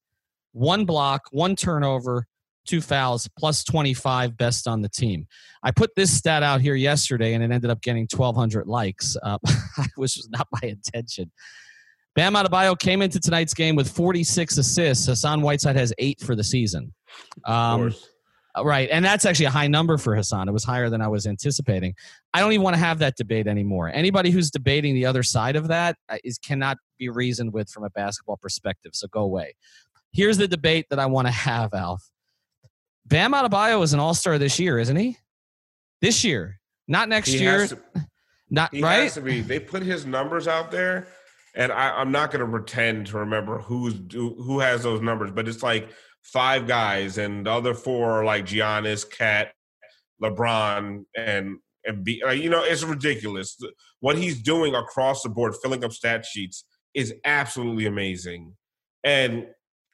one 0.52 0.84
block, 0.84 1.22
one 1.30 1.56
turnover, 1.56 2.26
two 2.66 2.80
fouls, 2.80 3.28
plus 3.38 3.64
25 3.64 4.36
best 4.36 4.66
on 4.66 4.82
the 4.82 4.88
team. 4.88 5.26
I 5.62 5.70
put 5.70 5.94
this 5.94 6.12
stat 6.12 6.42
out 6.42 6.60
here 6.60 6.74
yesterday 6.74 7.34
and 7.34 7.42
it 7.42 7.50
ended 7.50 7.70
up 7.70 7.80
getting 7.80 8.08
1,200 8.12 8.66
likes, 8.66 9.16
uh, 9.22 9.38
which 9.96 10.16
was 10.16 10.28
not 10.30 10.48
my 10.52 10.68
intention. 10.68 11.30
Bam 12.16 12.32
Adebayo 12.32 12.78
came 12.78 13.02
into 13.02 13.20
tonight's 13.20 13.52
game 13.52 13.76
with 13.76 13.90
46 13.90 14.56
assists. 14.56 15.06
Hassan 15.06 15.42
Whiteside 15.42 15.76
has 15.76 15.92
eight 15.98 16.18
for 16.20 16.34
the 16.34 16.44
season. 16.44 16.94
Um, 17.44 17.94
right. 18.64 18.88
And 18.90 19.04
that's 19.04 19.24
actually 19.24 19.46
a 19.46 19.50
high 19.50 19.66
number 19.66 19.98
for 19.98 20.14
Hassan. 20.16 20.48
It 20.48 20.52
was 20.52 20.64
higher 20.64 20.88
than 20.88 21.00
I 21.02 21.08
was 21.08 21.26
anticipating. 21.26 21.94
I 22.32 22.40
don't 22.40 22.52
even 22.52 22.62
want 22.62 22.74
to 22.74 22.80
have 22.80 22.98
that 23.00 23.16
debate 23.16 23.46
anymore. 23.46 23.90
Anybody 23.92 24.30
who's 24.30 24.50
debating 24.50 24.94
the 24.94 25.06
other 25.06 25.22
side 25.22 25.56
of 25.56 25.68
that 25.68 25.96
uh, 26.08 26.16
cannot 26.44 26.78
be 26.98 27.08
reasoned 27.08 27.52
with 27.52 27.68
from 27.70 27.84
a 27.84 27.90
basketball 27.90 28.36
perspective. 28.38 28.92
So 28.94 29.08
go 29.08 29.20
away. 29.20 29.54
Here's 30.12 30.38
the 30.38 30.48
debate 30.48 30.86
that 30.90 30.98
I 30.98 31.06
want 31.06 31.26
to 31.26 31.32
have, 31.32 31.74
Alf. 31.74 32.08
Bam 33.04 33.32
Adebayo 33.32 33.82
is 33.82 33.92
an 33.92 34.00
all-star 34.00 34.38
this 34.38 34.58
year, 34.58 34.78
isn't 34.78 34.96
he? 34.96 35.16
This 36.00 36.24
year, 36.24 36.58
not 36.88 37.08
next 37.08 37.28
He 37.32 37.38
year. 37.38 37.60
has 37.60 37.70
to- 37.70 37.80
not 38.50 38.74
He 38.74 38.82
right. 38.82 39.02
has 39.02 39.14
to 39.14 39.20
be. 39.20 39.40
They 39.42 39.60
put 39.60 39.82
his 39.82 40.06
numbers 40.06 40.48
out 40.48 40.70
there, 40.70 41.08
and 41.54 41.70
I, 41.72 41.90
I'm 41.90 42.10
not 42.10 42.30
going 42.30 42.44
to 42.44 42.50
pretend 42.50 43.06
to 43.08 43.18
remember 43.18 43.58
who's 43.58 43.94
who 44.12 44.60
has 44.60 44.82
those 44.82 45.00
numbers, 45.00 45.30
but 45.30 45.46
it's 45.48 45.62
like 45.62 45.88
five 46.32 46.66
guys, 46.66 47.18
and 47.18 47.46
the 47.46 47.50
other 47.50 47.74
four 47.74 48.10
are 48.10 48.24
like 48.24 48.46
Giannis, 48.46 49.08
Cat, 49.08 49.52
LeBron, 50.22 51.04
and 51.16 51.58
and 51.84 52.04
be 52.04 52.22
like, 52.24 52.40
you 52.40 52.50
know 52.50 52.64
it's 52.64 52.82
ridiculous. 52.82 53.56
What 54.00 54.18
he's 54.18 54.42
doing 54.42 54.74
across 54.74 55.22
the 55.22 55.28
board, 55.28 55.54
filling 55.62 55.84
up 55.84 55.92
stat 55.92 56.24
sheets, 56.24 56.64
is 56.94 57.14
absolutely 57.24 57.86
amazing, 57.86 58.54
and 59.04 59.46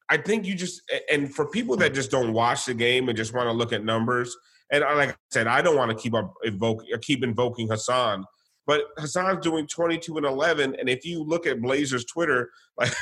I 0.09 0.17
think 0.17 0.47
you 0.47 0.55
just 0.55 0.83
and 1.11 1.35
for 1.35 1.49
people 1.49 1.77
that 1.77 1.95
just 1.95 2.11
don't 2.11 2.33
watch 2.33 2.67
the 2.67 2.75
game 2.75 3.09
and 3.09 3.17
just 3.17 3.35
want 3.35 3.47
to 3.47 3.53
look 3.53 3.73
at 3.73 3.85
numbers, 3.85 4.37
and 4.71 4.85
uh, 4.85 4.97
like 4.97 5.11
I 5.11 5.15
said, 5.31 5.47
I 5.47 5.63
don't 5.63 5.77
want 5.77 5.91
to 5.91 5.97
keep 5.97 6.15
up 6.15 6.35
invoke 6.45 6.83
uh, 6.93 6.99
keep 7.01 7.23
invoking 7.23 7.69
Hassan, 7.69 8.25
but 8.67 8.83
Hassan's 8.97 9.41
doing 9.43 9.67
22 9.67 10.17
and 10.17 10.27
11, 10.27 10.77
and 10.79 10.89
if 10.89 11.05
you 11.05 11.23
look 11.23 11.47
at 11.47 11.61
Blazers 11.61 12.05
Twitter, 12.05 12.51
like 12.79 12.93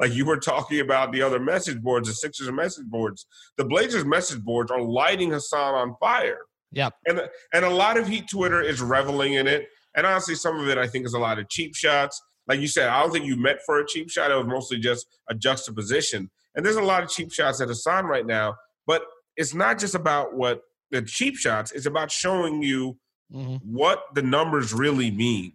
like 0.00 0.12
you 0.12 0.24
were 0.24 0.38
talking 0.38 0.80
about 0.80 1.12
the 1.12 1.22
other 1.22 1.40
message 1.40 1.80
boards, 1.80 2.08
the 2.08 2.14
Sixers 2.14 2.50
message 2.52 2.86
boards, 2.86 3.26
the 3.56 3.64
Blazers 3.64 4.04
message 4.04 4.42
boards 4.42 4.70
are 4.70 4.80
lighting 4.80 5.30
Hassan 5.30 5.74
on 5.74 5.96
fire. 6.00 6.40
Yeah, 6.70 6.90
And 7.06 7.22
and 7.52 7.64
a 7.64 7.70
lot 7.70 7.96
of 7.96 8.06
Heat 8.06 8.28
Twitter 8.30 8.60
is 8.60 8.80
reveling 8.80 9.34
in 9.34 9.46
it, 9.46 9.68
and 9.96 10.06
honestly, 10.06 10.34
some 10.34 10.58
of 10.58 10.68
it 10.68 10.78
I 10.78 10.86
think 10.86 11.06
is 11.06 11.14
a 11.14 11.18
lot 11.18 11.38
of 11.38 11.48
cheap 11.48 11.74
shots. 11.74 12.22
Like 12.46 12.60
you 12.60 12.68
said, 12.68 12.88
I 12.88 13.02
don't 13.02 13.12
think 13.12 13.26
you 13.26 13.36
met 13.36 13.58
for 13.66 13.78
a 13.78 13.86
cheap 13.86 14.10
shot. 14.10 14.30
It 14.30 14.36
was 14.36 14.46
mostly 14.46 14.78
just 14.78 15.06
a 15.28 15.34
juxtaposition. 15.34 16.30
And 16.54 16.64
there's 16.64 16.76
a 16.76 16.82
lot 16.82 17.02
of 17.02 17.10
cheap 17.10 17.30
shots 17.30 17.60
at 17.60 17.68
Hassan 17.68 18.06
right 18.06 18.26
now, 18.26 18.56
but 18.86 19.02
it's 19.36 19.54
not 19.54 19.78
just 19.78 19.94
about 19.94 20.34
what 20.34 20.62
the 20.90 21.02
cheap 21.02 21.36
shots. 21.36 21.72
It's 21.72 21.86
about 21.86 22.10
showing 22.10 22.62
you 22.62 22.98
Mhm. 23.32 23.60
what 23.64 24.04
the 24.14 24.22
numbers 24.22 24.72
really 24.72 25.10
mean, 25.10 25.52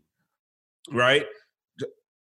right? 0.92 1.26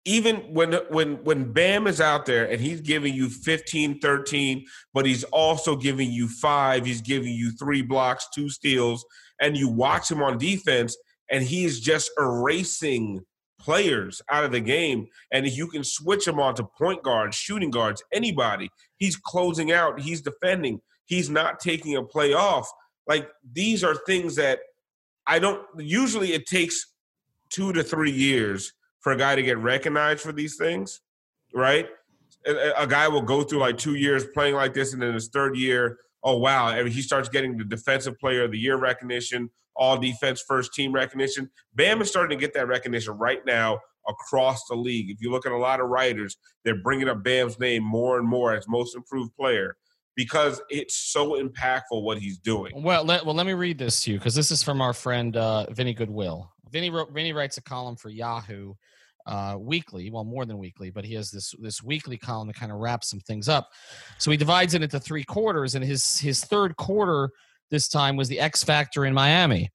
Even 0.06 0.36
when 0.54 0.72
when 0.88 1.22
when 1.24 1.52
Bam 1.52 1.86
is 1.86 2.00
out 2.00 2.24
there 2.24 2.50
and 2.50 2.58
he's 2.60 2.80
giving 2.80 3.12
you 3.12 3.28
15, 3.28 4.00
13, 4.00 4.64
but 4.94 5.04
he's 5.04 5.24
also 5.24 5.76
giving 5.76 6.10
you 6.10 6.26
five, 6.26 6.86
he's 6.86 7.02
giving 7.02 7.32
you 7.34 7.50
three 7.52 7.82
blocks, 7.82 8.28
two 8.34 8.48
steals, 8.48 9.04
and 9.40 9.56
you 9.58 9.68
watch 9.68 10.10
him 10.10 10.22
on 10.22 10.38
defense 10.38 10.96
and 11.30 11.44
he's 11.44 11.80
just 11.80 12.10
erasing 12.18 13.20
players 13.60 14.22
out 14.30 14.42
of 14.44 14.52
the 14.52 14.60
game. 14.60 15.06
And 15.32 15.46
you 15.46 15.66
can 15.68 15.84
switch 15.84 16.26
him 16.26 16.40
on 16.40 16.54
to 16.54 16.64
point 16.64 17.02
guards, 17.02 17.36
shooting 17.36 17.70
guards, 17.70 18.02
anybody. 18.10 18.70
He's 18.96 19.16
closing 19.16 19.70
out, 19.70 20.00
he's 20.00 20.22
defending, 20.22 20.80
he's 21.04 21.28
not 21.28 21.60
taking 21.60 21.96
a 21.96 22.02
play 22.02 22.32
off. 22.32 22.70
Like 23.06 23.28
these 23.52 23.84
are 23.84 23.96
things 24.06 24.36
that 24.36 24.60
I 25.30 25.38
don't 25.38 25.64
usually 25.78 26.32
it 26.32 26.46
takes 26.46 26.92
two 27.50 27.72
to 27.74 27.84
three 27.84 28.10
years 28.10 28.72
for 28.98 29.12
a 29.12 29.16
guy 29.16 29.36
to 29.36 29.42
get 29.42 29.58
recognized 29.58 30.22
for 30.22 30.32
these 30.32 30.56
things, 30.56 31.00
right? 31.54 31.88
A, 32.46 32.82
a 32.82 32.86
guy 32.86 33.06
will 33.06 33.22
go 33.22 33.44
through 33.44 33.60
like 33.60 33.78
two 33.78 33.94
years 33.94 34.24
playing 34.34 34.56
like 34.56 34.74
this, 34.74 34.92
and 34.92 35.00
then 35.00 35.14
his 35.14 35.28
third 35.28 35.56
year, 35.56 35.98
oh 36.24 36.36
wow, 36.36 36.84
he 36.84 37.00
starts 37.00 37.28
getting 37.28 37.56
the 37.56 37.64
defensive 37.64 38.18
player 38.18 38.42
of 38.42 38.50
the 38.50 38.58
year 38.58 38.76
recognition, 38.76 39.48
all 39.76 39.96
defense 39.96 40.42
first 40.46 40.74
team 40.74 40.92
recognition. 40.92 41.48
Bam 41.76 42.02
is 42.02 42.08
starting 42.08 42.36
to 42.36 42.40
get 42.40 42.52
that 42.54 42.66
recognition 42.66 43.14
right 43.14 43.46
now 43.46 43.78
across 44.08 44.64
the 44.68 44.74
league. 44.74 45.10
If 45.10 45.18
you 45.20 45.30
look 45.30 45.46
at 45.46 45.52
a 45.52 45.56
lot 45.56 45.80
of 45.80 45.88
writers, 45.88 46.38
they're 46.64 46.82
bringing 46.82 47.08
up 47.08 47.22
Bam's 47.22 47.56
name 47.60 47.84
more 47.84 48.18
and 48.18 48.28
more 48.28 48.52
as 48.52 48.66
most 48.66 48.96
improved 48.96 49.36
player 49.36 49.76
because 50.16 50.60
it's 50.68 50.94
so 50.94 51.40
impactful 51.40 52.02
what 52.02 52.18
he's 52.18 52.38
doing. 52.38 52.72
Well, 52.82 53.04
let, 53.04 53.24
well, 53.24 53.34
let 53.34 53.46
me 53.46 53.54
read 53.54 53.78
this 53.78 54.02
to 54.04 54.12
you 54.12 54.18
because 54.18 54.34
this 54.34 54.50
is 54.50 54.62
from 54.62 54.80
our 54.80 54.92
friend 54.92 55.36
uh, 55.36 55.66
Vinny 55.70 55.94
Goodwill. 55.94 56.50
Vinny 56.70 56.90
wrote, 56.90 57.12
Vinny 57.12 57.32
writes 57.32 57.56
a 57.56 57.62
column 57.62 57.96
for 57.96 58.10
Yahoo 58.10 58.74
uh, 59.26 59.56
weekly, 59.58 60.10
well, 60.10 60.24
more 60.24 60.44
than 60.44 60.58
weekly, 60.58 60.90
but 60.90 61.04
he 61.04 61.14
has 61.14 61.30
this 61.30 61.54
this 61.60 61.82
weekly 61.82 62.16
column 62.16 62.48
that 62.48 62.56
kind 62.56 62.72
of 62.72 62.78
wraps 62.78 63.10
some 63.10 63.20
things 63.20 63.48
up. 63.48 63.68
So 64.18 64.30
he 64.30 64.36
divides 64.36 64.74
it 64.74 64.82
into 64.82 64.98
three 64.98 65.24
quarters, 65.24 65.74
and 65.74 65.84
his 65.84 66.18
his 66.18 66.44
third 66.44 66.76
quarter 66.76 67.30
this 67.70 67.88
time 67.88 68.16
was 68.16 68.28
the 68.28 68.40
X 68.40 68.64
factor 68.64 69.04
in 69.04 69.14
Miami. 69.14 69.70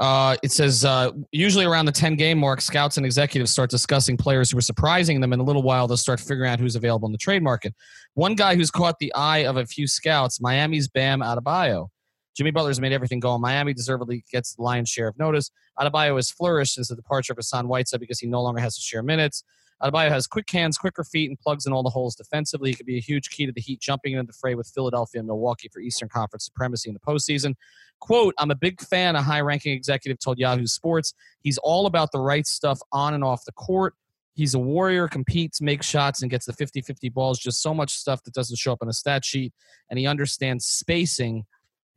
Uh, 0.00 0.36
it 0.42 0.52
says 0.52 0.84
uh, 0.84 1.10
usually 1.32 1.64
around 1.64 1.86
the 1.86 1.92
10 1.92 2.16
game 2.16 2.38
mark, 2.38 2.60
scouts 2.60 2.96
and 2.96 3.04
executives 3.04 3.50
start 3.50 3.70
discussing 3.70 4.16
players 4.16 4.50
who 4.50 4.58
are 4.58 4.62
surprising 4.62 5.20
them. 5.20 5.32
In 5.32 5.40
a 5.40 5.42
little 5.42 5.62
while, 5.62 5.86
they'll 5.86 5.96
start 5.96 6.20
figuring 6.20 6.50
out 6.50 6.60
who's 6.60 6.76
available 6.76 7.06
in 7.06 7.12
the 7.12 7.18
trade 7.18 7.42
market. 7.42 7.74
One 8.14 8.34
guy 8.34 8.54
who's 8.54 8.70
caught 8.70 8.98
the 8.98 9.12
eye 9.14 9.44
of 9.44 9.56
a 9.56 9.66
few 9.66 9.86
scouts, 9.86 10.40
Miami's 10.40 10.88
Bam 10.88 11.20
Adebayo. 11.20 11.88
Jimmy 12.36 12.52
Butler's 12.52 12.80
made 12.80 12.92
everything 12.92 13.18
go 13.18 13.36
Miami, 13.36 13.74
deservedly 13.74 14.24
gets 14.30 14.54
the 14.54 14.62
lion's 14.62 14.88
share 14.88 15.08
of 15.08 15.18
notice. 15.18 15.50
Adebayo 15.78 16.14
has 16.14 16.30
flourished 16.30 16.74
since 16.74 16.88
the 16.88 16.94
departure 16.94 17.32
of 17.32 17.36
Hassan 17.36 17.66
Whiteside 17.66 17.98
because 17.98 18.20
he 18.20 18.28
no 18.28 18.40
longer 18.42 18.60
has 18.60 18.76
to 18.76 18.80
share 18.80 19.02
minutes. 19.02 19.42
Adebayo 19.82 20.08
has 20.08 20.26
quick 20.26 20.50
hands, 20.50 20.76
quicker 20.76 21.04
feet, 21.04 21.30
and 21.30 21.38
plugs 21.38 21.66
in 21.66 21.72
all 21.72 21.82
the 21.82 21.90
holes 21.90 22.16
defensively. 22.16 22.70
He 22.70 22.76
could 22.76 22.86
be 22.86 22.98
a 22.98 23.00
huge 23.00 23.30
key 23.30 23.46
to 23.46 23.52
the 23.52 23.60
Heat 23.60 23.80
jumping 23.80 24.12
into 24.12 24.24
the 24.24 24.32
fray 24.32 24.54
with 24.54 24.68
Philadelphia 24.68 25.20
and 25.20 25.28
Milwaukee 25.28 25.68
for 25.68 25.80
Eastern 25.80 26.08
Conference 26.08 26.44
supremacy 26.44 26.90
in 26.90 26.94
the 26.94 27.00
postseason. 27.00 27.54
Quote, 28.00 28.34
I'm 28.38 28.50
a 28.50 28.56
big 28.56 28.80
fan, 28.80 29.16
a 29.16 29.22
high 29.22 29.40
ranking 29.40 29.72
executive 29.72 30.18
told 30.18 30.38
Yahoo 30.38 30.66
Sports. 30.66 31.14
He's 31.40 31.58
all 31.58 31.86
about 31.86 32.12
the 32.12 32.20
right 32.20 32.46
stuff 32.46 32.80
on 32.92 33.14
and 33.14 33.22
off 33.22 33.44
the 33.44 33.52
court. 33.52 33.94
He's 34.34 34.54
a 34.54 34.58
warrior, 34.58 35.08
competes, 35.08 35.60
makes 35.60 35.84
shots, 35.84 36.22
and 36.22 36.30
gets 36.30 36.46
the 36.46 36.52
50 36.52 36.82
50 36.82 37.08
balls. 37.08 37.40
Just 37.40 37.60
so 37.60 37.74
much 37.74 37.90
stuff 37.90 38.22
that 38.22 38.34
doesn't 38.34 38.56
show 38.56 38.72
up 38.72 38.78
on 38.82 38.88
a 38.88 38.92
stat 38.92 39.24
sheet. 39.24 39.52
And 39.90 39.98
he 39.98 40.06
understands 40.06 40.64
spacing. 40.64 41.44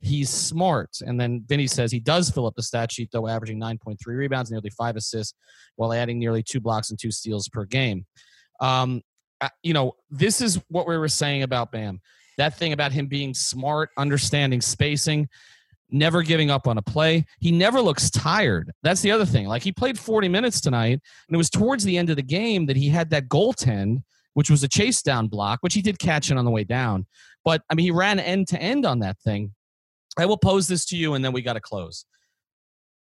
He's 0.01 0.29
smart. 0.29 0.97
And 1.05 1.19
then 1.19 1.43
Vinny 1.47 1.67
says 1.67 1.91
he 1.91 1.99
does 1.99 2.29
fill 2.29 2.47
up 2.47 2.55
the 2.55 2.63
stat 2.63 2.91
sheet, 2.91 3.09
though, 3.11 3.27
averaging 3.27 3.59
9.3 3.59 3.97
rebounds, 4.07 4.51
nearly 4.51 4.71
five 4.71 4.95
assists, 4.95 5.35
while 5.75 5.93
adding 5.93 6.17
nearly 6.17 6.43
two 6.43 6.59
blocks 6.59 6.89
and 6.89 6.99
two 6.99 7.11
steals 7.11 7.47
per 7.47 7.65
game. 7.65 8.05
Um, 8.59 9.01
you 9.63 9.73
know, 9.73 9.93
this 10.09 10.41
is 10.41 10.59
what 10.69 10.87
we 10.87 10.97
were 10.97 11.07
saying 11.07 11.43
about 11.43 11.71
Bam. 11.71 12.01
That 12.37 12.57
thing 12.57 12.73
about 12.73 12.91
him 12.91 13.07
being 13.07 13.33
smart, 13.33 13.89
understanding 13.97 14.61
spacing 14.61 15.27
never 15.91 16.23
giving 16.23 16.49
up 16.49 16.67
on 16.67 16.77
a 16.77 16.81
play. 16.81 17.25
He 17.39 17.51
never 17.51 17.81
looks 17.81 18.09
tired. 18.09 18.71
That's 18.81 19.01
the 19.01 19.11
other 19.11 19.25
thing. 19.25 19.47
Like 19.47 19.61
he 19.61 19.71
played 19.71 19.99
40 19.99 20.29
minutes 20.29 20.61
tonight, 20.61 20.99
and 21.27 21.35
it 21.35 21.37
was 21.37 21.49
towards 21.49 21.83
the 21.83 21.97
end 21.97 22.09
of 22.09 22.15
the 22.15 22.23
game 22.23 22.65
that 22.67 22.77
he 22.77 22.89
had 22.89 23.09
that 23.11 23.27
goaltend, 23.27 24.03
which 24.33 24.49
was 24.49 24.63
a 24.63 24.67
chase 24.67 25.01
down 25.01 25.27
block, 25.27 25.59
which 25.61 25.73
he 25.73 25.81
did 25.81 25.99
catch 25.99 26.31
it 26.31 26.37
on 26.37 26.45
the 26.45 26.51
way 26.51 26.63
down. 26.63 27.05
But 27.43 27.61
I 27.69 27.75
mean, 27.75 27.85
he 27.85 27.91
ran 27.91 28.19
end 28.19 28.47
to 28.49 28.61
end 28.61 28.85
on 28.85 28.99
that 28.99 29.19
thing. 29.19 29.53
I 30.17 30.25
will 30.25 30.37
pose 30.37 30.67
this 30.67 30.85
to 30.87 30.97
you, 30.97 31.13
and 31.13 31.23
then 31.23 31.33
we 31.33 31.41
got 31.41 31.53
to 31.53 31.61
close. 31.61 32.05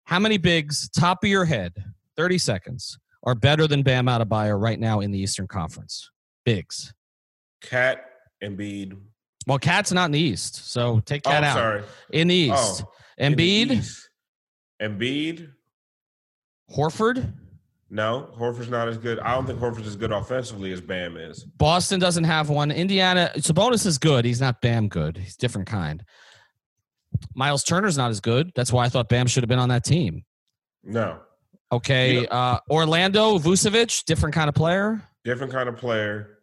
How 0.05 0.19
many 0.19 0.38
bigs, 0.38 0.88
top 0.90 1.25
of 1.25 1.31
your 1.31 1.45
head, 1.45 1.73
30 2.16 2.38
seconds, 2.38 2.99
are 3.25 3.35
better 3.35 3.66
than 3.66 3.83
Bam 3.83 4.07
Adebayo 4.07 4.61
right 4.61 4.79
now 4.79 5.01
in 5.01 5.11
the 5.11 5.19
Eastern 5.19 5.47
Conference? 5.47 6.11
Bigs. 6.45 6.92
KAT, 7.62 8.05
Embiid, 8.42 8.97
well, 9.47 9.59
KAT's 9.59 9.92
not 9.92 10.07
in 10.07 10.11
the 10.12 10.19
East, 10.19 10.71
so 10.71 11.01
take 11.01 11.23
oh, 11.27 11.31
KAT 11.31 11.45
out. 11.45 11.55
Sorry. 11.55 11.83
In 12.12 12.29
the 12.29 12.51
oh, 12.51 12.55
East, 12.55 12.85
Oh, 12.85 12.92
Embiid, 13.23 13.69
the 13.69 13.75
East. 13.77 14.11
Embiid. 14.83 15.53
Horford. 16.71 17.33
No, 17.88 18.29
Horford's 18.37 18.69
not 18.69 18.88
as 18.88 18.99
good. 18.99 19.21
I 19.21 19.35
don't 19.35 19.47
think 19.47 19.61
Horford's 19.61 19.87
as 19.87 19.95
good 19.95 20.11
offensively 20.11 20.73
as 20.73 20.81
Bam 20.81 21.16
is. 21.16 21.45
Boston 21.45 22.01
doesn't 22.01 22.25
have 22.25 22.51
one. 22.51 22.73
Indiana, 22.73 23.31
Sabonis 23.37 23.87
is 23.87 23.99
good. 23.99 24.25
He's 24.25 24.40
not 24.40 24.61
Bam 24.61 24.88
good. 24.88 25.16
He's 25.16 25.37
different 25.37 25.69
kind. 25.69 26.05
Miles 27.35 27.62
Turner's 27.64 27.97
not 27.97 28.11
as 28.11 28.21
good. 28.21 28.53
That's 28.55 28.73
why 28.73 28.85
I 28.85 28.88
thought 28.88 29.09
Bam 29.09 29.27
should 29.27 29.42
have 29.42 29.49
been 29.49 29.59
on 29.59 29.69
that 29.71 29.85
team. 29.85 30.25
No, 30.85 31.19
Okay, 31.73 32.23
Yeah. 32.23 32.29
uh, 32.31 32.59
Orlando 32.71 33.38
Vucevic, 33.38 34.05
different 34.05 34.35
kind 34.35 34.49
of 34.49 34.55
player. 34.55 35.03
different 35.25 35.53
kind 35.53 35.69
of 35.69 35.77
player. 35.77 36.38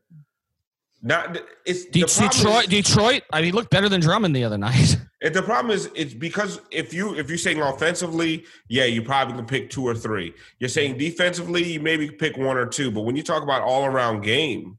Not 1.02 1.38
it's 1.66 1.86
De- 1.86 2.02
Detroit, 2.06 2.64
is- 2.64 2.70
Detroit. 2.70 3.24
I 3.32 3.38
mean, 3.38 3.46
he 3.46 3.52
looked 3.52 3.70
better 3.72 3.88
than 3.90 4.00
Drummond 4.02 4.36
the 4.36 4.44
other 4.46 4.58
night. 4.70 4.98
The 5.22 5.42
problem 5.42 5.74
is, 5.74 5.90
it's 5.96 6.14
because 6.14 6.60
if 6.72 6.94
you 6.94 7.16
if 7.16 7.30
you're 7.30 7.38
saying 7.38 7.62
offensively, 7.62 8.46
yeah, 8.70 8.86
you 8.86 9.02
probably 9.02 9.36
can 9.36 9.46
pick 9.46 9.70
two 9.70 9.86
or 9.86 9.96
three. 9.96 10.34
You're 10.60 10.70
saying 10.70 10.98
defensively, 10.98 11.74
you 11.74 11.80
maybe 11.82 12.10
pick 12.10 12.38
one 12.38 12.58
or 12.58 12.66
two. 12.66 12.90
But 12.92 13.02
when 13.02 13.16
you 13.16 13.24
talk 13.24 13.44
about 13.44 13.62
all 13.62 13.86
around 13.86 14.22
game, 14.22 14.78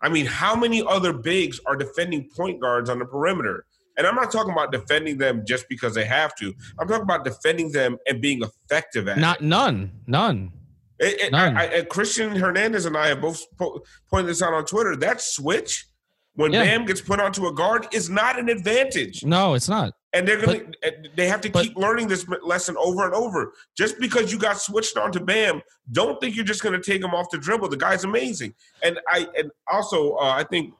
I 0.00 0.08
mean, 0.08 0.26
how 0.26 0.54
many 0.56 0.84
other 0.86 1.12
bigs 1.12 1.60
are 1.66 1.76
defending 1.76 2.28
point 2.36 2.60
guards 2.60 2.88
on 2.90 2.98
the 2.98 3.04
perimeter? 3.04 3.66
And 4.00 4.06
I'm 4.06 4.14
not 4.14 4.32
talking 4.32 4.52
about 4.52 4.72
defending 4.72 5.18
them 5.18 5.44
just 5.46 5.68
because 5.68 5.94
they 5.94 6.06
have 6.06 6.34
to. 6.36 6.54
I'm 6.78 6.88
talking 6.88 7.02
about 7.02 7.22
defending 7.22 7.70
them 7.70 7.98
and 8.08 8.18
being 8.18 8.40
effective 8.42 9.08
at 9.08 9.18
not 9.18 9.42
it. 9.42 9.44
none, 9.44 9.92
none. 10.06 10.52
It- 10.98 11.20
it- 11.20 11.32
none. 11.32 11.54
I- 11.54 11.80
I- 11.80 11.82
Christian 11.82 12.34
Hernandez 12.34 12.86
and 12.86 12.96
I 12.96 13.08
have 13.08 13.20
both 13.20 13.44
po- 13.58 13.82
pointed 14.08 14.28
this 14.30 14.40
out 14.40 14.54
on 14.54 14.64
Twitter. 14.64 14.96
That 14.96 15.20
switch, 15.20 15.84
when 16.34 16.50
Yeah. 16.54 16.64
Bam 16.64 16.86
gets 16.86 17.02
put 17.02 17.20
onto 17.20 17.46
a 17.46 17.52
guard, 17.52 17.88
is 17.92 18.08
not 18.08 18.38
an 18.38 18.48
advantage 18.48 19.22
No, 19.22 19.52
it's 19.52 19.68
not. 19.68 19.92
and 20.14 20.26
they're 20.26 20.40
gonna 20.40 20.60
they 21.14 21.26
have 21.26 21.42
to 21.42 21.50
but- 21.50 21.62
keep 21.64 21.76
learning 21.76 22.08
this 22.08 22.24
lesson 22.42 22.74
over 22.78 23.04
and 23.04 23.12
over 23.12 23.52
just 23.76 23.98
because 24.00 24.32
you 24.32 24.38
got 24.38 24.58
switched 24.58 24.96
on 24.96 25.12
to 25.12 25.20
bam 25.20 25.60
don't 25.92 26.18
think 26.22 26.34
you're 26.34 26.44
just 26.44 26.62
gonna 26.62 26.82
take 26.82 27.02
him 27.02 27.14
off 27.14 27.28
the 27.30 27.38
dribble 27.38 27.68
the 27.68 27.76
guy's 27.76 28.02
amazing 28.02 28.52
and 28.82 28.98
i 29.08 29.28
and 29.38 29.52
also 29.70 30.14
uh, 30.16 30.30
i 30.36 30.42
think 30.42 30.74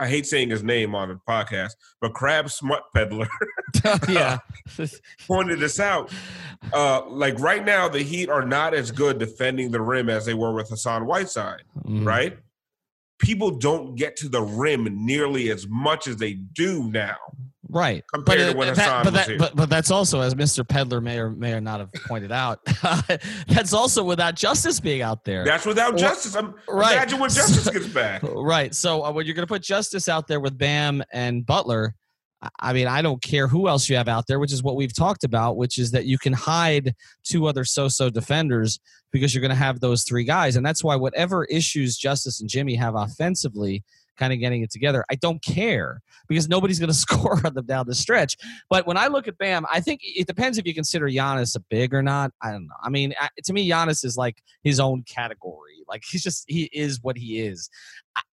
i 0.00 0.06
hate 0.08 0.26
saying 0.26 0.50
his 0.50 0.62
name 0.62 0.94
on 0.94 1.08
the 1.08 1.18
podcast 1.28 1.72
but 2.00 2.12
crab 2.14 2.50
smut 2.50 2.82
peddler 2.94 3.28
yeah, 4.08 4.38
pointed 5.26 5.60
this 5.60 5.78
out. 5.78 6.10
Uh 6.72 7.06
like 7.06 7.38
right 7.38 7.64
now 7.64 7.86
the 7.88 8.02
heat 8.02 8.28
are 8.30 8.44
not 8.44 8.72
as 8.74 8.90
good 8.90 9.18
defending 9.18 9.70
the 9.70 9.80
rim 9.80 10.08
as 10.08 10.24
they 10.24 10.34
were 10.34 10.52
with 10.54 10.68
hassan 10.68 11.04
whiteside 11.06 11.62
Mm. 11.86 12.04
right? 12.06 12.38
People 13.18 13.50
don't 13.50 13.94
get 13.96 14.16
to 14.18 14.28
the 14.28 14.40
rim 14.42 14.88
nearly 15.04 15.50
as 15.50 15.66
much 15.68 16.06
as 16.06 16.16
they 16.16 16.34
do 16.34 16.84
now 16.90 17.16
Right. 17.68 18.02
Compared 18.12 18.38
but, 18.38 18.52
to 18.52 18.56
when 18.56 18.74
that- 18.74 19.04
but, 19.04 19.12
that, 19.12 19.38
but, 19.38 19.56
but 19.56 19.68
that's 19.70 19.90
also, 19.90 20.20
as 20.20 20.34
Mr. 20.34 20.66
Pedler 20.66 21.02
may 21.02 21.18
or 21.18 21.30
may 21.30 21.52
or 21.52 21.60
not 21.60 21.80
have 21.80 21.92
pointed 22.06 22.32
out, 22.32 22.60
that's 23.48 23.72
also 23.72 24.02
without 24.02 24.34
Justise 24.36 24.80
being 24.80 25.02
out 25.02 25.24
there. 25.24 25.44
That's 25.44 25.66
without 25.66 25.94
Well, 25.94 26.02
Justise. 26.02 26.36
I'm, 26.36 26.54
right. 26.68 26.94
Imagine 26.94 27.18
when 27.20 27.30
Justise 27.30 27.68
gets 27.70 27.88
back. 27.88 28.22
right. 28.24 28.74
So 28.74 29.04
uh, 29.04 29.12
when 29.12 29.26
you're 29.26 29.34
going 29.34 29.46
to 29.46 29.52
put 29.52 29.62
Justise 29.62 30.08
out 30.08 30.26
there 30.26 30.40
with 30.40 30.56
Bam 30.56 31.02
and 31.12 31.44
Butler, 31.44 31.94
I- 32.42 32.48
I 32.60 32.72
mean, 32.72 32.86
I 32.86 33.02
don't 33.02 33.20
care 33.20 33.48
who 33.48 33.68
else 33.68 33.88
you 33.88 33.96
have 33.96 34.08
out 34.08 34.26
there, 34.28 34.38
which 34.38 34.52
is 34.52 34.62
what 34.62 34.76
we've 34.76 34.94
talked 34.94 35.24
about, 35.24 35.56
which 35.56 35.76
is 35.76 35.90
that 35.90 36.06
you 36.06 36.18
can 36.18 36.32
hide 36.32 36.94
two 37.24 37.46
other 37.46 37.64
so-so 37.64 38.08
defenders 38.10 38.78
because 39.10 39.34
you're 39.34 39.40
going 39.40 39.50
to 39.50 39.54
have 39.56 39.80
those 39.80 40.04
three 40.04 40.24
guys, 40.24 40.56
and 40.56 40.64
that's 40.64 40.84
why 40.84 40.94
whatever 40.94 41.44
issues 41.46 41.96
Justise 41.98 42.40
and 42.40 42.48
Jimmy 42.48 42.74
have 42.76 42.94
offensively, 42.94 43.82
kind 44.18 44.32
of 44.32 44.38
getting 44.38 44.62
it 44.62 44.70
together, 44.70 45.04
I 45.10 45.14
don't 45.14 45.42
care 45.42 46.02
because 46.28 46.48
nobody's 46.48 46.78
going 46.78 46.88
to 46.92 46.94
score 46.94 47.40
on 47.44 47.54
them 47.54 47.66
down 47.66 47.86
the 47.86 47.94
stretch. 47.94 48.36
But 48.68 48.86
when 48.86 48.96
I 48.96 49.06
look 49.06 49.28
at 49.28 49.38
Bam, 49.38 49.64
I 49.72 49.80
think 49.80 50.00
it 50.02 50.26
depends 50.26 50.58
if 50.58 50.66
you 50.66 50.74
consider 50.74 51.06
Giannis 51.06 51.56
a 51.56 51.60
big 51.60 51.94
or 51.94 52.02
not. 52.02 52.32
I 52.42 52.50
don't 52.50 52.66
know. 52.66 52.74
I 52.82 52.90
mean, 52.90 53.14
to 53.44 53.52
me, 53.52 53.68
Giannis 53.68 54.04
is 54.04 54.16
like 54.16 54.42
his 54.62 54.80
own 54.80 55.02
category. 55.04 55.84
Like 55.88 56.02
he's 56.08 56.22
just 56.22 56.44
he 56.48 56.68
is 56.72 57.00
what 57.02 57.16
he 57.16 57.40
is. 57.40 57.70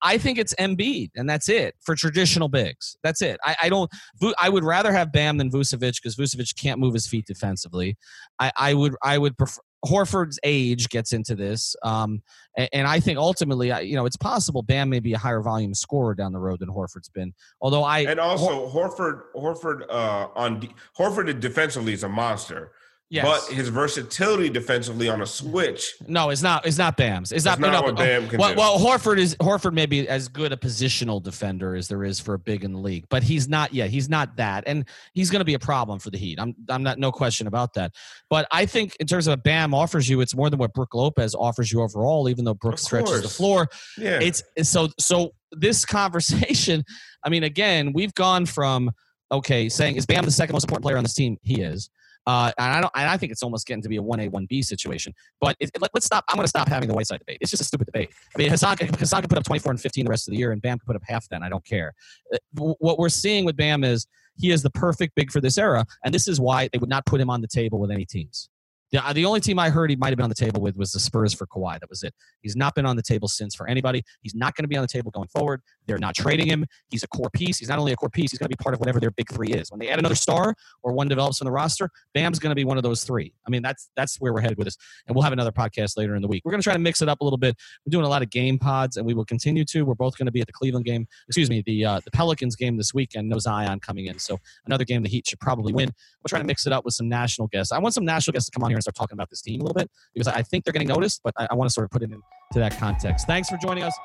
I- 0.02 0.18
think 0.18 0.40
it's 0.40 0.56
Embiid, 0.56 1.12
and 1.16 1.30
that's 1.30 1.48
it 1.50 1.76
for 1.82 1.94
traditional 1.96 2.48
bigs. 2.48 2.98
That's 3.04 3.22
it. 3.22 3.40
I, 3.44 3.56
I 3.64 3.70
don't. 3.70 3.92
I 4.40 4.50
would 4.50 4.64
rather 4.64 4.92
have 4.92 5.12
Bam 5.12 5.38
than 5.38 5.52
Vucevic 5.52 6.02
because 6.02 6.16
Vucevic 6.16 6.56
can't 6.60 6.80
move 6.80 6.94
his 6.94 7.06
feet 7.06 7.26
defensively. 7.28 7.96
I, 8.40 8.52
I 8.58 8.74
would. 8.74 8.96
I 9.04 9.18
would 9.18 9.38
prefer. 9.38 9.62
Horford's 9.86 10.40
age 10.44 10.90
gets 10.90 11.14
into 11.14 11.36
this, 11.36 11.76
um, 11.84 12.22
and, 12.58 12.70
and 12.74 12.88
I 12.88 13.00
think 13.00 13.18
ultimately, 13.18 13.68
you 13.86 13.96
know, 13.96 14.06
it's 14.06 14.18
possible 14.18 14.62
Bam 14.62 14.90
may 14.90 15.00
be 15.00 15.14
a 15.14 15.18
higher 15.18 15.42
volume 15.42 15.74
scorer 15.74 16.16
down 16.16 16.34
the 16.34 16.40
road 16.40 16.60
than 16.60 16.70
Horford's 16.70 17.10
been. 17.10 17.34
Although 17.62 17.84
I 17.84 18.00
And 18.00 18.20
also, 18.20 18.70
Horford, 18.70 19.22
Horford, 19.36 19.86
uh, 19.90 20.28
on 20.36 20.60
de- 20.60 20.74
Horford 20.98 21.40
defensively 21.40 21.94
is 21.94 22.04
a 22.04 22.10
monster, 22.10 22.72
yes. 23.10 23.26
but 23.26 23.54
his 23.54 23.70
versatility 23.70 24.50
defensively 24.50 25.10
on 25.10 25.22
a 25.22 25.26
switch 25.26 25.94
No, 26.08 26.30
it's 26.30 26.42
not. 26.42 26.66
It's 26.66 26.78
not 26.78 26.98
Bam's. 26.98 27.32
It's 27.32 27.44
That's 27.44 27.60
not. 27.60 27.72
not 27.72 27.82
no, 27.82 27.92
what 27.92 27.98
Bam 27.98 28.28
can 28.28 28.40
well, 28.40 28.54
do. 28.54 28.58
well, 28.58 28.80
Horford 28.80 29.18
is 29.18 29.36
Horford 29.38 29.74
may 29.74 29.86
be 29.86 30.08
as 30.08 30.28
good 30.28 30.52
a 30.52 30.58
positional 30.58 31.22
defender 31.22 31.76
as 31.76 31.88
there 31.88 32.04
is 32.04 32.20
for 32.20 32.34
a 32.34 32.40
big 32.40 32.64
in 32.64 32.74
the 32.74 32.80
league, 32.80 33.06
but 33.10 33.24
he's 33.24 33.48
not 33.48 33.74
yet. 33.74 33.90
He's 33.90 34.10
not 34.10 34.36
that, 34.38 34.64
and 34.68 34.86
he's 35.14 35.30
going 35.30 35.42
to 35.42 35.46
be 35.46 35.54
a 35.54 35.60
problem 35.60 36.00
for 36.00 36.10
the 36.10 36.18
Heat. 36.18 36.40
I'm. 36.40 36.56
I'm 36.70 36.84
not. 36.84 37.00
No 37.00 37.12
question 37.12 37.48
about 37.48 37.74
that. 37.76 37.94
But 38.30 38.48
I 38.52 38.66
think 38.66 38.96
in 39.00 39.08
terms 39.08 39.28
of 39.28 39.32
what 39.32 39.44
Bam 39.44 39.74
offers 39.74 40.10
you, 40.10 40.22
it's 40.22 40.36
more 40.36 40.50
than 40.50 40.60
what 40.60 40.74
Brook 40.74 40.94
Lopez 40.94 41.36
offers 41.36 41.72
you 41.72 41.82
overall. 41.82 42.30
Even 42.30 42.46
though 42.46 42.54
Brooke 42.54 42.80
stretches 42.80 43.22
the 43.22 43.30
floor, 43.30 43.68
Yeah, 43.98 44.20
it's 44.22 44.44
it's 44.56 44.70
so 44.70 44.90
so 45.00 45.34
this 45.52 45.86
conversation 45.96 46.84
i 47.24 47.30
mean 47.30 47.44
again 47.44 47.94
we've 47.94 48.14
gone 48.14 48.46
from 48.46 48.92
okay 49.32 49.70
saying 49.70 49.96
is 49.96 50.06
bam 50.06 50.26
the 50.26 50.32
second 50.32 50.54
most 50.54 50.64
important 50.64 50.84
player 50.84 50.98
on 50.98 51.04
this 51.04 51.14
team 51.14 51.38
he 51.44 51.62
is 51.62 51.90
uh, 52.28 52.52
and 52.58 52.74
I 52.74 52.82
don't. 52.82 52.92
And 52.96 53.10
I 53.10 53.18
think 53.18 53.32
it's 53.32 53.44
almost 53.44 53.68
getting 53.68 53.84
to 53.84 53.90
be 53.90 53.98
a 53.98 54.02
one 54.02 54.20
A 54.20 54.28
one 54.28 54.46
B 54.46 54.62
situation. 54.62 55.14
But 55.40 55.56
it, 55.60 55.72
let, 55.80 55.92
us 55.96 56.06
stop. 56.06 56.26
I'm 56.30 56.36
going 56.36 56.46
to 56.46 56.50
stop 56.50 56.68
having 56.68 56.88
the 56.88 56.96
Whiteside 56.96 57.20
debate. 57.20 57.38
It's 57.42 57.52
just 57.52 57.62
a 57.62 57.66
stupid 57.66 57.86
debate. 57.86 58.10
I 58.36 58.38
mean, 58.38 58.50
Hassan, 58.50 58.78
Hassan 58.78 59.22
can 59.22 59.30
put 59.30 59.38
up 59.38 59.44
24 59.44 59.72
and 59.74 59.82
15 59.82 60.06
the 60.06 60.10
rest 60.10 60.28
of 60.28 60.32
the 60.32 60.38
year, 60.38 60.52
and 60.52 60.62
Bam 60.62 60.80
can 60.80 60.86
put 60.86 60.96
up 60.96 61.04
half. 61.06 61.28
Then 61.30 61.44
I 61.44 61.50
don't 61.50 61.66
care. 61.66 61.94
Uh, 62.34 62.38
What 62.54 62.98
we're 63.00 63.10
seeing 63.10 63.46
with 63.46 63.56
Bam 63.56 63.84
is 63.84 64.08
he 64.38 64.52
is 64.52 64.64
the 64.64 64.70
perfect 64.72 65.16
big 65.16 65.32
for 65.32 65.42
this 65.42 65.58
era, 65.58 65.86
and 66.04 66.14
this 66.14 66.28
is 66.28 66.40
why 66.40 66.70
they 66.72 66.78
would 66.78 66.90
not 66.90 67.06
put 67.06 67.22
him 67.22 67.30
on 67.30 67.42
the 67.42 67.48
table 67.48 67.80
with 67.80 67.92
any 67.92 68.06
teams. 68.06 68.50
The, 68.96 69.06
uh, 69.06 69.12
the 69.12 69.26
only 69.26 69.42
team 69.42 69.60
I 69.60 69.70
heard 69.70 69.90
he 69.90 69.98
might 69.98 70.12
have 70.12 70.16
been 70.16 70.24
on 70.24 70.30
the 70.30 70.36
table 70.36 70.62
with 70.62 70.78
was 70.78 70.94
the 70.94 71.02
Spurs 71.02 71.34
for 71.34 71.46
Kawhi. 71.46 71.82
That 71.82 71.90
was 71.90 72.02
it. 72.02 72.14
He's 72.40 72.56
not 72.56 72.76
been 72.76 72.86
on 72.86 72.96
the 72.96 73.02
table 73.02 73.28
since 73.28 73.54
for 73.54 73.68
anybody. 73.68 74.02
He's 74.22 74.34
not 74.34 74.56
going 74.56 74.64
to 74.64 74.70
be 74.70 74.78
on 74.78 74.84
the 74.84 74.88
table 74.88 75.12
going 75.12 75.28
forward. 75.28 75.62
They're 75.86 75.98
not 75.98 76.16
trading 76.16 76.48
him. 76.48 76.66
He's 76.90 77.04
a 77.04 77.08
core 77.10 77.30
piece. 77.30 77.58
He's 77.58 77.68
not 77.68 77.78
only 77.78 77.92
a 77.92 77.98
core 77.98 78.10
piece, 78.10 78.32
he's 78.32 78.40
going 78.40 78.50
to 78.50 78.56
be 78.58 78.64
part 78.64 78.74
of 78.74 78.80
whatever 78.80 79.02
their 79.02 79.12
big 79.12 79.30
three 79.30 79.50
is. 79.50 79.70
When 79.70 79.82
they 79.82 79.90
add 79.90 80.00
another 80.00 80.16
star 80.16 80.56
or 80.82 80.94
one 80.94 81.10
develops 81.10 81.42
on 81.42 81.46
the 81.46 81.52
roster, 81.52 81.90
Bam's 82.14 82.40
going 82.40 82.52
to 82.52 82.56
be 82.56 82.64
one 82.64 82.78
of 82.78 82.84
those 82.84 83.04
three. 83.04 83.34
I 83.46 83.50
mean, 83.50 83.62
that's 83.62 83.90
that's 83.98 84.16
where 84.22 84.32
we're 84.32 84.40
headed 84.40 84.58
with 84.58 84.68
this. 84.68 84.78
And 85.08 85.14
we'll 85.14 85.24
have 85.24 85.34
another 85.34 85.52
podcast 85.52 85.98
later 85.98 86.16
in 86.16 86.22
the 86.22 86.30
week. 86.30 86.44
We're 86.46 86.52
going 86.52 86.62
to 86.62 86.64
try 86.64 86.74
to 86.74 86.80
mix 86.80 87.02
it 87.02 87.10
up 87.10 87.20
a 87.20 87.24
little 87.26 87.38
bit. 87.38 87.58
We're 87.86 87.92
doing 87.92 88.06
a 88.06 88.10
lot 88.10 88.22
of 88.22 88.30
game 88.30 88.58
pods, 88.58 88.96
and 88.96 89.06
we 89.06 89.14
will 89.14 89.26
continue 89.26 89.66
to. 89.66 89.84
We're 89.84 89.96
both 89.96 90.18
going 90.18 90.28
to 90.28 90.32
be 90.32 90.40
at 90.40 90.48
the 90.48 90.54
Cleveland 90.54 90.86
game. 90.86 91.06
Excuse 91.28 91.50
me, 91.50 91.64
the 91.66 91.84
uh, 91.84 92.00
the 92.06 92.12
Pelicans 92.12 92.56
game 92.56 92.78
this 92.78 92.94
weekend. 92.94 93.28
No 93.28 93.40
Zion 93.40 93.82
coming 93.82 94.06
in, 94.06 94.20
so 94.20 94.40
another 94.66 94.86
game 94.86 95.04
the 95.04 95.10
Heat 95.10 95.28
should 95.28 95.42
probably 95.42 95.74
win. 95.74 95.90
We'll 96.24 96.30
try 96.30 96.40
to 96.40 96.46
mix 96.46 96.66
it 96.66 96.72
up 96.72 96.86
with 96.86 96.94
some 96.94 97.10
national 97.10 97.50
guests. 97.50 97.74
I 97.74 97.80
want 97.80 97.94
some 97.94 98.06
national 98.06 98.32
guests 98.32 98.50
to 98.50 98.56
come 98.58 98.64
on 98.64 98.70
here 98.70 98.78
and 98.78 98.85
start 98.86 98.96
talking 98.96 99.16
about 99.16 99.30
this 99.30 99.42
team 99.42 99.62
a 99.62 99.64
little 99.64 99.74
bit 99.74 99.90
because 100.14 100.28
I 100.28 100.42
think 100.44 100.64
they're 100.64 100.74
getting 100.74 100.88
noticed, 100.88 101.22
but 101.24 101.34
I, 101.38 101.48
I 101.52 101.56
want 101.56 101.70
to 101.70 101.74
sort 101.74 101.86
of 101.86 101.92
put 101.92 102.04
it 102.04 102.12
into 102.12 102.22
that 102.56 102.78
context. 102.78 103.26
Thanks 103.28 103.50
for 103.50 103.58
joining 103.58 103.84
us. 103.84 103.98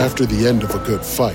After 0.00 0.26
the 0.26 0.46
end 0.46 0.62
of 0.62 0.74
a 0.74 0.78
good 0.80 1.02
fight, 1.04 1.34